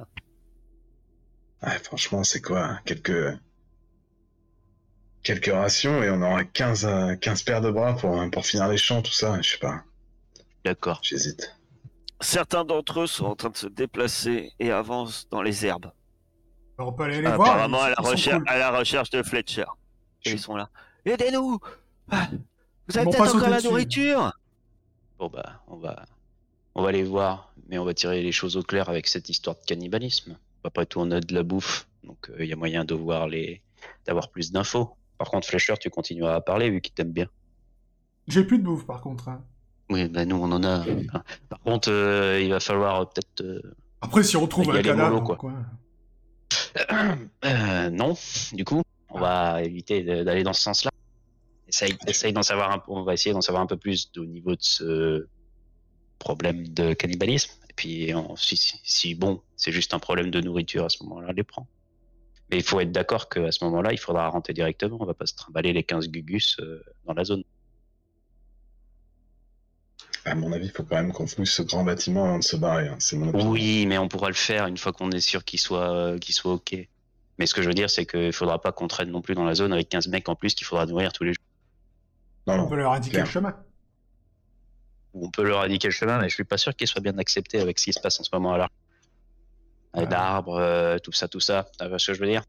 Ouais, 1.64 1.80
franchement, 1.80 2.24
c'est 2.24 2.42
quoi 2.42 2.80
Quelques. 2.86 3.38
Quelques 5.24 5.52
rations 5.54 6.04
et 6.04 6.10
on 6.10 6.22
aura 6.22 6.44
15, 6.44 6.86
euh, 6.86 7.16
15 7.16 7.44
paires 7.44 7.62
de 7.62 7.72
bras 7.72 7.96
pour, 7.96 8.20
euh, 8.20 8.30
pour 8.30 8.46
finir 8.46 8.68
les 8.68 8.78
champs, 8.78 9.02
tout 9.02 9.14
ça. 9.14 9.42
Je 9.42 9.52
sais 9.52 9.58
pas, 9.58 9.84
D'accord. 10.66 11.00
j'hésite. 11.02 11.56
Certains 12.20 12.66
d'entre 12.66 13.02
eux 13.02 13.08
sont 13.08 13.26
en 13.26 13.36
train 13.36 13.50
de 13.50 13.58
se 13.58 13.68
déplacer 13.68 14.52
et 14.60 14.72
avancent 14.72 15.28
dans 15.30 15.42
les 15.42 15.66
herbes. 15.66 15.92
On 16.78 16.92
peut 16.92 17.04
aller 17.04 17.22
les 17.22 17.22
voir. 17.22 17.42
Apparemment, 17.42 17.80
ils- 17.88 17.94
à 17.94 18.02
la, 18.02 18.10
recherche, 18.10 18.38
cool. 18.40 18.50
à 18.50 18.58
la 18.58 18.78
recherche 18.78 19.10
de 19.12 19.24
Fletcher. 19.24 19.66
Et 20.26 20.32
ils 20.32 20.40
sont 20.40 20.56
là. 20.56 20.70
Aidez-nous 21.06 21.60
Ah, 22.10 22.28
Vous 22.88 22.98
avez 22.98 23.10
peut-être 23.12 23.36
encore 23.36 23.50
la 23.50 23.58
dessus. 23.58 23.68
nourriture 23.70 24.34
Bon 25.20 25.28
bah, 25.30 25.62
on 25.68 25.78
va, 25.78 26.06
on 26.76 26.82
va 26.84 26.92
les 26.92 27.04
voir, 27.04 27.54
mais 27.70 27.78
on 27.78 27.86
va 27.86 27.94
tirer 27.94 28.22
les 28.22 28.32
choses 28.34 28.58
au 28.58 28.64
clair 28.64 28.90
avec 28.90 29.08
cette 29.08 29.30
histoire 29.30 29.56
de 29.56 29.62
cannibalisme. 29.66 30.38
Après 30.66 30.86
tout, 30.86 31.00
on 31.00 31.12
a 31.12 31.20
de 31.22 31.34
la 31.34 31.44
bouffe, 31.44 31.88
donc 32.04 32.30
il 32.40 32.46
y 32.46 32.54
a 32.54 32.56
moyen 32.56 32.84
de 32.84 32.94
voir 32.96 33.28
les, 33.28 33.62
d'avoir 34.06 34.30
plus 34.32 34.52
d'infos. 34.52 34.96
Par 35.24 35.32
contre, 35.32 35.48
Fletcher, 35.48 35.76
tu 35.80 35.90
continueras 35.90 36.36
à 36.36 36.42
parler 36.42 36.70
vu 36.70 36.82
qu'il 36.82 36.94
t'aime 36.94 37.14
bien. 37.14 37.28
J'ai 38.28 38.44
plus 38.44 38.58
de 38.60 38.64
bouffe, 38.64 38.86
par 38.86 39.00
contre. 39.00 39.30
hein. 39.30 39.42
Oui, 39.90 40.10
bah 40.10 40.26
nous 40.26 40.36
on 40.36 40.52
en 40.52 40.62
a. 40.66 40.86
Par 41.48 41.62
contre, 41.62 41.90
euh, 41.90 42.42
il 42.42 42.50
va 42.50 42.60
falloir 42.60 43.00
euh, 43.00 43.06
peut-être. 43.06 43.40
euh, 43.42 43.62
Après, 44.02 44.22
si 44.24 44.36
on 44.36 44.48
trouve 44.48 44.66
Il 44.66 44.68
y 44.68 44.72
a 44.72 44.74
un 44.74 44.78
les 44.82 44.84
cadavre 44.90 45.12
molos, 45.12 45.26
dans 45.30 45.36
quoi. 45.38 45.54
euh, 47.46 47.90
non, 47.90 48.18
du 48.52 48.66
coup, 48.66 48.82
on 49.10 49.20
va 49.22 49.64
éviter 49.64 50.04
de- 50.04 50.24
d'aller 50.24 50.44
dans 50.44 50.52
ce 50.52 50.62
sens-là. 50.64 50.92
Essaye, 51.70 51.96
essaye 52.06 52.34
d'en 52.34 52.44
savoir 52.44 52.72
un 52.72 52.80
peu. 52.80 52.92
On 52.92 53.04
va 53.04 53.14
essayer 53.14 53.32
d'en 53.32 53.40
savoir 53.40 53.64
un 53.64 53.68
peu 53.68 53.78
plus 53.78 54.12
au 54.18 54.26
niveau 54.26 54.52
de 54.58 54.62
ce 54.62 55.28
problème 56.20 56.68
de 56.68 56.94
cannibalisme. 56.94 57.52
Et 57.70 57.74
puis, 57.78 58.14
on- 58.14 58.36
si, 58.36 58.58
si, 58.58 58.78
si, 58.84 59.16
bon, 59.16 59.42
c'est 59.56 59.72
juste 59.72 59.94
un 59.94 60.00
problème 60.00 60.32
de 60.32 60.42
nourriture 60.42 60.84
à 60.84 60.90
ce 60.90 61.02
moment-là, 61.04 61.28
on 61.30 61.34
les 61.34 61.44
prend. 61.46 61.66
Mais 62.52 62.58
il 62.58 62.64
faut 62.64 62.80
être 62.80 62.92
d'accord 62.92 63.30
qu'à 63.30 63.52
ce 63.52 63.64
moment-là, 63.66 63.92
il 63.94 63.98
faudra 64.00 64.28
rentrer 64.30 64.54
directement. 64.54 64.98
On 65.00 65.06
va 65.06 65.14
pas 65.14 65.26
se 65.26 65.34
trimballer 65.36 65.74
les 65.74 65.84
15 65.84 66.10
gugus 66.10 66.58
euh, 66.60 66.84
dans 67.06 67.14
la 67.14 67.24
zone. 67.24 67.44
À 70.26 70.36
mon 70.36 70.52
avis, 70.54 70.66
il 70.68 70.72
faut 70.72 70.84
quand 70.84 70.96
même 70.96 71.12
qu'on 71.12 71.28
fouille 71.28 71.48
ce 71.48 71.62
grand 71.64 71.84
bâtiment 71.84 72.26
avant 72.26 72.40
de 72.40 72.44
se 72.44 72.56
barrer. 72.56 72.88
hein. 72.88 72.96
C'est 73.00 73.18
mon 73.18 73.28
opinion. 73.30 73.50
Oui, 73.50 73.86
mais 73.88 73.98
on 73.98 74.08
pourra 74.08 74.30
le 74.30 74.36
faire 74.36 74.68
une 74.68 74.78
fois 74.78 74.94
qu'on 74.94 75.12
est 75.12 75.20
sûr 75.20 75.44
qu'il 75.44 75.60
soit, 75.60 75.92
euh, 75.94 76.18
qu'il 76.18 76.34
soit 76.34 76.54
OK. 76.54 76.76
Mais 77.40 77.46
ce 77.46 77.54
que 77.54 77.62
je 77.62 77.68
veux 77.68 77.74
dire, 77.74 77.90
c'est 77.90 78.06
qu'il 78.06 78.32
faudra 78.32 78.62
pas 78.62 78.72
qu'on 78.72 78.88
traîne 78.88 79.10
non 79.10 79.22
plus 79.22 79.36
dans 79.36 79.44
la 79.44 79.56
zone 79.56 79.74
avec 79.74 79.90
15 79.90 80.08
mecs 80.08 80.30
en 80.30 80.36
plus 80.36 80.54
qu'il 80.54 80.66
faudra 80.66 80.86
nourrir 80.86 81.12
tous 81.12 81.24
les 81.24 81.34
jours. 81.34 81.44
Non, 82.48 82.64
On 82.66 82.70
peut 82.70 82.76
leur 82.76 82.94
indiquer 82.94 83.14
clair. 83.16 83.26
le 83.26 83.32
chemin. 83.32 83.56
On 85.14 85.30
peut 85.30 85.44
leur 85.44 85.62
indiquer 85.62 85.88
le 85.90 85.94
chemin, 85.94 86.20
mais 86.20 86.30
je 86.30 86.36
suis 86.36 86.44
pas 86.44 86.58
sûr 86.58 86.76
qu'il 86.76 86.88
soit 86.88 87.02
bien 87.02 87.18
accepté 87.18 87.60
avec 87.60 87.78
ce 87.80 87.86
qui 87.86 87.94
se 87.94 88.00
passe 88.00 88.20
en 88.20 88.24
ce 88.24 88.30
moment-là. 88.34 88.66
Euh, 88.66 88.83
Ouais. 89.96 90.08
D'arbres, 90.08 90.58
euh, 90.60 90.98
tout 90.98 91.12
ça, 91.12 91.28
tout 91.28 91.40
ça. 91.40 91.68
Tu 91.80 91.88
vois 91.88 92.00
ce 92.00 92.08
que 92.08 92.14
je 92.16 92.20
veux 92.20 92.28
dire? 92.28 92.44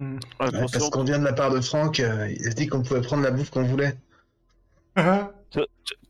Ouais, 0.00 0.16
Attention, 0.40 0.66
parce 0.78 0.90
qu'on 0.90 1.04
vient 1.04 1.18
de 1.18 1.24
la 1.24 1.32
part 1.32 1.50
de 1.50 1.60
Franck, 1.60 2.00
euh, 2.00 2.30
il 2.30 2.46
a 2.46 2.50
dit 2.50 2.66
qu'on 2.66 2.82
pouvait 2.82 3.00
prendre 3.02 3.22
la 3.22 3.30
bouffe 3.30 3.50
qu'on 3.50 3.64
voulait. 3.64 3.96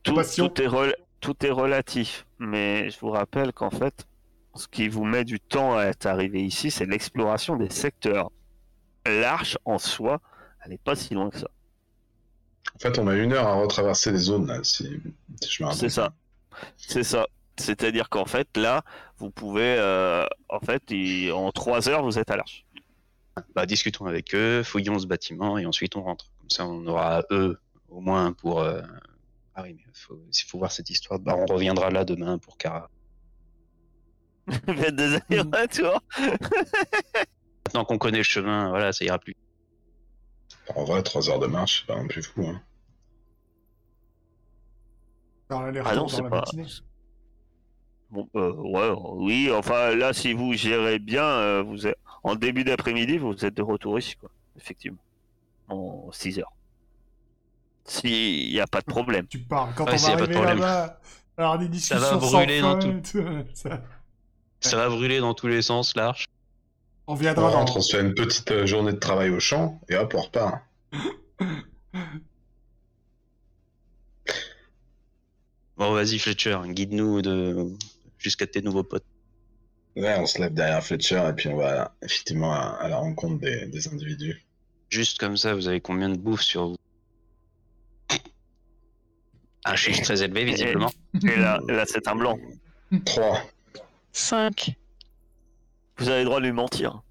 tout, 0.03 0.63
est 0.63 0.67
rel- 0.67 0.97
tout 1.21 1.35
est 1.45 1.51
relatif. 1.51 2.27
Mais 2.39 2.91
je 2.91 2.99
vous 3.01 3.11
rappelle 3.11 3.53
qu'en 3.53 3.71
fait, 3.71 4.07
ce 4.55 4.69
qui 4.69 4.89
vous 4.89 5.05
met 5.05 5.25
du 5.25 5.41
temps 5.41 5.77
à 5.77 5.85
être 5.85 6.07
arrivé 6.07 6.43
ici, 6.45 6.71
c'est 6.71 6.87
l'exploration 6.87 7.57
des 7.57 7.71
secteurs. 7.71 8.31
L'arche 9.05 9.59
en 9.65 9.79
soi, 9.79 10.21
elle 10.65 10.71
n'est 10.71 10.79
pas 10.79 10.95
si 10.97 11.15
loin 11.15 11.31
que 11.31 11.39
ça. 11.39 11.49
En 12.75 12.79
fait, 12.79 12.99
on 12.99 13.07
a 13.09 13.15
une 13.17 13.33
heure 13.33 13.47
à 13.47 13.55
retraverser 13.55 14.11
les 14.13 14.19
zones, 14.19 14.47
là, 14.47 14.61
si, 14.63 15.01
si 15.43 15.51
je 15.51 15.63
me 15.63 15.69
rappelle. 15.69 15.81
C'est 15.81 15.89
ça. 15.89 16.13
C'est 16.77 17.03
ça. 17.05 17.27
C'est-à-dire 17.59 18.09
qu'en 18.11 18.27
fait, 18.27 18.57
là, 18.57 18.83
vous 19.19 19.31
pouvez, 19.31 19.77
euh, 19.79 20.27
en 20.49 20.61
fait, 20.61 20.83
en 21.33 21.51
trois 21.53 21.89
heures, 21.89 22.03
vous 22.03 22.19
êtes 22.19 22.31
à 22.31 22.37
l'arche. 22.37 22.65
Bah, 23.55 23.67
discutons 23.67 24.07
avec 24.07 24.35
eux, 24.35 24.63
fouillons 24.63 24.99
ce 24.99 25.07
bâtiment 25.07 25.59
et 25.59 25.67
ensuite 25.67 25.97
on 25.97 26.03
rentre. 26.03 26.27
Comme 26.41 26.51
ça, 26.51 26.67
on 26.67 26.87
aura 26.87 27.23
eux 27.31 27.59
au 27.89 28.01
moins 28.01 28.33
pour. 28.33 28.61
euh, 28.61 28.81
Ah 29.55 29.63
oui, 29.63 29.75
mais 29.75 29.85
faut, 29.93 30.19
il 30.33 30.41
faut 30.49 30.59
voir 30.59 30.73
cette 30.73 30.91
histoire. 30.91 31.19
Bah, 31.19 31.35
on 31.37 31.47
reviendra 31.47 31.91
là 31.91 32.05
demain 32.05 32.39
pour 32.39 32.57
Cara. 32.59 32.91
Faites 34.51 34.95
des 34.97 35.15
allers-retours. 35.17 36.03
Maintenant 37.67 37.85
qu'on 37.85 37.99
connaît 37.99 38.19
le 38.19 38.23
chemin, 38.23 38.69
voilà, 38.71 38.93
ça 38.93 39.05
ira 39.05 39.19
plus. 39.19 39.35
En 40.75 40.85
vrai, 40.85 41.03
3 41.03 41.29
heures 41.31 41.39
de 41.39 41.47
marche, 41.47 41.81
c'est 41.81 41.87
pas 41.93 42.01
non 42.01 42.07
plus 42.09 42.23
fou. 42.23 42.47
Hein. 42.47 42.63
Ah 45.51 45.95
non, 45.95 46.03
dans 46.03 46.09
c'est 46.09 46.23
la 46.23 46.29
pas. 46.31 46.45
Bon, 48.11 48.29
euh, 48.37 48.53
ouais, 48.53 48.91
oui, 49.17 49.51
enfin 49.53 49.95
là, 49.95 50.13
si 50.13 50.33
vous 50.33 50.53
gérez 50.55 50.99
bien, 50.99 51.25
euh, 51.25 51.63
vous 51.63 51.87
êtes... 51.87 51.97
en 52.23 52.35
début 52.37 52.63
d'après-midi, 52.65 53.19
vous 53.19 53.45
êtes 53.45 53.55
de 53.55 53.63
retour 53.63 53.99
ici, 53.99 54.17
quoi. 54.17 54.31
Effectivement. 54.57 54.99
En 55.69 56.11
6 56.13 56.39
heures. 56.39 56.53
S'il 57.85 58.51
n'y 58.53 58.61
a 58.61 58.67
pas 58.67 58.81
de 58.81 58.87
problème. 58.87 59.27
Tu 59.29 59.39
parles. 59.41 59.73
Quand 59.77 59.85
Ouais, 59.87 59.95
on 59.95 59.99
s'il 59.99 60.09
y 60.11 60.13
va 60.13 60.17
a 60.17 60.19
pas 60.19 60.27
de 60.27 60.33
arriver 60.37 60.45
problème. 60.45 60.59
là-bas, 60.61 61.01
alors 61.37 61.59
des 61.59 61.69
discussions 61.69 61.99
va 61.99 62.21
sans 62.21 62.31
brûler 62.31 62.61
dans 62.61 62.81
fin, 62.81 63.45
ça- 63.55 63.83
Ça 64.61 64.77
va 64.77 64.89
brûler 64.89 65.19
dans 65.21 65.35
tous 65.35 65.49
les 65.49 65.63
sens, 65.63 65.95
l'arche. 65.97 66.27
On 67.09 67.13
On 67.13 67.15
viendra 67.17 67.51
dans... 67.51 67.59
rentre, 67.59 67.77
on 67.77 67.81
se 67.81 67.97
fait 67.97 68.03
une 68.03 68.15
petite 68.15 68.51
euh, 68.51 68.67
journée 68.67 68.93
de 68.93 68.99
travail 68.99 69.31
au 69.31 69.39
champ, 69.41 69.81
et 69.89 69.97
hop, 69.97 70.15
on 70.17 70.23
repart. 70.23 70.61
Bon, 75.77 75.93
vas-y, 75.93 76.19
Fletcher, 76.19 76.59
guide-nous 76.69 77.21
de... 77.23 77.69
jusqu'à 78.27 78.47
tes 78.49 78.61
nouveaux 78.61 78.83
potes. 78.83 79.05
Ouais, 79.95 80.17
on 80.19 80.27
se 80.27 80.41
lève 80.41 80.53
derrière 80.53 80.83
Fletcher, 80.85 81.23
et 81.29 81.33
puis 81.33 81.49
on 81.49 81.57
va 81.57 81.95
effectivement 82.03 82.53
à, 82.53 82.77
à 82.81 82.89
la 82.89 82.97
rencontre 82.99 83.39
des, 83.41 83.67
des 83.67 83.87
individus. 83.89 84.45
Juste 84.91 85.19
comme 85.19 85.37
ça, 85.37 85.55
vous 85.55 85.69
avez 85.69 85.81
combien 85.81 86.09
de 86.09 86.17
bouffe 86.19 86.43
sur 86.43 86.69
vous? 86.71 86.77
Un 89.65 89.77
chiffre 89.77 90.03
très 90.03 90.23
élevé, 90.23 90.45
visiblement. 90.45 90.91
Et 91.23 91.37
là, 91.37 91.61
là 91.69 91.85
c'est 91.87 92.07
un 92.09 92.17
blanc. 92.17 92.37
3. 93.05 93.43
5. 94.13 94.75
Vous 95.99 96.09
avez 96.09 96.21
le 96.21 96.25
droit 96.27 96.41
de 96.41 96.47
lui 96.47 96.53
mentir. 96.53 97.03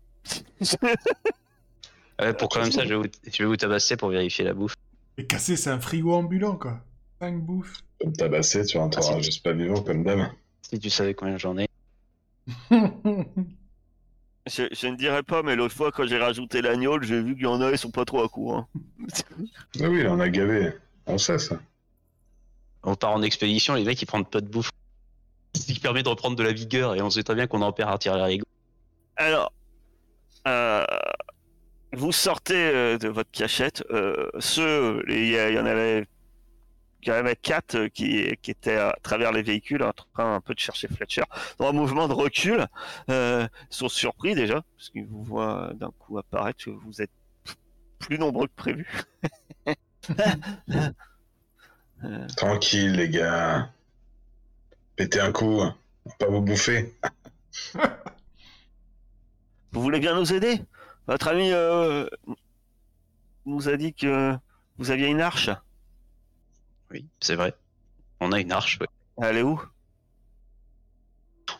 Ouais, 2.19 2.33
pour 2.33 2.49
quand 2.49 2.61
même 2.61 2.71
ça, 2.71 2.83
je 2.83 2.89
vais, 2.89 2.95
vous... 2.95 3.03
je 3.29 3.43
vais 3.43 3.45
vous 3.45 3.57
tabasser 3.57 3.97
pour 3.97 4.09
vérifier 4.09 4.45
la 4.45 4.53
bouffe. 4.53 4.75
Et 5.17 5.25
cassé, 5.25 5.55
c'est 5.57 5.69
un 5.69 5.79
frigo 5.79 6.13
ambulant, 6.13 6.55
quoi. 6.57 6.81
5 7.19 7.41
bouffes. 7.41 7.77
Comme 7.99 8.13
tabassé, 8.13 8.63
tu 8.65 8.77
rentreras 8.77 9.13
Ah, 9.15 9.17
si. 9.17 9.23
juste 9.23 9.43
pas 9.43 9.53
vivant 9.53 9.81
comme 9.81 10.03
d'hab. 10.03 10.29
Si 10.69 10.79
tu 10.79 10.89
savais 10.89 11.13
combien 11.13 11.37
j'en 11.37 11.57
ai. 11.57 11.67
Je, 14.47 14.63
je 14.71 14.87
ne 14.87 14.95
dirais 14.95 15.23
pas, 15.23 15.41
mais 15.41 15.55
l'autre 15.55 15.73
fois, 15.73 15.91
quand 15.91 16.05
j'ai 16.05 16.19
rajouté 16.19 16.61
l'agneau, 16.61 17.01
j'ai 17.01 17.19
vu 17.19 17.33
qu'il 17.33 17.45
y 17.45 17.47
en 17.47 17.59
a, 17.61 17.71
ils 17.71 17.79
sont 17.79 17.89
pas 17.89 18.05
trop 18.05 18.23
à 18.23 18.29
court. 18.29 18.57
hein. 18.57 18.67
Ah 19.81 19.89
oui, 19.89 20.05
on 20.07 20.19
a 20.19 20.29
gavé. 20.29 20.71
On 21.07 21.17
sait 21.17 21.39
ça. 21.39 21.59
On 22.83 22.93
part 22.95 23.13
en 23.13 23.23
expédition, 23.23 23.73
les 23.73 23.83
mecs 23.83 23.99
ils 23.99 24.05
prennent 24.05 24.23
pas 24.25 24.41
de 24.41 24.47
bouffe. 24.47 24.69
Ce 25.55 25.65
qui 25.65 25.79
permet 25.79 26.03
de 26.03 26.09
reprendre 26.09 26.35
de 26.35 26.43
la 26.43 26.53
vigueur 26.53 26.93
et 26.93 27.01
on 27.01 27.09
sait 27.09 27.23
très 27.23 27.33
bien 27.33 27.47
qu'on 27.47 27.63
en 27.63 27.71
perd 27.71 27.89
à 27.91 27.97
tirer 27.97 28.37
les 28.37 28.41
Alors, 29.15 29.51
euh, 30.47 30.85
vous 31.93 32.11
sortez 32.11 32.53
euh, 32.55 32.97
de 32.99 33.07
votre 33.07 33.31
cachette. 33.31 33.83
euh, 33.89 34.29
ceux, 34.39 35.03
il 35.07 35.25
y, 35.27 35.39
a- 35.39 35.49
il 35.49 35.55
y 35.55 35.59
en 35.59 35.65
avait, 35.65 36.05
il 37.05 37.09
y 37.09 37.11
en 37.11 37.15
avait 37.15 37.35
quatre 37.35 37.75
euh, 37.75 37.87
qui, 37.89 38.35
qui 38.41 38.51
étaient 38.51 38.77
à 38.77 38.95
travers 39.03 39.31
les 39.31 39.43
véhicules 39.43 39.83
en 39.83 39.93
train 39.93 40.35
un 40.35 40.41
peu 40.41 40.53
de 40.53 40.59
chercher 40.59 40.87
Fletcher. 40.87 41.23
Dans 41.59 41.69
un 41.69 41.73
mouvement 41.73 42.07
de 42.07 42.13
recul, 42.13 42.65
euh, 43.09 43.47
ils 43.71 43.75
sont 43.75 43.89
surpris 43.89 44.35
déjà 44.35 44.63
parce 44.77 44.89
qu'ils 44.89 45.05
vous 45.05 45.23
voient 45.23 45.71
d'un 45.75 45.91
coup 45.91 46.17
apparaître. 46.17 46.65
que 46.65 46.71
Vous 46.71 47.01
êtes 47.01 47.11
plus 47.99 48.17
nombreux 48.17 48.47
que 48.47 48.55
prévu. 48.55 48.87
Euh, 52.03 52.27
Tranquille, 52.37 52.93
les 52.93 53.09
gars. 53.09 53.69
Pétez 54.95 55.19
un 55.19 55.31
coup. 55.31 55.59
On 55.61 56.09
va 56.09 56.15
pas 56.19 56.27
vous 56.27 56.41
bouffer. 56.41 56.93
Vous 59.71 59.81
voulez 59.81 59.99
bien 59.99 60.15
nous 60.15 60.31
aider? 60.31 60.61
Votre 61.05 61.27
ami 61.27 61.51
euh, 61.51 62.07
nous 63.45 63.67
a 63.67 63.75
dit 63.75 63.93
que 63.93 64.33
vous 64.77 64.89
aviez 64.89 65.07
une 65.07 65.19
arche. 65.19 65.49
Oui, 66.91 67.05
c'est 67.19 67.35
vrai. 67.35 67.53
On 68.19 68.31
a 68.31 68.39
une 68.39 68.51
arche, 68.51 68.79
ouais. 68.79 68.87
Elle 69.21 69.37
est 69.37 69.41
où? 69.41 69.61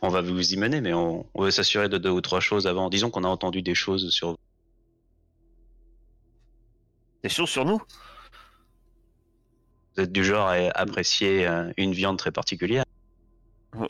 On 0.02 0.10
va 0.10 0.22
vous 0.22 0.54
y 0.54 0.58
mener, 0.58 0.82
mais 0.82 0.94
on, 0.94 1.26
on 1.34 1.44
veut 1.44 1.52
s'assurer 1.52 1.90
de 1.90 1.98
deux 1.98 2.10
ou 2.10 2.22
trois 2.22 2.40
choses 2.40 2.68
avant. 2.68 2.90
Disons 2.90 3.10
qu'on 3.10 3.24
a 3.24 3.28
entendu 3.28 3.62
des 3.62 3.76
choses 3.76 4.10
sur 4.12 4.32
vous. 4.32 4.38
Des 7.24 7.30
choses 7.30 7.50
sur 7.50 7.66
nous? 7.66 7.80
Vous 9.96 10.04
êtes 10.04 10.12
du 10.12 10.24
genre 10.26 10.48
à 10.48 10.56
apprécier 10.76 11.48
euh, 11.48 11.72
une 11.78 11.94
viande 11.94 12.18
très 12.18 12.32
particulière. 12.32 12.84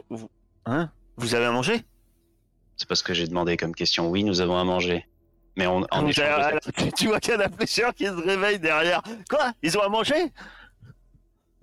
vous, 0.10 0.30
Hein? 0.66 0.92
Vous 1.18 1.34
avez 1.36 1.46
à 1.46 1.52
manger? 1.52 1.84
C'est 2.78 2.88
pas 2.88 2.96
ce 2.96 3.04
que 3.04 3.14
j'ai 3.14 3.28
demandé 3.28 3.58
comme 3.58 3.74
question. 3.74 4.10
Oui, 4.10 4.24
nous 4.24 4.42
avons 4.42 4.58
à 4.58 4.64
manger. 4.64 5.06
Mais 5.58 5.66
on, 5.68 5.86
en 5.92 6.04
Vous 6.04 6.10
échange 6.10 6.26
avez- 6.28 6.92
tu, 6.98 7.08
vois 7.08 7.20
qu'il 7.20 7.34
y 7.34 7.38
a 7.38 7.46
un 7.46 7.50
pêcheur 7.50 7.94
qui 7.94 8.06
se 8.06 8.12
réveille 8.12 8.60
derrière. 8.60 9.02
Quoi? 9.30 9.54
Ils 9.64 9.78
ont 9.78 9.82
à 9.82 9.90
manger? 9.90 10.32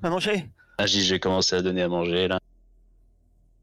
À 0.03 0.11
manger 0.11 0.49
Ah, 0.79 0.87
j'ai 0.87 1.21
commencé 1.21 1.55
à 1.57 1.63
donner 1.63 1.83
à 1.83 1.89
manger 1.89 2.29
là. 2.29 2.41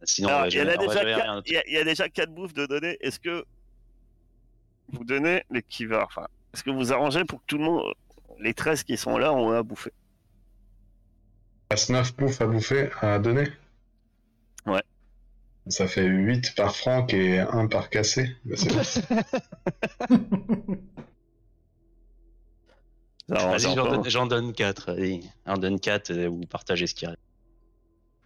Sinon, 0.03 0.29
Alors, 0.29 0.47
il, 0.47 0.53
y 0.53 0.59
a 0.59 0.77
déjà 0.77 0.99
rien 1.01 1.41
il, 1.45 1.53
y 1.53 1.57
a, 1.57 1.67
il 1.67 1.73
y 1.73 1.77
a 1.77 1.83
déjà 1.83 2.07
quatre 2.07 2.33
bouffes 2.33 2.53
de 2.53 2.65
données. 2.65 2.97
Est-ce 3.01 3.19
que 3.19 3.43
vous 4.91 5.03
donnez 5.03 5.43
l'équivalent 5.51 6.05
Enfin, 6.05 6.27
est-ce 6.53 6.63
que 6.63 6.69
vous 6.69 6.93
arrangez 6.93 7.25
pour 7.25 7.39
que 7.39 7.45
tout 7.47 7.57
le 7.57 7.65
monde, 7.65 7.93
les 8.39 8.53
13 8.53 8.83
qui 8.83 8.95
sont 8.95 9.17
là, 9.17 9.33
ont 9.33 9.51
à 9.51 9.61
bouffer? 9.61 9.91
Passe 11.67 11.89
9 11.89 12.15
bouffes 12.15 12.41
à 12.41 12.47
bouffer, 12.47 12.89
à 13.01 13.19
donner 13.19 13.47
Ouais. 14.65 14.81
Ça 15.67 15.87
fait 15.87 16.05
8 16.05 16.55
par 16.55 16.75
franc 16.75 17.05
et 17.07 17.39
1 17.39 17.67
par 17.67 17.89
cassé. 17.89 18.35
Bah, 18.45 18.55
c'est 18.57 18.73
bon. 18.73 18.81
Ça 18.83 19.01
arrange 19.11 19.27
Vas-y, 20.07 20.79
j'en 23.29 23.75
donne, 23.75 24.09
j'en 24.09 24.25
donne 24.25 24.53
4. 24.53 24.89
Allez, 24.89 25.21
j'en 25.45 25.57
donne 25.57 25.79
4, 25.79 26.13
vous 26.27 26.41
partagez 26.41 26.87
ce 26.87 26.95
qui 26.95 27.05
reste. 27.05 27.19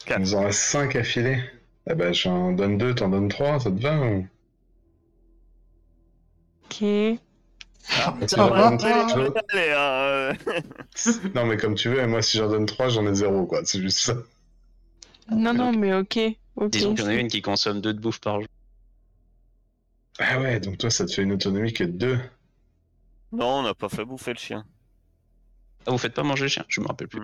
Il 0.09 0.19
nous 0.19 0.35
en 0.35 0.45
reste 0.45 0.59
5 0.59 0.95
à 0.95 1.03
filer. 1.03 1.41
Eh 1.89 1.95
ben, 1.95 2.13
j'en 2.13 2.53
donne 2.53 2.77
2, 2.77 2.95
t'en 2.95 3.09
donnes 3.09 3.29
3, 3.29 3.59
ça 3.59 3.71
te 3.71 3.81
va 3.81 3.99
ou... 3.99 4.27
Ok. 6.65 6.87
Ah, 7.89 8.15
ça 8.27 8.47
va, 8.47 8.67
allez, 9.51 9.71
hein, 9.71 9.77
euh. 9.77 10.33
Non, 11.35 11.45
mais 11.45 11.57
comme 11.57 11.75
tu 11.75 11.89
veux, 11.89 12.07
moi, 12.07 12.21
si 12.21 12.37
j'en 12.37 12.47
donne 12.47 12.65
3, 12.65 12.89
j'en 12.89 13.05
ai 13.05 13.13
0, 13.13 13.45
quoi. 13.45 13.61
C'est 13.65 13.81
juste 13.81 13.99
ça. 13.99 14.15
Non, 15.29 15.53
non, 15.53 15.73
mais 15.73 15.93
ok. 15.93 16.17
ok. 16.55 16.71
Disons 16.71 16.95
qu'il 16.95 17.03
y 17.03 17.07
en 17.07 17.11
a 17.11 17.15
une 17.15 17.27
qui 17.27 17.41
consomme 17.41 17.81
2 17.81 17.93
de 17.93 17.99
bouffe 17.99 18.19
par 18.19 18.39
jour. 18.39 18.49
Ah 20.19 20.39
ouais, 20.39 20.59
donc 20.59 20.77
toi, 20.77 20.89
ça 20.89 21.05
te 21.05 21.11
fait 21.11 21.23
une 21.23 21.33
autonomie 21.33 21.73
que 21.73 21.83
de 21.83 21.91
2. 21.91 22.19
Non, 23.33 23.59
on 23.59 23.63
n'a 23.63 23.73
pas 23.73 23.89
fait 23.89 24.05
bouffer 24.05 24.31
le 24.33 24.39
chien. 24.39 24.65
Ah, 25.85 25.91
vous 25.91 25.97
faites 25.97 26.13
pas 26.13 26.23
manger 26.23 26.43
le 26.43 26.49
chien? 26.49 26.65
Je 26.67 26.81
me 26.81 26.87
rappelle 26.87 27.07
plus. 27.07 27.21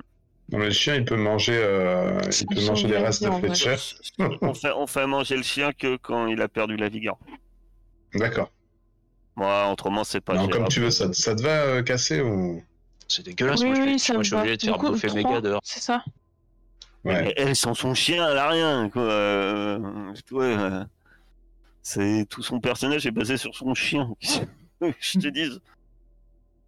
Non, 0.52 0.58
mais 0.58 0.66
le 0.66 0.72
chien, 0.72 0.96
il 0.96 1.06
peut 1.06 1.16
manger, 1.16 1.56
euh, 1.56 2.20
il 2.42 2.48
peut 2.48 2.66
manger 2.66 2.88
les 2.88 2.98
restes 2.98 3.24
de. 3.24 3.30
Fletcher. 3.32 3.76
on, 4.42 4.54
fait, 4.54 4.72
on 4.76 4.88
fait 4.88 5.06
manger 5.06 5.38
le 5.38 5.44
chien 5.44 5.72
que 5.74 5.98
quand 5.98 6.28
il 6.28 6.42
a 6.42 6.48
perdu 6.48 6.76
la 6.76 6.90
vigueur. 6.90 7.18
D'accord. 8.16 8.52
Moi, 9.36 9.72
autrement, 9.72 10.04
c'est 10.04 10.22
pas 10.22 10.34
Non, 10.34 10.48
comme 10.50 10.68
tu 10.68 10.80
veux, 10.82 10.90
ça, 10.90 11.14
ça 11.14 11.36
te 11.36 11.42
va 11.44 11.50
euh, 11.62 11.84
casser 11.84 12.22
ou... 12.22 12.64
C'est 13.08 13.24
dégueulasse, 13.24 13.62
Oui, 13.62 13.68
moi, 13.68 13.76
je, 13.76 13.82
oui, 13.82 13.92
fais- 13.94 13.98
ça 14.00 14.14
moi, 14.14 14.20
me 14.20 14.24
je 14.24 14.28
suis 14.28 14.36
va. 14.36 14.42
obligé 14.42 14.58
de 14.58 14.62
Du 14.62 14.68
faire 14.68 14.78
coup, 14.78 14.88
bouffer 14.90 15.14
méga 15.14 15.42
dehors. 15.42 15.62
C'est 15.64 15.80
ça. 15.80 16.04
Ouais. 17.06 17.22
Mais 17.24 17.34
Elle, 17.38 17.56
sans 17.56 17.74
son 17.74 17.94
chien, 17.94 18.28
elle 18.30 18.38
a 18.38 18.50
rien. 18.50 18.90
Quoi. 18.90 19.02
Euh, 19.04 20.14
tu 20.28 20.34
vois, 20.34 20.44
euh, 20.46 20.84
c'est 21.82 22.26
tout 22.30 22.44
son 22.44 22.60
personnage 22.60 23.06
est 23.06 23.12
basé 23.12 23.38
sur 23.38 23.56
son 23.56 23.74
chien. 23.74 24.10
Je 24.82 25.20
te 25.20 25.28
dis. 25.28 25.60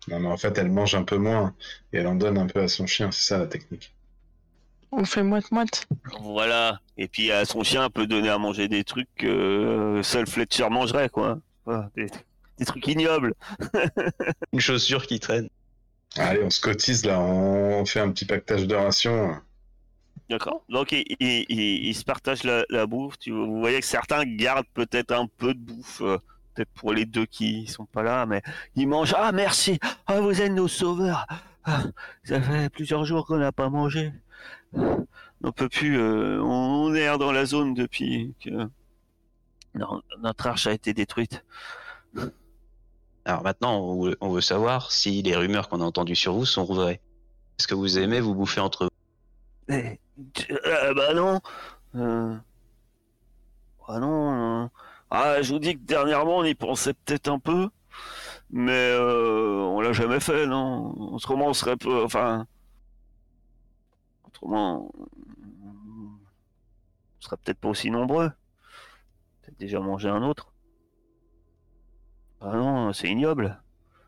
Non, 0.07 0.19
mais 0.19 0.27
en 0.27 0.37
fait, 0.37 0.57
elle 0.57 0.71
mange 0.71 0.95
un 0.95 1.03
peu 1.03 1.17
moins 1.17 1.53
et 1.93 1.97
elle 1.97 2.07
en 2.07 2.15
donne 2.15 2.37
un 2.37 2.47
peu 2.47 2.61
à 2.61 2.67
son 2.67 2.87
chien, 2.87 3.11
c'est 3.11 3.27
ça 3.27 3.37
la 3.37 3.47
technique. 3.47 3.93
On 4.91 5.05
fait 5.05 5.23
moite-moite. 5.23 5.87
Voilà. 6.21 6.81
Et 6.97 7.07
puis 7.07 7.31
euh, 7.31 7.45
son 7.45 7.63
chien 7.63 7.89
peut 7.89 8.07
donner 8.07 8.29
à 8.29 8.37
manger 8.37 8.67
des 8.67 8.83
trucs 8.83 9.07
que 9.15 9.27
euh, 9.27 10.03
seul 10.03 10.27
Fletcher 10.27 10.69
mangerait, 10.69 11.09
quoi. 11.09 11.39
Des, 11.95 12.07
des 12.57 12.65
trucs 12.65 12.87
ignobles. 12.87 13.33
Une 14.53 14.59
chaussure 14.59 15.07
qui 15.07 15.19
traîne. 15.19 15.47
Allez, 16.17 16.43
on 16.43 16.49
se 16.49 16.59
cotise 16.59 17.05
là, 17.05 17.21
on 17.21 17.85
fait 17.85 18.01
un 18.01 18.11
petit 18.11 18.25
pactage 18.25 18.67
de 18.67 18.75
rations. 18.75 19.35
D'accord. 20.29 20.63
Donc 20.69 20.91
ils 20.91 21.05
il, 21.19 21.95
se 21.95 22.03
partagent 22.03 22.43
la, 22.43 22.65
la 22.69 22.85
bouffe. 22.85 23.17
Tu, 23.17 23.31
vous 23.31 23.59
voyez 23.59 23.79
que 23.79 23.85
certains 23.85 24.25
gardent 24.25 24.67
peut-être 24.73 25.11
un 25.11 25.27
peu 25.27 25.53
de 25.53 25.59
bouffe, 25.59 26.01
euh, 26.01 26.17
peut-être 26.53 26.71
pour 26.71 26.93
les 26.93 27.05
deux 27.05 27.25
qui 27.25 27.67
sont 27.67 27.85
pas 27.85 28.03
là, 28.03 28.25
mais 28.25 28.41
ils 28.75 28.87
mangent. 28.87 29.15
Ah 29.17 29.31
merci. 29.31 29.79
Ah 30.07 30.19
vous 30.19 30.41
êtes 30.41 30.51
nos 30.51 30.67
sauveurs. 30.67 31.25
Ah, 31.63 31.83
ça 32.23 32.41
fait 32.41 32.69
plusieurs 32.69 33.05
jours 33.05 33.25
qu'on 33.25 33.37
n'a 33.37 33.51
pas 33.51 33.69
mangé. 33.69 34.13
On 34.73 35.51
peut 35.51 35.69
plus. 35.69 35.97
euh, 35.99 36.41
on 36.41 36.93
erre 36.95 37.17
dans 37.17 37.31
la 37.31 37.45
zone 37.45 37.73
depuis 37.73 38.33
que 38.43 38.67
non, 39.75 40.01
notre 40.19 40.47
arche 40.47 40.67
a 40.67 40.73
été 40.73 40.93
détruite. 40.93 41.43
Alors 43.25 43.43
maintenant, 43.43 43.79
on 43.79 44.29
veut, 44.31 44.41
savoir 44.41 44.91
si 44.91 45.21
les 45.21 45.35
rumeurs 45.35 45.69
qu'on 45.69 45.81
a 45.81 45.85
entendues 45.85 46.15
sur 46.15 46.33
vous 46.33 46.45
sont 46.45 46.65
vraies. 46.65 46.99
Est-ce 47.59 47.67
que 47.67 47.75
vous 47.75 47.99
aimez 47.99 48.19
vous 48.19 48.33
bouffer 48.33 48.59
entre 48.61 48.85
vous? 48.85 49.75
Eh, 49.75 49.99
euh, 50.65 50.93
bah 50.95 51.13
non. 51.13 51.39
Euh, 51.95 52.35
Ah 53.87 53.99
non, 53.99 54.63
euh, 54.63 54.67
ah 55.11 55.41
je 55.41 55.53
vous 55.53 55.59
dis 55.59 55.75
que 55.75 55.81
dernièrement 55.83 56.37
on 56.37 56.43
y 56.43 56.55
pensait 56.55 56.93
peut-être 56.93 57.27
un 57.27 57.39
peu, 57.39 57.69
mais 58.49 58.71
euh, 58.71 59.57
on 59.59 59.81
l'a 59.81 59.93
jamais 59.93 60.19
fait, 60.19 60.47
non. 60.47 60.93
Autrement 61.13 61.47
on 61.47 61.53
serait 61.53 61.77
peu, 61.77 62.03
enfin, 62.03 62.47
autrement 64.25 64.91
on 64.95 65.07
serait 67.19 67.37
peut-être 67.37 67.59
pas 67.59 67.69
aussi 67.69 67.91
nombreux. 67.91 68.31
Peut-être 69.41 69.59
déjà 69.59 69.79
mangé 69.79 70.09
un 70.09 70.23
autre. 70.23 70.51
Ah 72.41 72.55
non, 72.55 72.91
c'est 72.93 73.09
ignoble. 73.09 73.61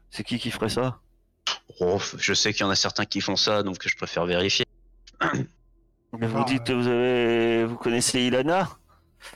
C'est 0.09 0.23
qui 0.23 0.39
qui 0.39 0.49
ferait 0.49 0.69
ça? 0.69 0.99
Oh, 1.79 1.99
je 2.17 2.33
sais 2.33 2.53
qu'il 2.53 2.61
y 2.61 2.63
en 2.63 2.69
a 2.71 2.75
certains 2.75 3.05
qui 3.05 3.21
font 3.21 3.35
ça, 3.35 3.61
donc 3.63 3.77
je 3.87 3.95
préfère 3.95 4.25
vérifier. 4.25 4.65
Mais 6.17 6.27
vous 6.27 6.39
Ah, 6.39 6.45
dites, 6.47 6.69
ouais. 6.69 6.75
vous 6.75 6.87
avez, 6.87 7.65
vous 7.65 7.77
connaissez 7.77 8.21
Ilana? 8.21 8.69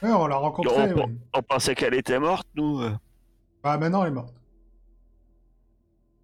Ouais, 0.01 0.11
on 0.11 0.27
l'a 0.27 0.35
rencontrée. 0.35 0.93
on, 0.93 1.05
oui. 1.07 1.17
on 1.33 1.41
pensait 1.41 1.75
qu'elle 1.75 1.93
était 1.93 2.19
morte, 2.19 2.47
nous. 2.55 2.81
Ah, 3.63 3.77
maintenant, 3.77 4.03
elle 4.03 4.09
est 4.09 4.15
morte. 4.15 4.33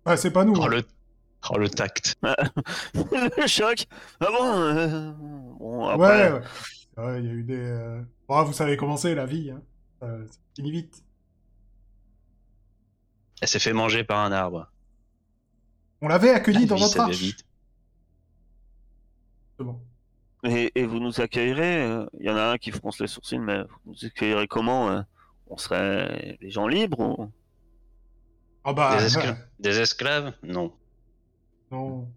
Ouais, 0.05 0.17
c'est 0.17 0.31
pas 0.31 0.43
nous. 0.45 0.53
Oh 0.57 0.63
hein. 0.63 0.67
le, 0.69 0.83
oh, 1.49 1.57
le 1.57 1.69
tact. 1.69 2.15
le 2.93 3.47
choc. 3.47 3.85
Ah 4.19 4.27
bon 4.27 4.45
euh, 4.53 5.11
Bon, 5.59 5.87
Ouais, 5.97 6.05
après, 6.05 6.31
ouais. 6.33 6.41
Ouais, 7.05 7.19
il 7.19 7.25
y 7.25 7.29
a 7.29 7.33
eu 7.33 7.43
des. 7.43 7.57
euh, 7.59 8.01
bon, 8.27 8.43
vous 8.43 8.53
savez 8.53 8.77
comment 8.77 8.97
c'est 8.97 9.15
la 9.15 9.25
vie. 9.25 9.49
Hein. 9.51 9.61
Ça, 10.01 10.07
ça 10.27 10.39
finit 10.55 10.71
vite. 10.71 11.03
Elle 13.41 13.47
s'est 13.47 13.59
fait 13.59 13.73
manger 13.73 14.03
par 14.03 14.19
un 14.19 14.31
arbre. 14.31 14.69
On 16.01 16.07
l'avait 16.07 16.31
accueillie 16.31 16.61
La 16.61 16.65
dans 16.67 16.75
vie, 16.75 16.81
notre 16.83 16.99
arche. 16.99 17.15
vite. 17.17 17.45
C'est 19.57 19.63
bon. 19.63 19.79
Et, 20.43 20.71
et 20.75 20.85
vous 20.85 20.99
nous 20.99 21.19
accueillerez. 21.21 21.83
euh, 21.83 22.05
Il 22.19 22.25
y 22.25 22.29
en 22.29 22.35
a 22.35 22.51
un 22.53 22.57
qui 22.57 22.71
fronce 22.71 22.99
les 22.99 23.07
sourcils, 23.07 23.39
mais 23.39 23.61
vous 23.63 23.91
nous 23.93 24.05
accueillerez 24.05 24.47
comment 24.47 24.89
euh? 24.89 25.01
On 25.47 25.57
serait 25.57 26.37
des 26.41 26.49
gens 26.49 26.67
libres 26.67 26.99
ou... 26.99 27.31
Ah 28.63 28.73
bah. 28.73 28.91
Des, 28.95 29.01
ouais. 29.01 29.05
esclaves 29.07 29.37
Des 29.59 29.79
esclaves? 29.79 30.33
Non. 30.43 30.73
Non. 31.71 32.07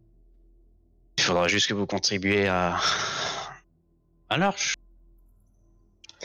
Il 1.19 1.25
faudra 1.25 1.49
juste 1.49 1.69
que 1.69 1.75
vous 1.75 1.87
contribuiez 1.87 2.47
à. 2.47 2.77
à 4.29 4.37
l'arche. 4.39 4.75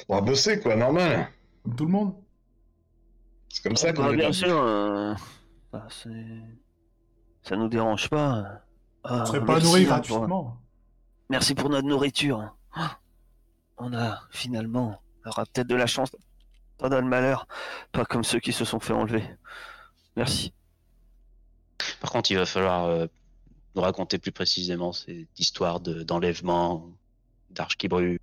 On 0.07 0.15
va 0.15 0.21
bosser, 0.21 0.59
quoi, 0.59 0.75
normal. 0.75 1.29
Comme 1.63 1.75
tout 1.75 1.85
le 1.85 1.91
monde. 1.91 2.15
C'est 3.49 3.63
comme 3.63 3.75
ça 3.75 3.93
qu'on 3.93 4.03
Bah, 4.03 4.13
bien 4.13 4.31
sûr. 4.31 4.55
euh, 4.61 5.13
bah, 5.71 5.87
c'est- 5.89 6.09
ça 7.43 7.55
nous 7.55 7.67
dérange 7.67 8.09
pas. 8.09 8.61
Ah, 9.03 9.21
On 9.21 9.25
serait 9.25 9.43
pas 9.43 9.59
nourri 9.59 9.81
hein, 9.81 9.99
pour- 10.05 10.17
gratuitement. 10.19 10.61
Merci 11.31 11.55
pour 11.55 11.69
notre 11.69 11.87
nourriture. 11.87 12.53
Ah, 12.73 12.97
On 13.77 13.93
a 13.93 14.19
finalement, 14.31 15.01
on 15.25 15.29
aura 15.29 15.45
peut-être 15.45 15.67
de 15.67 15.75
la 15.75 15.87
chance. 15.87 16.09
Pas 16.77 16.89
dans 16.89 16.99
le 16.99 17.07
malheur, 17.07 17.47
pas 17.93 18.03
comme 18.03 18.25
ceux 18.25 18.39
qui 18.41 18.51
se 18.51 18.65
sont 18.65 18.81
fait 18.81 18.91
enlever. 18.91 19.23
Merci. 20.17 20.53
Par 22.01 22.11
contre, 22.11 22.31
il 22.31 22.37
va 22.37 22.45
falloir 22.45 22.85
euh, 22.87 23.07
nous 23.75 23.81
raconter 23.81 24.17
plus 24.19 24.33
précisément 24.33 24.91
cette 24.91 25.39
histoire 25.39 25.79
de- 25.79 26.03
d'enlèvement, 26.03 26.89
d'arche 27.49 27.77
qui 27.77 27.87
brûle. 27.87 28.19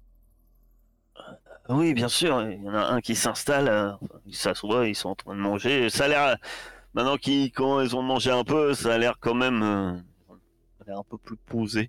Oui, 1.70 1.94
bien 1.94 2.08
sûr. 2.08 2.42
Il 2.50 2.62
y 2.62 2.68
en 2.68 2.74
a 2.74 2.88
un 2.88 3.00
qui 3.00 3.14
s'installe, 3.16 3.68
euh, 3.68 3.92
il 4.26 4.36
s'assoit, 4.36 4.86
ils 4.86 4.94
sont 4.94 5.08
en 5.10 5.14
train 5.14 5.34
de 5.34 5.40
manger. 5.40 5.88
Ça 5.88 6.04
a 6.04 6.08
l'air, 6.08 6.36
maintenant 6.92 7.16
qu'ils, 7.16 7.52
quand 7.52 7.80
ils 7.80 7.96
ont 7.96 8.02
mangé 8.02 8.30
un 8.30 8.44
peu, 8.44 8.74
ça 8.74 8.92
a 8.94 8.98
l'air 8.98 9.14
quand 9.18 9.34
même, 9.34 9.62
euh, 9.62 9.92
un 10.94 11.02
peu 11.08 11.16
plus 11.16 11.36
posé. 11.36 11.88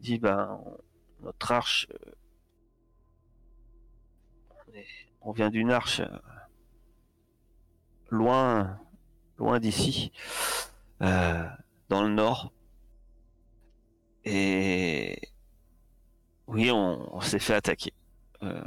Dit, 0.00 0.18
ben, 0.18 0.58
notre 1.20 1.52
arche, 1.52 1.86
euh, 1.92 2.12
on 4.68 4.72
est- 4.74 4.86
on 5.20 5.32
vient 5.32 5.50
d'une 5.50 5.70
arche 5.70 6.00
euh, 6.00 6.08
loin, 8.10 8.78
loin 9.38 9.58
d'ici, 9.60 10.12
euh, 11.02 11.44
dans 11.88 12.02
le 12.02 12.10
nord. 12.10 12.52
Et 14.24 15.18
oui, 16.46 16.70
on, 16.70 17.14
on 17.16 17.20
s'est 17.20 17.38
fait 17.38 17.54
attaquer. 17.54 17.92
Euh, 18.42 18.62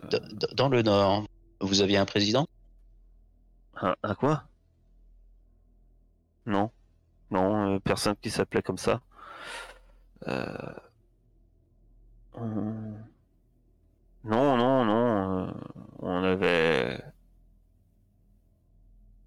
Dans 0.55 0.69
le 0.69 0.81
nord, 0.81 1.25
vous 1.61 1.81
aviez 1.81 1.97
un 1.97 2.05
président? 2.05 2.47
Un, 3.75 3.95
un 4.03 4.15
quoi? 4.15 4.47
Non. 6.45 6.71
Non, 7.31 7.75
euh, 7.75 7.79
personne 7.79 8.15
qui 8.21 8.31
s'appelait 8.31 8.61
comme 8.63 8.77
ça. 8.77 9.01
Euh, 10.27 10.73
on- 10.75 10.92
Non, 12.35 12.97
non, 14.57 14.85
non. 14.85 15.47
euh, 15.47 15.51
On 15.99 16.23
avait. 16.23 17.01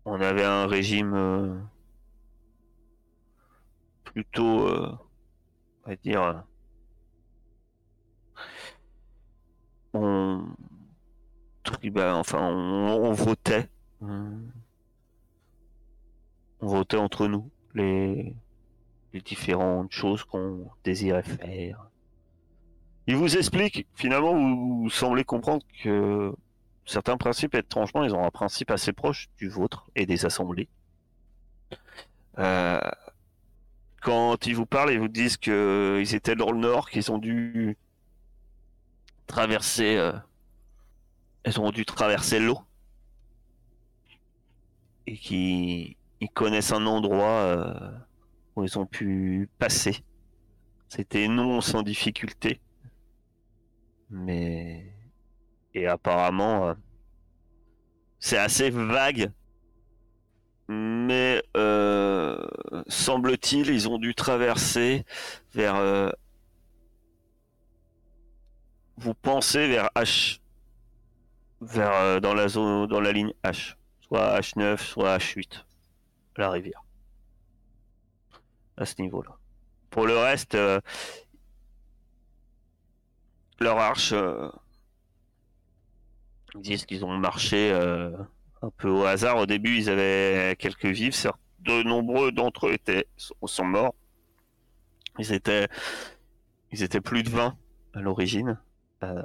On 0.04 0.20
avait 0.20 0.44
un 0.44 0.66
régime 0.66 1.14
euh, 1.14 1.58
plutôt. 4.04 4.68
euh, 4.68 4.96
On 5.84 5.90
va 5.90 5.96
dire. 5.96 6.22
euh, 6.22 6.34
On. 9.94 10.46
tribal- 11.64 12.14
Enfin, 12.14 12.50
on, 12.52 13.12
votait. 13.12 13.68
euh, 14.02 14.38
on 16.60 16.66
votait 16.66 16.96
entre 16.96 17.26
nous 17.28 17.50
les 17.74 18.34
différentes 19.24 19.90
choses 19.92 20.24
qu'on 20.24 20.70
désirait 20.84 21.22
faire. 21.22 21.88
Il 23.06 23.16
vous 23.16 23.36
explique, 23.36 23.86
finalement, 23.94 24.34
vous, 24.34 24.90
semblez 24.90 25.24
comprendre 25.24 25.64
que 25.82 26.34
certains 26.84 27.16
principes, 27.16 27.54
étrangement, 27.54 28.04
ils 28.04 28.14
ont 28.14 28.24
un 28.24 28.30
principe 28.30 28.70
assez 28.70 28.92
proche 28.92 29.28
du 29.38 29.48
vôtre 29.48 29.88
et 29.94 30.06
des 30.06 30.24
assemblées. 30.26 30.68
Euh, 32.38 32.80
quand 34.02 34.46
ils 34.46 34.54
vous 34.54 34.66
parlent, 34.66 34.92
ils 34.92 34.98
vous 34.98 35.08
disent 35.08 35.36
qu'ils 35.36 36.14
étaient 36.14 36.36
dans 36.36 36.50
le 36.50 36.58
nord, 36.58 36.90
qu'ils 36.90 37.10
ont 37.10 37.18
dû 37.18 37.76
traverser, 39.26 39.96
euh, 39.96 40.12
ils 41.44 41.72
dû 41.72 41.84
traverser 41.84 42.38
l'eau 42.38 42.58
et 45.06 45.16
qui 45.16 45.96
ils 46.20 46.30
connaissent 46.30 46.72
un 46.72 46.86
endroit 46.86 47.26
euh, 47.26 47.90
où 48.54 48.64
ils 48.64 48.78
ont 48.78 48.86
pu 48.86 49.48
passer. 49.58 50.04
C'était 50.88 51.28
non 51.28 51.60
sans 51.60 51.82
difficulté, 51.82 52.60
mais 54.10 54.92
et 55.74 55.86
apparemment 55.86 56.68
euh, 56.68 56.74
c'est 58.18 58.38
assez 58.38 58.70
vague. 58.70 59.30
Mais 60.68 61.42
euh, 61.56 62.44
semble-t-il, 62.88 63.68
ils 63.68 63.88
ont 63.88 63.98
dû 63.98 64.14
traverser 64.14 65.04
vers. 65.54 65.76
euh, 65.76 66.10
vous 68.96 69.14
pensez 69.14 69.68
vers 69.68 69.88
H, 69.94 70.40
vers 71.60 71.92
euh, 71.92 72.20
dans 72.20 72.34
la 72.34 72.48
zone, 72.48 72.88
dans 72.88 73.00
la 73.00 73.12
ligne 73.12 73.32
H, 73.44 73.76
soit 74.00 74.40
H9, 74.40 74.78
soit 74.78 75.16
H8 75.18 75.64
la 76.36 76.50
rivière. 76.50 76.84
À 78.76 78.84
ce 78.84 79.00
niveau-là. 79.00 79.38
Pour 79.90 80.06
le 80.06 80.16
reste, 80.18 80.54
euh, 80.54 80.80
leur 83.60 83.78
arche, 83.78 84.12
euh, 84.12 84.48
ils 86.54 86.60
disent 86.60 86.86
qu'ils 86.86 87.04
ont 87.04 87.16
marché 87.16 87.70
euh, 87.72 88.10
un 88.62 88.70
peu 88.70 88.88
au 88.88 89.04
hasard. 89.04 89.38
Au 89.38 89.46
début, 89.46 89.76
ils 89.76 89.90
avaient 89.90 90.56
quelques 90.58 90.94
certes, 91.12 91.40
De 91.60 91.82
nombreux 91.82 92.32
d'entre 92.32 92.68
eux 92.68 92.72
étaient, 92.72 93.06
sont, 93.16 93.64
morts. 93.64 93.94
Ils 95.18 95.32
étaient, 95.32 95.68
ils 96.72 96.82
étaient 96.82 97.00
plus 97.00 97.22
de 97.22 97.30
20 97.30 97.56
à 97.94 98.00
l'origine. 98.00 98.58
Euh, 99.02 99.22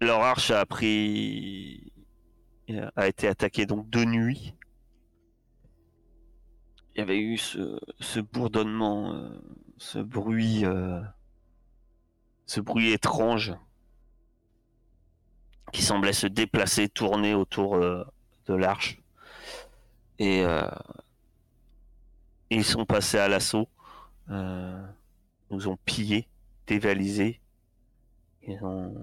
Leur 0.00 0.20
arche 0.20 0.50
a 0.50 0.66
pris 0.66 1.92
a 2.96 3.06
été 3.06 3.28
attaqué 3.28 3.66
donc 3.66 3.88
de 3.90 4.04
nuit. 4.04 4.54
Il 6.94 6.98
y 6.98 7.02
avait 7.02 7.18
eu 7.18 7.38
ce, 7.38 8.20
bourdonnement, 8.20 9.14
euh, 9.14 9.30
ce 9.82 9.98
bruit, 9.98 10.64
euh, 10.64 11.00
ce 12.46 12.60
bruit 12.60 12.92
étrange 12.92 13.52
qui 15.72 15.82
semblait 15.82 16.12
se 16.12 16.28
déplacer, 16.28 16.88
tourner 16.88 17.34
autour 17.34 17.74
euh, 17.74 18.04
de 18.46 18.54
l'arche. 18.54 19.00
Et 20.20 20.44
euh, 20.44 20.70
ils 22.50 22.64
sont 22.64 22.84
passés 22.84 23.18
à 23.18 23.26
l'assaut, 23.28 23.68
nous 24.28 25.68
ont 25.68 25.76
pillés, 25.84 26.28
dévalisés, 26.68 27.40
ils 28.46 28.62
ont 28.64 28.94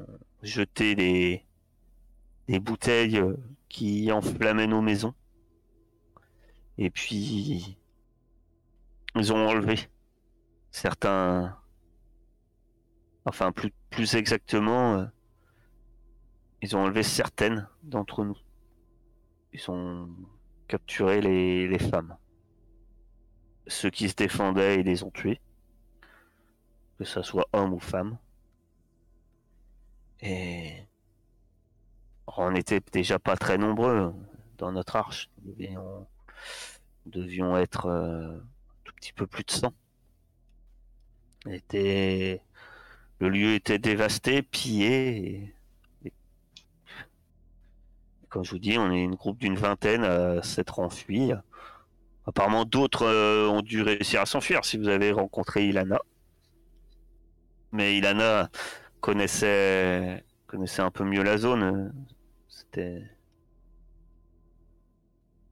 jeté 0.43 0.95
des, 0.95 1.43
des 2.47 2.59
bouteilles 2.59 3.21
qui 3.67 4.11
enflammaient 4.13 4.67
nos 4.67 4.81
maisons. 4.81 5.13
Et 6.77 6.89
puis, 6.89 7.77
ils 9.15 9.33
ont 9.33 9.47
enlevé 9.47 9.89
certains, 10.71 11.57
enfin 13.25 13.51
plus, 13.51 14.15
exactement, 14.15 14.95
euh, 14.95 15.05
ils 16.61 16.75
ont 16.75 16.81
enlevé 16.81 17.03
certaines 17.03 17.67
d'entre 17.83 18.23
nous. 18.23 18.37
Ils 19.53 19.71
ont 19.71 20.09
capturé 20.67 21.21
les, 21.21 21.79
femmes. 21.79 22.15
Ceux 23.67 23.89
qui 23.89 24.09
se 24.09 24.15
défendaient, 24.15 24.79
ils 24.79 24.85
les 24.85 25.03
ont 25.03 25.11
tués. 25.11 25.39
Que 26.97 27.05
ce 27.05 27.21
soit 27.21 27.47
hommes 27.53 27.73
ou 27.73 27.79
femmes. 27.79 28.17
Et 30.21 30.85
on 32.27 32.51
n'était 32.51 32.81
déjà 32.91 33.19
pas 33.19 33.37
très 33.37 33.57
nombreux 33.57 34.13
dans 34.57 34.71
notre 34.71 34.95
arche. 34.95 35.29
Nous 35.43 35.53
devions, 35.53 36.07
nous 37.05 37.11
devions 37.11 37.57
être 37.57 37.87
euh, 37.87 38.37
un 38.37 38.43
tout 38.83 38.93
petit 38.95 39.13
peu 39.13 39.25
plus 39.25 39.43
de 39.43 39.51
100. 39.51 39.73
Était- 41.47 42.41
Le 43.19 43.29
lieu 43.29 43.53
était 43.55 43.79
dévasté, 43.79 44.41
pillé. 44.41 45.53
Comme 48.29 48.43
je 48.43 48.51
vous 48.51 48.59
dis, 48.59 48.77
on 48.77 48.91
est 48.91 49.03
une 49.03 49.15
groupe 49.15 49.39
d'une 49.39 49.55
vingtaine 49.55 50.03
à 50.03 50.43
s'être 50.43 50.79
enfuis. 50.79 51.31
Apparemment, 52.25 52.63
d'autres 52.65 53.05
euh, 53.05 53.47
ont 53.49 53.61
dû 53.61 53.81
réussir 53.81 54.21
à 54.21 54.25
s'enfuir. 54.25 54.63
Si 54.65 54.77
vous 54.77 54.87
avez 54.87 55.11
rencontré 55.11 55.65
Ilana. 55.67 55.99
Mais 57.71 57.97
Ilana 57.97 58.49
connaissait, 59.01 60.23
connaissait 60.47 60.81
un 60.81 60.91
peu 60.91 61.03
mieux 61.03 61.23
la 61.23 61.37
zone. 61.37 61.93
C'était. 62.47 63.03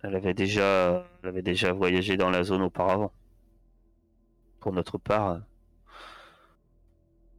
Elle 0.03 0.15
avait 0.15 0.33
déjà, 0.33 1.05
elle 1.23 1.29
avait 1.29 1.41
déjà 1.41 1.73
voyagé 1.73 2.17
dans 2.17 2.29
la 2.29 2.43
zone 2.43 2.61
auparavant. 2.61 3.11
Pour 4.59 4.71
notre 4.73 4.97
part, 4.97 5.41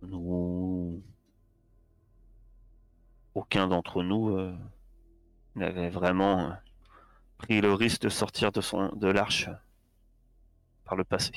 nous, 0.03 1.03
aucun 3.34 3.68
d'entre 3.68 4.03
nous 4.03 4.36
euh, 4.36 4.55
n'avait 5.55 5.90
vraiment 5.90 6.40
euh, 6.51 6.53
pris 7.38 7.61
le 7.61 7.72
risque 7.74 8.03
de 8.03 8.09
sortir 8.09 8.53
de 8.53 8.61
son, 8.61 8.88
de 8.96 9.09
l'arche 9.09 9.49
par 10.84 10.96
le 10.96 11.05
passé. 11.05 11.32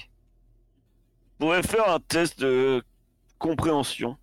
Vous 1.40 1.48
pouvez 1.48 1.64
faire 1.64 1.90
un 1.90 2.00
test 2.00 2.40
de 2.40 2.84
compréhension. 3.40 4.18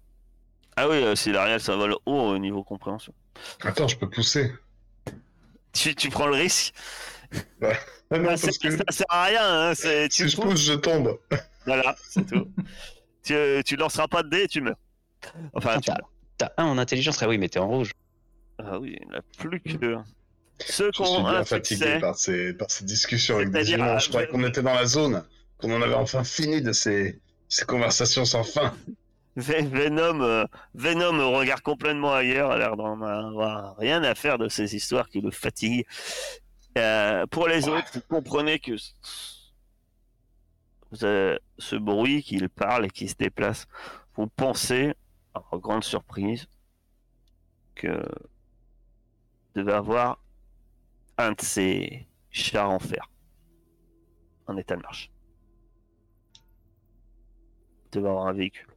Ah 0.76 0.89
oui, 0.89 0.97
euh, 0.97 1.16
Silarial, 1.16 1.61
ça 1.61 1.76
vole 1.76 1.95
haut 2.07 2.20
au 2.30 2.39
niveau 2.39 2.62
compréhension. 2.62 3.12
Attends, 3.62 3.89
je 3.89 3.97
peux 3.97 4.09
pousser. 4.09 4.53
Tu, 5.72 5.95
tu 5.95 6.09
prends 6.09 6.26
le 6.26 6.34
risque? 6.34 6.72
Ah 8.11 8.18
non, 8.18 8.36
c'est- 8.36 8.47
parce 8.47 8.59
que 8.59 8.70
Ça 8.70 8.84
sert 8.91 9.07
à 9.11 9.24
rien, 9.24 9.43
hein, 9.70 9.74
c'est- 9.74 10.09
tu 10.09 10.24
si 10.24 10.28
je 10.30 10.36
pousses. 10.36 10.51
pousse, 10.51 10.61
je 10.62 10.72
tombe. 10.74 11.18
Voilà, 11.66 11.95
c'est 12.09 12.24
tout. 12.24 12.49
tu, 13.29 13.64
tu 13.64 13.76
lanceras 13.76 14.09
pas 14.09 14.22
de 14.22 14.29
dés 14.29 14.43
et 14.45 14.49
tu 14.49 14.61
meurs. 14.61 14.76
Enfin, 15.55 15.81
tu 15.81 15.91
Attends. 15.91 16.01
meurs. 16.03 16.11
T'as 16.39 16.51
un 16.57 16.64
en 16.66 16.79
intelligence, 16.79 17.22
ah 17.22 17.29
oui, 17.29 17.39
mais 17.39 17.49
t'es 17.49 17.59
en 17.59 17.68
rouge. 17.68 17.93
Ah 18.59 18.79
oui, 18.79 18.97
il 19.01 19.09
n'y 19.09 19.14
en 19.14 19.18
a 19.18 19.22
plus 19.39 19.61
que. 19.61 19.97
Ceux 20.61 20.91
qui 20.91 21.03
Je 21.05 21.09
suis 21.09 21.16
ont 21.18 21.22
bien 21.22 21.35
un 21.41 21.45
fatigué 21.45 21.85
succès, 21.85 21.99
par 22.01 22.16
ces, 22.16 22.53
par 22.53 22.70
ces 22.70 22.85
discussions 22.85 23.37
avec 23.37 23.51
des 23.51 23.72
humains. 23.72 23.99
Je 23.99 24.07
euh, 24.07 24.09
croyais 24.09 24.26
je- 24.26 24.33
qu'on 24.33 24.45
était 24.45 24.62
dans 24.62 24.74
la 24.74 24.87
zone, 24.87 25.24
qu'on 25.59 25.72
en 25.76 25.81
avait 25.83 25.95
enfin 25.95 26.24
fini 26.24 26.61
de 26.62 26.72
ces, 26.72 27.20
ces 27.49 27.64
conversations 27.64 28.24
sans 28.24 28.43
fin. 28.45 28.74
Ven- 29.37 29.68
Venom, 29.68 30.20
euh, 30.22 30.45
Venom 30.74 31.12
me 31.12 31.24
regarde 31.24 31.61
complètement 31.61 32.12
ailleurs, 32.12 32.51
a 32.51 32.59
l'air 32.59 32.76
d'en 32.76 33.01
avoir 33.01 33.76
rien 33.76 34.03
à 34.03 34.16
faire 34.16 34.37
de 34.39 34.49
ces 34.49 34.74
histoires 34.74 35.09
qui 35.09 35.20
le 35.20 35.31
fatiguent. 35.31 35.87
Euh, 36.76 37.24
pour 37.26 37.47
les 37.49 37.68
autres, 37.68 37.87
vous 37.95 38.01
comprenez 38.09 38.59
que 38.59 38.72
ce 40.93 41.76
bruit 41.76 42.22
qu'il 42.22 42.49
parle 42.49 42.86
et 42.86 42.91
qui 42.91 43.09
se 43.09 43.14
déplace, 43.14 43.66
vous 44.14 44.26
pensez, 44.26 44.95
votre 45.34 45.59
grande 45.59 45.84
surprise, 45.84 46.49
que 47.74 48.03
devez 49.55 49.72
avoir 49.72 50.22
un 51.16 51.32
de 51.32 51.41
ces 51.41 52.07
chars 52.30 52.70
en 52.70 52.78
fer 52.78 53.11
en 54.47 54.57
état 54.57 54.76
de 54.76 54.82
marche. 54.82 55.11
Vous 57.84 57.91
devez 57.93 58.09
avoir 58.09 58.26
un 58.26 58.32
véhicule. 58.32 58.74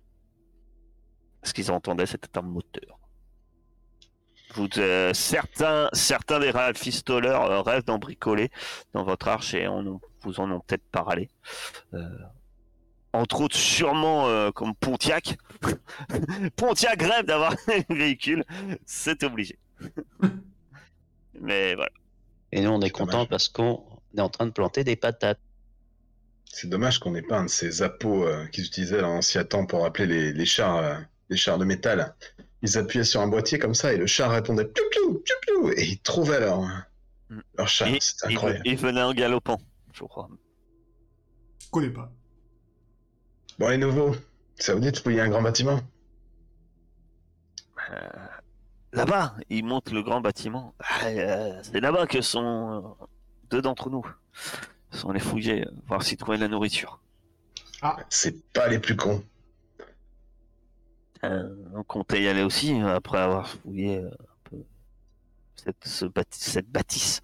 Ce 1.44 1.54
qu'ils 1.54 1.72
entendaient, 1.72 2.06
c'était 2.06 2.38
un 2.38 2.44
moteur? 2.44 3.01
Vous, 4.56 4.68
euh, 4.78 5.14
certains, 5.14 5.90
certains 5.94 6.40
des 6.40 6.52
rafistoleurs 6.52 7.44
euh, 7.50 7.62
rêvent 7.62 7.86
d'en 7.86 8.00
bricoler 8.00 8.50
dans 8.94 9.04
votre 9.04 9.28
arche 9.28 9.54
et 9.54 9.68
ont- 9.68 10.02
vous 10.24 10.40
en 10.40 10.52
ont 10.52 10.60
peut-être 10.60 10.84
parlé. 10.92 11.30
Euh, 11.94 12.00
entre 13.14 13.42
autres, 13.42 13.56
sûrement 13.58 14.28
euh, 14.28 14.52
comme 14.52 14.76
Pontiac. 14.76 15.38
Pontiac 16.56 17.02
rêve 17.02 17.26
d'avoir 17.26 17.54
un 17.90 17.94
véhicule, 17.96 18.44
c'est 18.86 19.24
obligé. 19.24 19.58
Mais 21.40 21.76
voilà. 21.76 21.92
Et 22.52 22.62
nous, 22.62 22.70
on 22.70 22.82
est 22.82 22.90
content 22.90 23.12
dommage. 23.14 23.30
parce 23.30 23.50
qu'on 23.50 23.84
est 24.18 24.22
en 24.22 24.30
train 24.30 24.46
de 24.46 24.52
planter 24.52 24.84
des 24.84 24.96
patates. 24.96 25.40
C'est 26.46 26.68
dommage 26.70 27.00
qu'on 27.00 27.12
n'ait 27.12 27.22
pas 27.22 27.38
un 27.40 27.46
de 27.46 27.50
ces 27.50 27.82
appos 27.82 28.26
euh, 28.28 28.46
qu'ils 28.48 28.66
utilisaient 28.66 29.00
dans 29.02 29.14
l'ancien 29.14 29.46
temps 29.46 29.66
pour 29.66 29.86
appeler 29.86 30.06
les, 30.08 30.34
les 30.34 30.46
chars, 30.46 30.78
euh, 30.78 30.96
les 31.30 31.38
chars 31.38 31.58
de 31.58 31.64
métal. 31.66 32.14
Ils 32.64 32.78
appuyaient 32.78 33.04
sur 33.04 33.22
un 33.22 33.28
boîtier 33.28 33.58
comme 33.60 33.74
ça 33.74 33.92
et 33.94 33.98
le 33.98 34.06
char 34.06 34.32
répondait 34.32 34.66
piou 34.66 34.84
piou 34.92 35.14
piou 35.20 35.36
piou 35.42 35.70
et 35.76 35.84
ils 35.84 36.00
trouvaient 36.00 36.40
leur, 36.40 36.62
Mm. 37.30 37.40
leur 37.58 37.68
char. 37.68 37.88
Et- 37.88 37.98
C'était 38.02 38.28
incroyable. 38.34 38.62
il 38.66 38.78
venait 38.78 39.02
en 39.02 39.14
galopant, 39.14 39.60
je 39.94 40.04
crois. 40.04 40.30
Je 41.64 41.70
connais 41.70 41.90
pas. 41.90 42.12
Bon, 43.58 43.70
les 43.70 43.78
nouveaux, 43.78 44.16
ça 44.58 44.74
vous 44.74 44.80
dit 44.82 44.92
de 44.92 44.98
fouiller 44.98 45.22
un 45.22 45.30
grand 45.30 45.42
bâtiment? 45.42 45.80
Euh, 47.92 48.08
là-bas, 48.94 49.36
ils 49.50 49.64
montent 49.64 49.92
le 49.92 50.02
grand 50.04 50.22
bâtiment. 50.22 50.76
Ah, 50.80 51.06
euh, 51.08 51.60
c'est 51.64 51.80
là-bas 51.80 52.06
que 52.08 52.22
sont 52.22 52.96
euh, 53.02 53.06
deux 53.50 53.62
d'entre 53.62 53.90
nous. 53.90 54.06
Ils 54.94 55.00
sont 55.00 55.10
allés 55.10 55.20
fouiller, 55.20 55.66
voir 55.88 56.04
s'ils 56.04 56.18
trouvaient 56.18 56.38
de 56.38 56.44
la 56.44 56.48
nourriture. 56.50 57.00
C'est 58.10 58.44
pas 58.54 58.68
les 58.68 58.78
plus 58.80 58.96
cons. 58.96 59.24
Euh, 61.24 61.56
on 61.74 61.84
comptait 61.84 62.24
y 62.24 62.28
aller 62.28 62.42
aussi, 62.44 62.82
euh, 62.82 62.96
après 62.96 63.20
avoir 63.20 63.48
fouillé 63.48 63.98
euh, 63.98 64.10
un 64.10 64.50
peu 64.50 64.64
cette, 65.56 65.86
ce 65.88 66.06
bâti- 66.06 66.26
cette 66.40 66.70
bâtisse. 66.70 67.22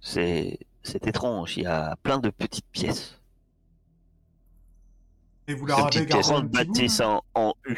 C'est, 0.00 0.58
étrange, 1.06 1.56
il 1.56 1.64
y 1.64 1.66
a 1.66 1.96
plein 2.02 2.18
de 2.18 2.30
petites 2.30 2.66
pièces. 2.70 3.18
Et 5.48 5.54
vous 5.54 5.64
De 5.64 5.68
leur 5.70 5.78
avez 5.80 5.88
petites 5.88 6.08
gardé 6.08 6.14
pièces 6.22 6.30
un 6.30 6.34
en 6.36 6.40
petit 6.48 6.64
bout, 6.64 6.72
bâtisse 6.72 6.98
là 7.00 7.10
en, 7.10 7.22
en 7.34 7.54
U. 7.66 7.76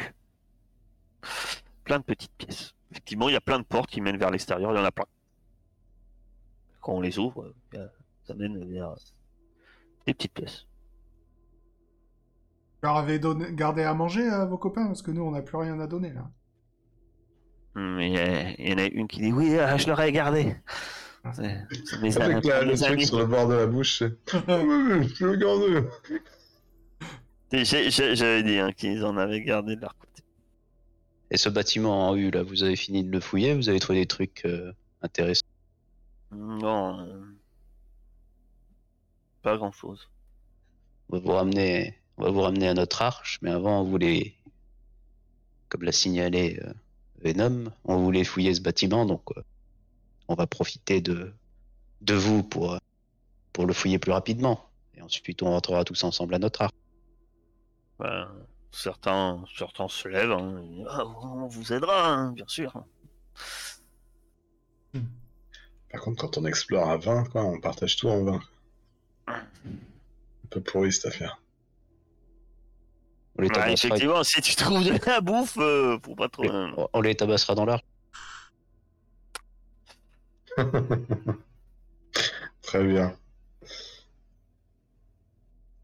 Plein 1.83 1.99
de 1.99 2.03
petites 2.03 2.31
pièces. 2.37 2.73
Effectivement, 2.91 3.29
il 3.29 3.33
y 3.33 3.35
a 3.37 3.41
plein 3.41 3.59
de 3.59 3.63
portes 3.65 3.89
qui 3.89 3.99
mènent 4.01 4.17
vers 4.17 4.29
l'extérieur, 4.31 4.71
il 4.71 4.77
y 4.77 4.79
en 4.79 4.83
a 4.85 4.91
plein. 4.91 5.05
Quand 6.81 6.93
on 6.93 7.01
les 7.01 7.17
ouvre, 7.17 7.53
a- 7.75 7.77
ça 8.25 8.33
mène 8.35 8.63
vers 8.71 8.93
des 10.05 10.13
petites 10.13 10.33
pièces. 10.33 10.65
Vous 12.81 12.87
leur 12.87 12.97
avez 12.97 13.19
donné... 13.19 13.47
gardé 13.53 13.83
à 13.83 13.93
manger 13.93 14.27
à 14.27 14.45
vos 14.45 14.57
copains 14.57 14.85
Parce 14.87 15.01
que 15.01 15.11
nous, 15.11 15.23
on 15.23 15.31
n'a 15.31 15.41
plus 15.41 15.57
rien 15.57 15.79
à 15.79 15.87
donner, 15.87 16.13
là. 16.13 16.29
Hum, 17.75 17.99
Il 17.99 18.13
y, 18.13 18.17
a- 18.17 18.51
il 18.59 18.69
y 18.69 18.73
en 18.73 18.77
a 18.77 18.85
une 18.85 19.07
qui 19.07 19.19
dit 19.21 19.31
oui, 19.31 19.57
ah, 19.59 19.77
je 19.77 19.87
l'aurais 19.87 20.11
gardé. 20.11 20.55
C'est 21.33 21.61
c'est 21.85 21.99
mes, 22.01 22.17
Avec 22.17 22.45
la- 22.45 22.63
le 22.63 22.77
truc 22.77 23.01
sur 23.01 23.19
le 23.19 23.25
bord 23.25 23.47
de 23.47 23.55
la 23.55 23.67
bouche. 23.67 23.99
c'est- 23.99 24.17
Oui, 24.47 25.07
je 25.15 25.25
le 25.25 25.35
garde. 25.35 25.89
J'avais 27.51 28.43
dit 28.43 28.57
hein, 28.59 28.71
qu'ils 28.71 29.03
en 29.05 29.17
avaient 29.17 29.41
gardé 29.41 29.75
de 29.75 29.81
leur 29.81 29.95
côté. 29.97 30.23
Et 31.31 31.37
ce 31.37 31.49
bâtiment 31.49 32.09
en 32.09 32.15
U, 32.15 32.31
là, 32.31 32.43
vous 32.43 32.63
avez 32.63 32.75
fini 32.75 33.03
de 33.03 33.11
le 33.11 33.19
fouiller, 33.19 33.53
vous 33.55 33.67
avez 33.69 33.79
trouvé 33.79 33.99
des 33.99 34.05
trucs 34.05 34.43
euh, 34.45 34.71
intéressants? 35.01 35.45
Non, 36.31 36.99
euh, 37.01 37.21
pas 39.41 39.57
grand 39.57 39.71
chose. 39.71 40.09
Va 41.09 41.19
vous 41.19 41.31
ramener, 41.31 41.97
on 42.17 42.23
va 42.23 42.31
vous 42.31 42.41
ramener 42.41 42.67
à 42.67 42.73
notre 42.73 43.01
arche, 43.01 43.39
mais 43.41 43.51
avant, 43.51 43.81
on 43.81 43.83
voulait, 43.83 44.33
comme 45.69 45.83
l'a 45.83 45.91
signalé 45.91 46.59
euh, 46.63 46.73
Venom, 47.23 47.71
on 47.85 47.97
voulait 48.03 48.23
fouiller 48.23 48.53
ce 48.53 48.61
bâtiment, 48.61 49.05
donc 49.05 49.23
euh, 49.37 49.43
on 50.27 50.35
va 50.35 50.47
profiter 50.47 51.01
de, 51.01 51.33
de 52.01 52.13
vous 52.13 52.43
pour, 52.43 52.73
euh, 52.73 52.77
pour 53.53 53.65
le 53.65 53.73
fouiller 53.73 53.99
plus 53.99 54.11
rapidement. 54.11 54.69
Et 54.95 55.01
ensuite, 55.01 55.43
on 55.43 55.51
rentrera 55.51 55.83
tous 55.83 56.03
ensemble 56.03 56.33
à 56.35 56.39
notre 56.39 56.63
arche. 56.63 56.73
Ben, 57.99 58.27
certains, 58.71 59.43
certains 59.55 59.87
se 59.87 60.07
lèvent. 60.07 60.31
hein, 60.31 60.63
et, 60.63 60.83
Ah, 60.89 61.05
on 61.05 61.47
vous 61.47 61.73
aidera, 61.73 62.07
hein, 62.09 62.31
bien 62.31 62.47
sûr. 62.47 62.83
Par 65.91 66.01
contre, 66.01 66.21
quand 66.21 66.37
on 66.37 66.45
explore 66.45 66.89
à 66.89 66.97
20, 66.97 67.25
quoi, 67.25 67.43
on 67.43 67.59
partage 67.59 67.95
tout 67.95 68.07
en 68.09 68.23
20. 68.23 68.41
Un 69.27 69.41
peu 70.49 70.61
pourri 70.61 70.91
cette 70.91 71.05
affaire. 71.05 71.39
On 73.37 73.41
les 73.43 73.49
tabassera, 73.49 73.71
effectivement, 73.73 74.23
si 74.23 74.41
tu 74.41 74.55
trouves 74.55 74.83
de 74.83 74.97
la 75.05 75.21
bouffe, 75.21 75.57
euh, 75.59 75.97
faut 76.03 76.15
pas 76.15 76.27
trop. 76.29 76.49
hein. 76.49 76.73
on- 76.93 77.01
les 77.01 77.15
tabassera 77.15 77.53
dans 77.55 77.65
l'arche. 77.65 77.83
Très 82.63 82.83
bien. 82.83 83.15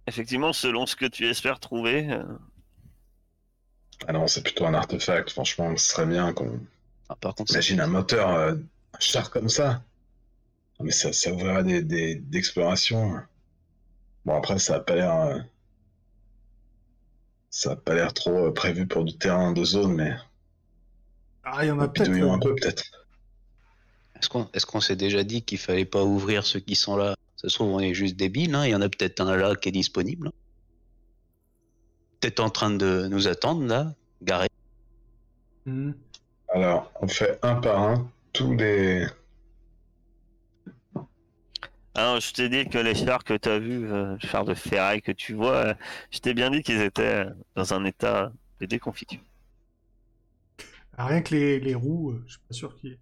Effectivement, 0.07 0.51
selon 0.53 0.85
ce 0.85 0.95
que 0.95 1.05
tu 1.05 1.27
espères 1.27 1.59
trouver, 1.59 2.09
euh, 2.11 2.23
Ah 4.07 4.13
non, 4.13 4.27
c'est 4.27 4.41
plutôt 4.43 4.65
un 4.65 4.73
artefact. 4.73 5.29
Franchement, 5.29 5.75
ce 5.77 5.91
serait 5.93 6.05
bien 6.05 6.33
qu'on 6.33 6.59
Ah, 7.09 7.15
par 7.15 7.35
contre, 7.35 7.51
ça- 7.51 7.57
Imagine 7.59 7.81
un 7.81 7.87
moteur, 7.87 8.29
euh, 8.29 8.55
un 8.93 8.99
char 8.99 9.29
comme 9.31 9.47
ça. 9.49 9.83
Non, 10.79 10.85
Mais 10.85 10.91
ça, 10.91 11.13
ça 11.13 11.31
ouvrirait 11.31 11.63
des, 11.63 11.83
des, 11.83 12.15
d'exploration. 12.15 13.21
Bon, 14.25 14.35
après, 14.35 14.59
ça 14.59 14.75
a 14.75 14.79
pas 14.79 14.95
l'air. 14.95 15.45
Ça 17.55 17.73
a 17.73 17.75
pas 17.75 17.93
l'air 17.93 18.11
trop 18.15 18.47
euh, 18.47 18.51
prévu 18.51 18.87
pour 18.87 19.03
du 19.03 19.15
terrain 19.15 19.51
de 19.53 19.63
zone, 19.63 19.93
mais 19.93 20.15
Ah, 21.43 21.63
il 21.63 21.67
y 21.67 21.71
en 21.71 21.79
a 21.79 21.87
peut-être. 21.87 22.09
un 22.11 22.39
peu, 22.39 22.55
peut-être. 22.55 22.83
est-ce 24.19 24.27
qu'on 24.27 24.49
est-ce 24.55 24.65
qu'on 24.65 24.81
s'est 24.81 24.95
déjà 24.95 25.23
dit 25.23 25.43
qu'il 25.43 25.59
fallait 25.59 25.85
pas 25.85 26.03
ouvrir 26.03 26.47
ceux 26.47 26.59
qui 26.59 26.73
sont 26.75 26.97
là? 26.97 27.15
Ça 27.35 27.49
se 27.49 27.53
trouve, 27.53 27.69
on 27.69 27.79
est 27.79 27.93
juste 27.93 28.15
débiles. 28.15 28.55
Hein. 28.55 28.65
Il 28.65 28.71
y 28.71 28.75
en 28.75 28.81
a 28.81 28.89
peut-être 28.89 29.21
un 29.21 29.35
là 29.37 29.55
qui 29.55 29.69
est 29.69 29.71
disponible. 29.71 30.29
hein. 30.29 30.31
Peut-être 32.19 32.39
en 32.39 32.49
train 32.49 32.71
de 32.71 33.07
nous 33.07 33.27
attendre 33.27 33.67
là, 33.67 33.93
garé. 34.23 34.47
Hmm. 35.67 35.91
Alors, 36.49 36.91
on 37.01 37.07
fait 37.07 37.37
un 37.43 37.55
par 37.55 37.79
un 37.83 38.09
tous 38.33 38.55
les. 38.55 39.05
Alors, 41.95 42.19
je 42.19 42.33
t'ai 42.33 42.49
dit 42.49 42.67
que 42.69 42.77
les 42.77 42.93
chars 42.95 43.23
que 43.23 43.35
tu 43.35 43.49
as 43.49 43.57
vus, 43.59 43.91
euh, 43.91 44.15
chars 44.19 44.45
de 44.45 44.53
ferraille 44.53 45.01
que 45.01 45.11
tu 45.11 45.33
vois, 45.33 45.55
euh, 45.69 45.73
je 46.11 46.19
t'ai 46.19 46.33
bien 46.33 46.49
dit 46.51 46.61
qu'ils 46.63 46.81
étaient 46.81 47.25
euh, 47.25 47.29
dans 47.55 47.73
un 47.73 47.83
état 47.85 48.31
de 48.59 48.65
déconfiture. 48.67 49.21
Ah, 50.97 51.05
Rien 51.07 51.21
que 51.21 51.35
les, 51.35 51.59
les 51.59 51.75
roues, 51.75 52.11
euh, 52.11 52.23
je 52.27 52.31
suis 52.33 52.41
pas 52.47 52.53
sûr 52.53 52.75
qu'il 52.77 52.91
y 52.91 52.93
ait. 52.93 52.99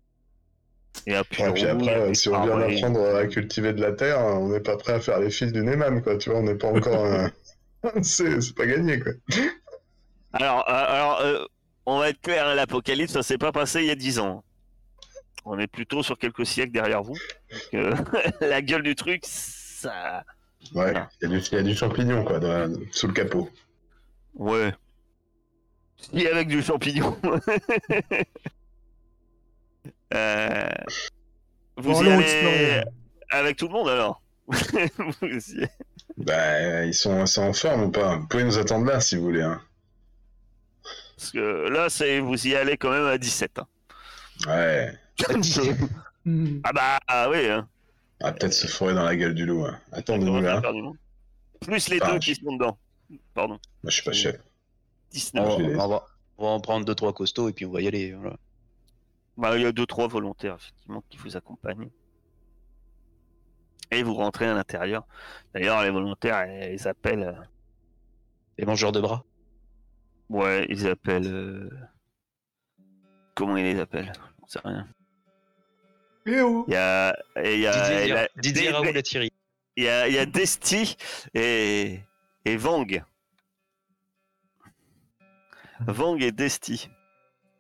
Et, 1.08 1.16
puis 1.54 1.66
après, 1.66 1.96
euh, 2.02 2.14
si 2.14 2.30
on 2.30 2.42
vient 2.42 2.58
d'apprendre 2.58 3.16
à 3.16 3.26
cultiver 3.28 3.74
de 3.74 3.82
la 3.82 3.94
terre, 3.94 4.20
on 4.20 4.50
n'est 4.50 4.60
pas 4.60 4.78
prêt 4.78 4.94
à 4.94 5.00
faire 5.00 5.20
les 5.20 5.32
fils 5.32 5.52
du 5.54 5.62
Neyman, 5.64 6.02
quoi. 6.02 6.18
Tu 6.18 6.30
vois, 6.30 6.40
on 6.40 6.44
n'est 6.44 6.56
pas 6.56 6.68
encore. 6.68 7.06
euh, 7.06 7.28
c'est 8.04 8.56
pas 8.56 8.66
gagné, 8.66 9.00
quoi. 9.00 9.14
Alors, 10.34 10.68
alors 10.70 11.22
euh, 11.22 11.46
on 11.86 12.00
va 12.00 12.10
être 12.10 12.22
clair, 12.22 12.48
hein, 12.48 12.56
l'apocalypse, 12.56 13.14
ça 13.14 13.24
s'est 13.24 13.38
pas 13.38 13.52
passé 13.52 13.82
il 13.82 13.88
y 13.88 13.92
a 13.92 13.96
10 13.96 14.20
ans. 14.20 14.44
On 15.46 15.58
est 15.60 15.68
plutôt 15.68 16.04
sur 16.04 16.18
quelques 16.20 16.46
siècles 16.46 16.72
derrière 16.72 17.02
vous. 17.04 17.18
Donc, 17.52 17.74
euh, 17.74 17.96
la 18.42 18.62
gueule 18.62 18.84
du 18.84 18.96
truc, 18.96 19.24
ça. 19.26 20.24
Ouais, 20.76 20.94
Ah. 20.96 21.10
il 21.22 21.30
y, 21.30 21.34
a 21.34 21.38
du- 21.40 21.44
il 21.46 21.54
y 21.56 21.58
a 21.58 21.64
du 21.64 21.76
champignon, 21.76 22.24
quoi, 22.24 22.40
dans 22.40 22.72
sous 22.92 23.08
le 23.08 23.14
capot. 23.14 23.50
Ouais. 24.36 24.74
Si 25.98 26.28
avec 26.28 26.48
du 26.48 26.62
champignon. 26.62 27.18
Euh, 30.14 30.68
Vous 31.78 31.94
Bon, 31.94 32.04
y 32.04 32.10
allez 32.12 32.84
avec 33.30 33.56
tout 33.58 33.68
le 33.68 33.74
monde 33.74 33.88
alors 33.88 34.22
Vous 34.48 35.26
y- 35.28 35.66
Bah, 36.18 36.84
ils 36.84 36.94
sont, 36.94 37.22
ils 37.22 37.28
sont 37.28 37.44
en 37.44 37.54
forme 37.54 37.84
ou 37.84 37.92
pas? 37.92 38.18
Vous 38.18 38.28
pouvez 38.28 38.44
nous 38.44 38.58
attendre 38.58 38.86
là, 38.86 39.00
si 39.00 39.16
vous 39.16 39.24
voulez. 39.24 39.42
Hein. 39.42 39.62
Parce 41.16 41.32
que 41.32 41.70
là, 41.70 41.90
c'est 41.90 42.20
vous 42.20 42.46
y 42.48 42.56
allez 42.56 42.76
quand 42.78 42.92
même 42.92 43.06
à 43.06 43.18
17. 43.18 43.60
hein. 43.60 43.68
Ouais. 44.48 44.94
Hmm. 46.24 46.60
ah 46.64 46.72
bah 46.72 47.00
ah 47.08 47.30
oui. 47.32 47.48
Hein. 47.50 47.68
On 48.22 48.28
va 48.28 48.34
peut-être 48.34 48.54
se 48.54 48.68
fourrer 48.68 48.94
dans 48.94 49.04
la 49.04 49.16
gueule 49.16 49.34
du 49.34 49.46
loup. 49.48 49.66
hein. 49.66 49.80
Attendez-nous 49.92 50.40
là. 50.40 50.62
faire 50.62 50.72
du 50.74 50.84
monde. 50.84 50.98
Plus 51.62 51.90
les 51.90 51.98
Ah, 52.00 52.10
deux 52.12 52.22
je- 52.22 52.34
qui 52.34 52.36
sont 52.36 52.54
dedans. 52.54 52.78
Pardon. 53.34 53.54
Moi, 53.82 53.90
je 53.90 53.90
suis 53.90 54.04
pas 54.04 54.12
chef. 54.14 54.40
19. 55.10 55.44
On, 55.44 55.50
va- 55.50 55.58
je 55.64 55.70
vais- 55.70 55.76
on 55.82 55.88
va, 55.88 56.06
on 56.38 56.44
va 56.44 56.50
en 56.52 56.60
prendre 56.60 56.86
deux 56.86 56.94
trois 56.94 57.12
costauds 57.12 57.50
et 57.50 57.54
puis 57.54 57.66
on 57.66 57.72
va 57.72 57.82
y 57.82 57.88
aller. 57.88 58.14
voilà. 58.14 58.38
Bah, 59.36 59.58
il 59.58 59.64
y 59.64 59.66
a 59.66 59.72
deux 59.72 59.88
trois 59.88 60.08
volontaires 60.08 60.56
effectivement 60.56 61.04
qui 61.10 61.18
vous 61.18 61.36
accompagnent. 61.36 61.90
Et 63.90 64.04
vous 64.04 64.14
rentrez 64.14 64.48
à 64.48 64.54
l'intérieur. 64.54 65.06
D'ailleurs, 65.56 65.82
les 65.84 65.90
volontaires, 65.90 66.46
eh, 66.48 66.76
ils 66.76 66.88
appellent. 66.88 67.24
euh, 67.24 67.44
Les 68.60 68.66
mangeurs 68.66 68.92
de 68.92 69.00
bras. 69.02 69.26
Ouais, 70.30 70.68
ils 70.70 70.88
appellent. 70.88 71.26
euh, 71.34 71.70
Comment 73.34 73.58
ils 73.58 73.64
les 73.64 73.80
appellent? 73.80 74.14
Sais 74.48 74.60
rien. 74.64 74.88
Oh 76.28 76.66
Il 76.68 76.74
y 76.74 76.78
a. 76.78 77.16
et 77.38 77.56
il 77.56 77.60
y 77.62 77.68
a, 77.68 78.28
Didier, 78.38 78.68
il 78.70 78.74
Raoul 78.74 78.96
à 78.98 79.02
Thierry. 79.02 79.32
il 79.76 79.84
y 79.86 79.88
a, 79.90 80.08
il 80.08 80.14
y 80.14 80.18
a 80.20 80.26
Desti 80.26 80.96
et, 81.34 82.00
et 82.46 82.58
Vang. 82.58 82.86
Vang 85.88 86.18
et 86.20 86.32
Desti. 86.32 86.90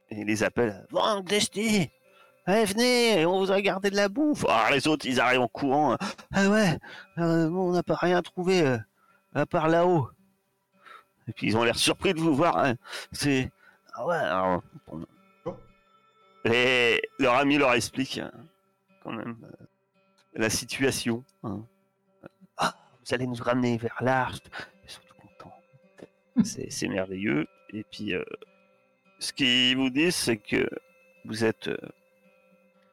Et 0.09 0.19
ils 0.19 0.27
les 0.27 0.43
appellent 0.43 0.85
Vang, 0.91 1.21
Desti 1.21 1.89
Allez, 2.45 2.65
venez, 2.65 3.25
on 3.25 3.39
vous 3.39 3.51
a 3.51 3.61
gardé 3.61 3.89
de 3.91 3.95
la 3.95 4.09
bouffe. 4.09 4.45
Alors 4.45 4.71
les 4.71 4.87
autres, 4.87 5.05
ils 5.05 5.19
arrivent 5.19 5.41
en 5.41 5.47
courant. 5.47 5.95
Ah 6.33 6.49
ouais, 6.49 6.77
euh, 7.19 7.49
on 7.49 7.71
n'a 7.71 7.83
pas 7.83 7.95
rien 7.95 8.21
trouvé 8.23 8.61
euh, 8.65 8.77
à 9.35 9.45
part 9.45 9.67
là-haut. 9.67 10.09
Et 11.27 11.33
puis 11.33 11.47
ils 11.47 11.57
ont 11.57 11.63
l'air 11.63 11.75
surpris 11.77 12.13
de 12.15 12.19
vous 12.19 12.35
voir. 12.35 12.57
hein. 12.57 12.75
C'est. 13.11 13.51
Ah 13.93 14.05
ouais, 14.07 14.15
alors. 14.15 14.63
bon. 14.87 15.05
Et 16.45 16.99
leur 17.19 17.35
ami 17.35 17.57
leur 17.59 17.73
explique 17.73 18.17
euh, 18.17 18.29
quand 19.03 19.11
même 19.11 19.37
euh, 19.43 19.65
la 20.35 20.49
situation. 20.49 21.23
hein. 21.43 21.65
Ah, 22.57 22.75
vous 23.05 23.13
allez 23.13 23.27
nous 23.27 23.35
ramener 23.35 23.77
vers 23.77 23.97
l'arche. 24.01 24.39
Ils 24.83 24.89
sont 24.89 25.01
tout 25.07 25.15
contents. 25.15 25.55
C'est 26.43 26.71
c'est 26.71 26.87
merveilleux. 26.87 27.47
Et 27.69 27.83
puis, 27.83 28.13
euh, 28.13 28.23
ce 29.19 29.33
qu'ils 29.33 29.77
vous 29.77 29.89
disent, 29.89 30.15
c'est 30.15 30.37
que 30.37 30.67
vous 31.25 31.43
êtes 31.43 31.67
euh, 31.67 31.77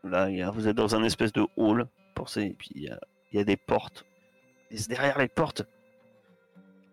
là, 0.04 0.50
vous 0.50 0.68
êtes 0.68 0.76
dans 0.76 0.94
un 0.94 1.02
espèce 1.04 1.32
de 1.32 1.46
hall. 1.56 1.86
Pensez, 2.14 2.42
et 2.42 2.54
puis 2.54 2.70
il 2.74 2.82
y 2.82 2.88
a, 2.88 2.98
il 3.32 3.38
y 3.38 3.40
a 3.40 3.44
des 3.44 3.56
portes. 3.56 4.04
Et 4.70 4.76
derrière 4.88 5.18
les 5.18 5.28
portes, 5.28 5.62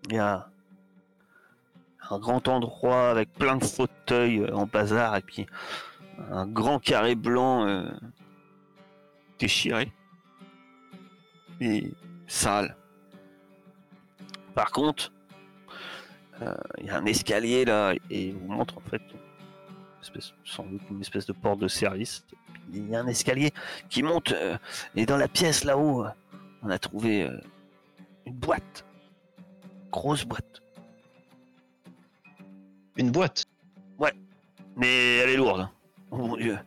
il 0.10 0.16
y 0.16 0.20
a 0.20 0.50
un 2.10 2.20
grand 2.20 2.48
endroit 2.48 3.10
avec 3.10 3.34
plein 3.34 3.56
de 3.58 3.64
fauteuils 3.66 4.50
en 4.52 4.68
bazar 4.68 5.16
et 5.16 5.22
puis 5.22 5.48
un 6.30 6.46
grand 6.48 6.80
carré 6.80 7.16
blanc 7.16 7.68
euh, 7.68 7.90
déchiré 9.40 9.92
et 11.62 11.92
sale. 12.28 12.76
Par 14.54 14.72
contre, 14.72 15.12
euh, 16.42 16.54
il 16.80 16.86
y 16.86 16.90
a 16.90 16.98
un 16.98 17.06
escalier 17.06 17.66
là 17.66 17.94
et 18.10 18.28
il 18.28 18.34
vous 18.36 18.48
montre 18.52 18.78
en 18.78 18.82
fait 18.82 19.02
une 19.12 20.02
espèce, 20.02 20.34
sans 20.44 20.64
doute 20.66 20.82
une 20.90 21.02
espèce 21.02 21.26
de 21.26 21.34
porte 21.34 21.60
de 21.60 21.68
service. 21.68 22.26
Il 22.74 22.90
y 22.90 22.96
a 22.96 23.00
un 23.02 23.08
escalier 23.08 23.52
qui 23.90 24.04
monte 24.04 24.32
euh, 24.32 24.58
et 24.96 25.06
dans 25.06 25.18
la 25.18 25.28
pièce 25.28 25.64
là-haut, 25.64 26.06
euh, 26.06 26.10
on 26.64 26.70
a 26.70 26.80
trouvé 26.80 27.24
euh, 27.24 27.38
une 28.26 28.34
boîte, 28.34 28.86
grosse 29.92 30.26
boîte, 30.26 30.62
Une 32.98 33.12
boîte? 33.12 33.46
mais 34.78 35.18
elle 35.20 35.30
est 35.30 35.38
lourde. 35.38 35.62
hein. 35.62 35.72
Oh 36.12 36.18
mon 36.18 36.36
dieu. 36.36 36.58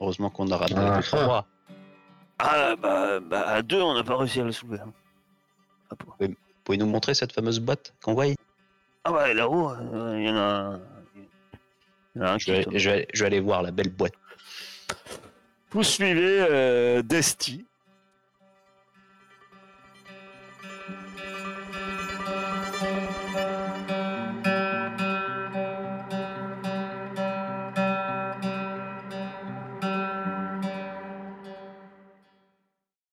Heureusement 0.00 0.30
qu'on 0.30 0.50
a 0.50 0.56
ramené 0.56 0.76
Ah, 0.78 0.96
deux, 0.96 1.02
trois 1.02 1.46
ah. 1.46 1.46
Ah 2.38 2.76
bah, 2.76 3.20
bah 3.20 3.48
à 3.48 3.62
deux 3.62 3.80
on 3.80 3.94
n'a 3.94 4.04
pas 4.04 4.16
réussi 4.16 4.40
à 4.40 4.44
le 4.44 4.52
soulever. 4.52 4.80
hein. 4.80 4.92
Ah. 5.90 5.94
Vous 6.20 6.34
pouvez 6.64 6.78
nous 6.78 6.86
montrer 6.86 7.14
cette 7.14 7.32
fameuse 7.32 7.60
boîte 7.60 7.94
qu'on 8.02 8.14
voit 8.14 8.26
Ah 9.04 9.12
ouais, 9.12 9.32
là-haut, 9.34 9.70
euh, 9.70 10.16
il 10.18 10.26
y 10.26 10.30
en 10.30 10.36
a. 10.36 10.78
Il 12.14 12.20
y 12.20 12.24
en 12.24 12.26
a 12.28 12.32
un 12.32 12.38
je 12.38 12.44
qui 12.44 12.50
vais, 12.50 12.78
je, 12.78 12.90
vais, 12.90 13.08
je 13.14 13.20
vais 13.20 13.26
aller 13.26 13.40
voir 13.40 13.62
la 13.62 13.70
belle 13.70 13.88
boîte. 13.90 14.14
Vous 15.70 15.82
suivez 15.82 16.44
euh, 16.50 17.02
Desti 17.02 17.64